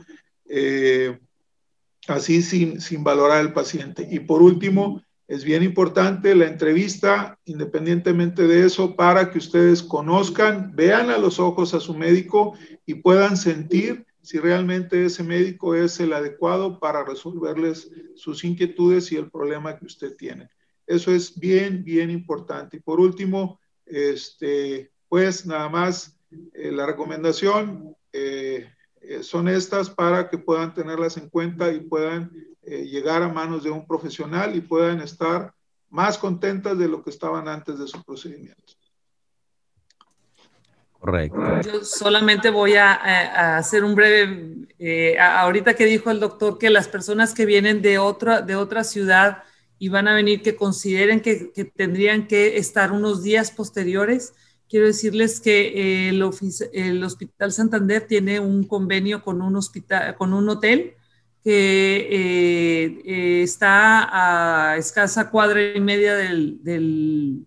eh, 0.49 1.19
así 2.07 2.41
sin, 2.41 2.81
sin 2.81 3.03
valorar 3.03 3.39
al 3.39 3.53
paciente. 3.53 4.07
Y 4.09 4.21
por 4.21 4.41
último, 4.41 5.03
es 5.27 5.43
bien 5.43 5.61
importante 5.61 6.33
la 6.33 6.47
entrevista, 6.47 7.37
independientemente 7.45 8.47
de 8.47 8.65
eso, 8.65 8.95
para 8.95 9.29
que 9.29 9.37
ustedes 9.37 9.83
conozcan, 9.83 10.75
vean 10.75 11.11
a 11.11 11.19
los 11.19 11.39
ojos 11.39 11.75
a 11.75 11.79
su 11.79 11.93
médico 11.93 12.53
y 12.87 12.95
puedan 12.95 13.37
sentir 13.37 14.05
si 14.21 14.39
realmente 14.39 15.05
ese 15.05 15.23
médico 15.23 15.75
es 15.75 15.99
el 15.99 16.11
adecuado 16.11 16.79
para 16.79 17.05
resolverles 17.05 17.91
sus 18.15 18.43
inquietudes 18.43 19.11
y 19.11 19.17
el 19.17 19.29
problema 19.29 19.77
que 19.77 19.85
usted 19.85 20.15
tiene. 20.15 20.49
Eso 20.87 21.11
es 21.11 21.37
bien, 21.39 21.83
bien 21.83 22.09
importante. 22.11 22.77
Y 22.77 22.79
por 22.79 22.99
último, 22.99 23.59
este, 23.85 24.91
pues 25.07 25.45
nada 25.45 25.69
más 25.69 26.19
eh, 26.53 26.71
la 26.71 26.85
recomendación 26.85 27.95
eh, 28.11 28.69
eh, 29.01 29.23
son 29.23 29.47
estas 29.47 29.89
para 29.89 30.29
que 30.29 30.37
puedan 30.37 30.73
tenerlas 30.73 31.17
en 31.17 31.29
cuenta 31.29 31.71
y 31.71 31.79
puedan 31.79 32.31
llegar 32.65 33.21
a 33.21 33.29
manos 33.29 33.63
de 33.63 33.69
un 33.69 33.85
profesional 33.85 34.55
y 34.55 34.61
puedan 34.61 34.99
estar 34.99 35.53
más 35.91 36.17
contentas 36.17 36.75
de 36.75 36.87
lo 36.87 37.03
que 37.03 37.11
estaban 37.11 37.47
antes 37.47 37.77
de 37.77 37.87
su 37.87 38.03
procedimiento. 38.03 38.73
Correcto. 40.99 41.61
Yo 41.61 41.83
solamente 41.83 42.49
voy 42.49 42.75
a, 42.75 43.57
hacer 43.57 43.83
un 43.83 43.93
breve, 43.93 45.15
ahorita 45.19 45.75
que 45.75 45.85
dijo 45.85 46.09
el 46.09 46.19
doctor 46.19 46.57
que 46.57 46.71
las 46.71 46.87
personas 46.87 47.35
que 47.35 47.45
vienen 47.45 47.83
de 47.83 47.99
otra, 47.99 48.41
de 48.41 48.55
otra 48.55 48.83
ciudad, 48.83 49.43
y 49.77 49.89
van 49.89 50.07
a 50.07 50.15
venir 50.15 50.41
que 50.41 50.55
consideren 50.55 51.21
que, 51.21 51.51
tendrían 51.75 52.27
que 52.27 52.57
estar 52.57 52.91
unos 52.91 53.23
días 53.23 53.51
posteriores. 53.51 54.33
Quiero 54.69 54.87
decirles 54.87 55.39
que 55.39 56.07
eh, 56.07 56.09
el, 56.09 56.23
el, 56.73 57.03
Hospital 57.03 57.51
Santander 57.51 58.07
tiene 58.07 58.39
un 58.39 58.63
convenio 58.63 59.21
con 59.23 59.41
un, 59.41 59.55
hospital, 59.55 60.15
con 60.15 60.33
un 60.33 60.49
hotel 60.49 60.95
que 61.43 62.07
eh, 62.09 63.01
eh, 63.05 63.43
está 63.43 64.71
a 64.71 64.77
escasa 64.77 65.29
cuadra 65.29 65.75
y 65.75 65.79
media 65.79 66.15
del, 66.15 66.63
del, 66.63 67.45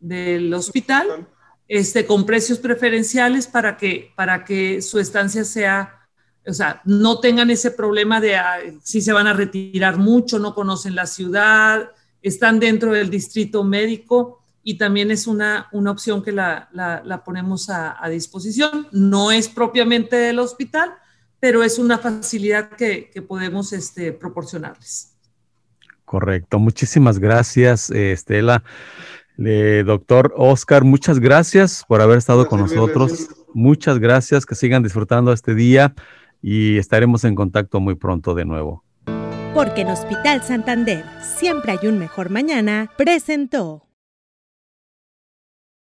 del 0.00 0.52
hospital, 0.52 1.28
este, 1.68 2.04
con 2.04 2.26
precios 2.26 2.58
preferenciales 2.58 3.46
para 3.46 3.76
que, 3.76 4.12
para 4.16 4.44
que 4.44 4.82
su 4.82 4.98
estancia 4.98 5.44
sea 5.44 6.01
o 6.46 6.52
sea, 6.52 6.80
no 6.84 7.20
tengan 7.20 7.50
ese 7.50 7.70
problema 7.70 8.20
de 8.20 8.36
si 8.82 9.00
se 9.00 9.12
van 9.12 9.26
a 9.26 9.32
retirar 9.32 9.98
mucho, 9.98 10.38
no 10.38 10.54
conocen 10.54 10.94
la 10.94 11.06
ciudad, 11.06 11.90
están 12.20 12.58
dentro 12.58 12.92
del 12.92 13.10
distrito 13.10 13.62
médico 13.64 14.42
y 14.64 14.78
también 14.78 15.10
es 15.10 15.26
una, 15.26 15.68
una 15.72 15.90
opción 15.90 16.22
que 16.22 16.32
la, 16.32 16.68
la, 16.72 17.24
ponemos 17.24 17.68
a, 17.68 17.96
disposición. 18.08 18.88
No 18.92 19.32
es 19.32 19.48
propiamente 19.48 20.16
del 20.16 20.38
hospital, 20.38 20.92
pero 21.40 21.62
es 21.62 21.78
una 21.78 21.98
facilidad 21.98 22.70
que, 22.70 23.10
que 23.10 23.22
podemos 23.22 23.72
este, 23.72 24.12
proporcionarles. 24.12 25.14
Correcto, 26.04 26.58
muchísimas 26.58 27.18
gracias, 27.18 27.90
Estela. 27.90 28.62
doctor 29.36 30.32
Oscar, 30.36 30.84
muchas 30.84 31.18
gracias 31.18 31.84
por 31.88 32.00
haber 32.00 32.18
estado 32.18 32.46
con 32.46 32.60
nosotros. 32.60 33.28
Muchas 33.54 33.98
gracias, 33.98 34.46
que 34.46 34.54
sigan 34.54 34.82
disfrutando 34.82 35.32
este 35.32 35.54
día 35.54 35.94
y 36.42 36.76
estaremos 36.76 37.24
en 37.24 37.34
contacto 37.34 37.80
muy 37.80 37.94
pronto 37.94 38.34
de 38.34 38.44
nuevo. 38.44 38.84
Porque 39.54 39.82
en 39.82 39.88
Hospital 39.88 40.42
Santander 40.42 41.04
siempre 41.20 41.72
hay 41.72 41.86
un 41.88 41.98
mejor 41.98 42.30
mañana, 42.30 42.90
presentó. 42.96 43.91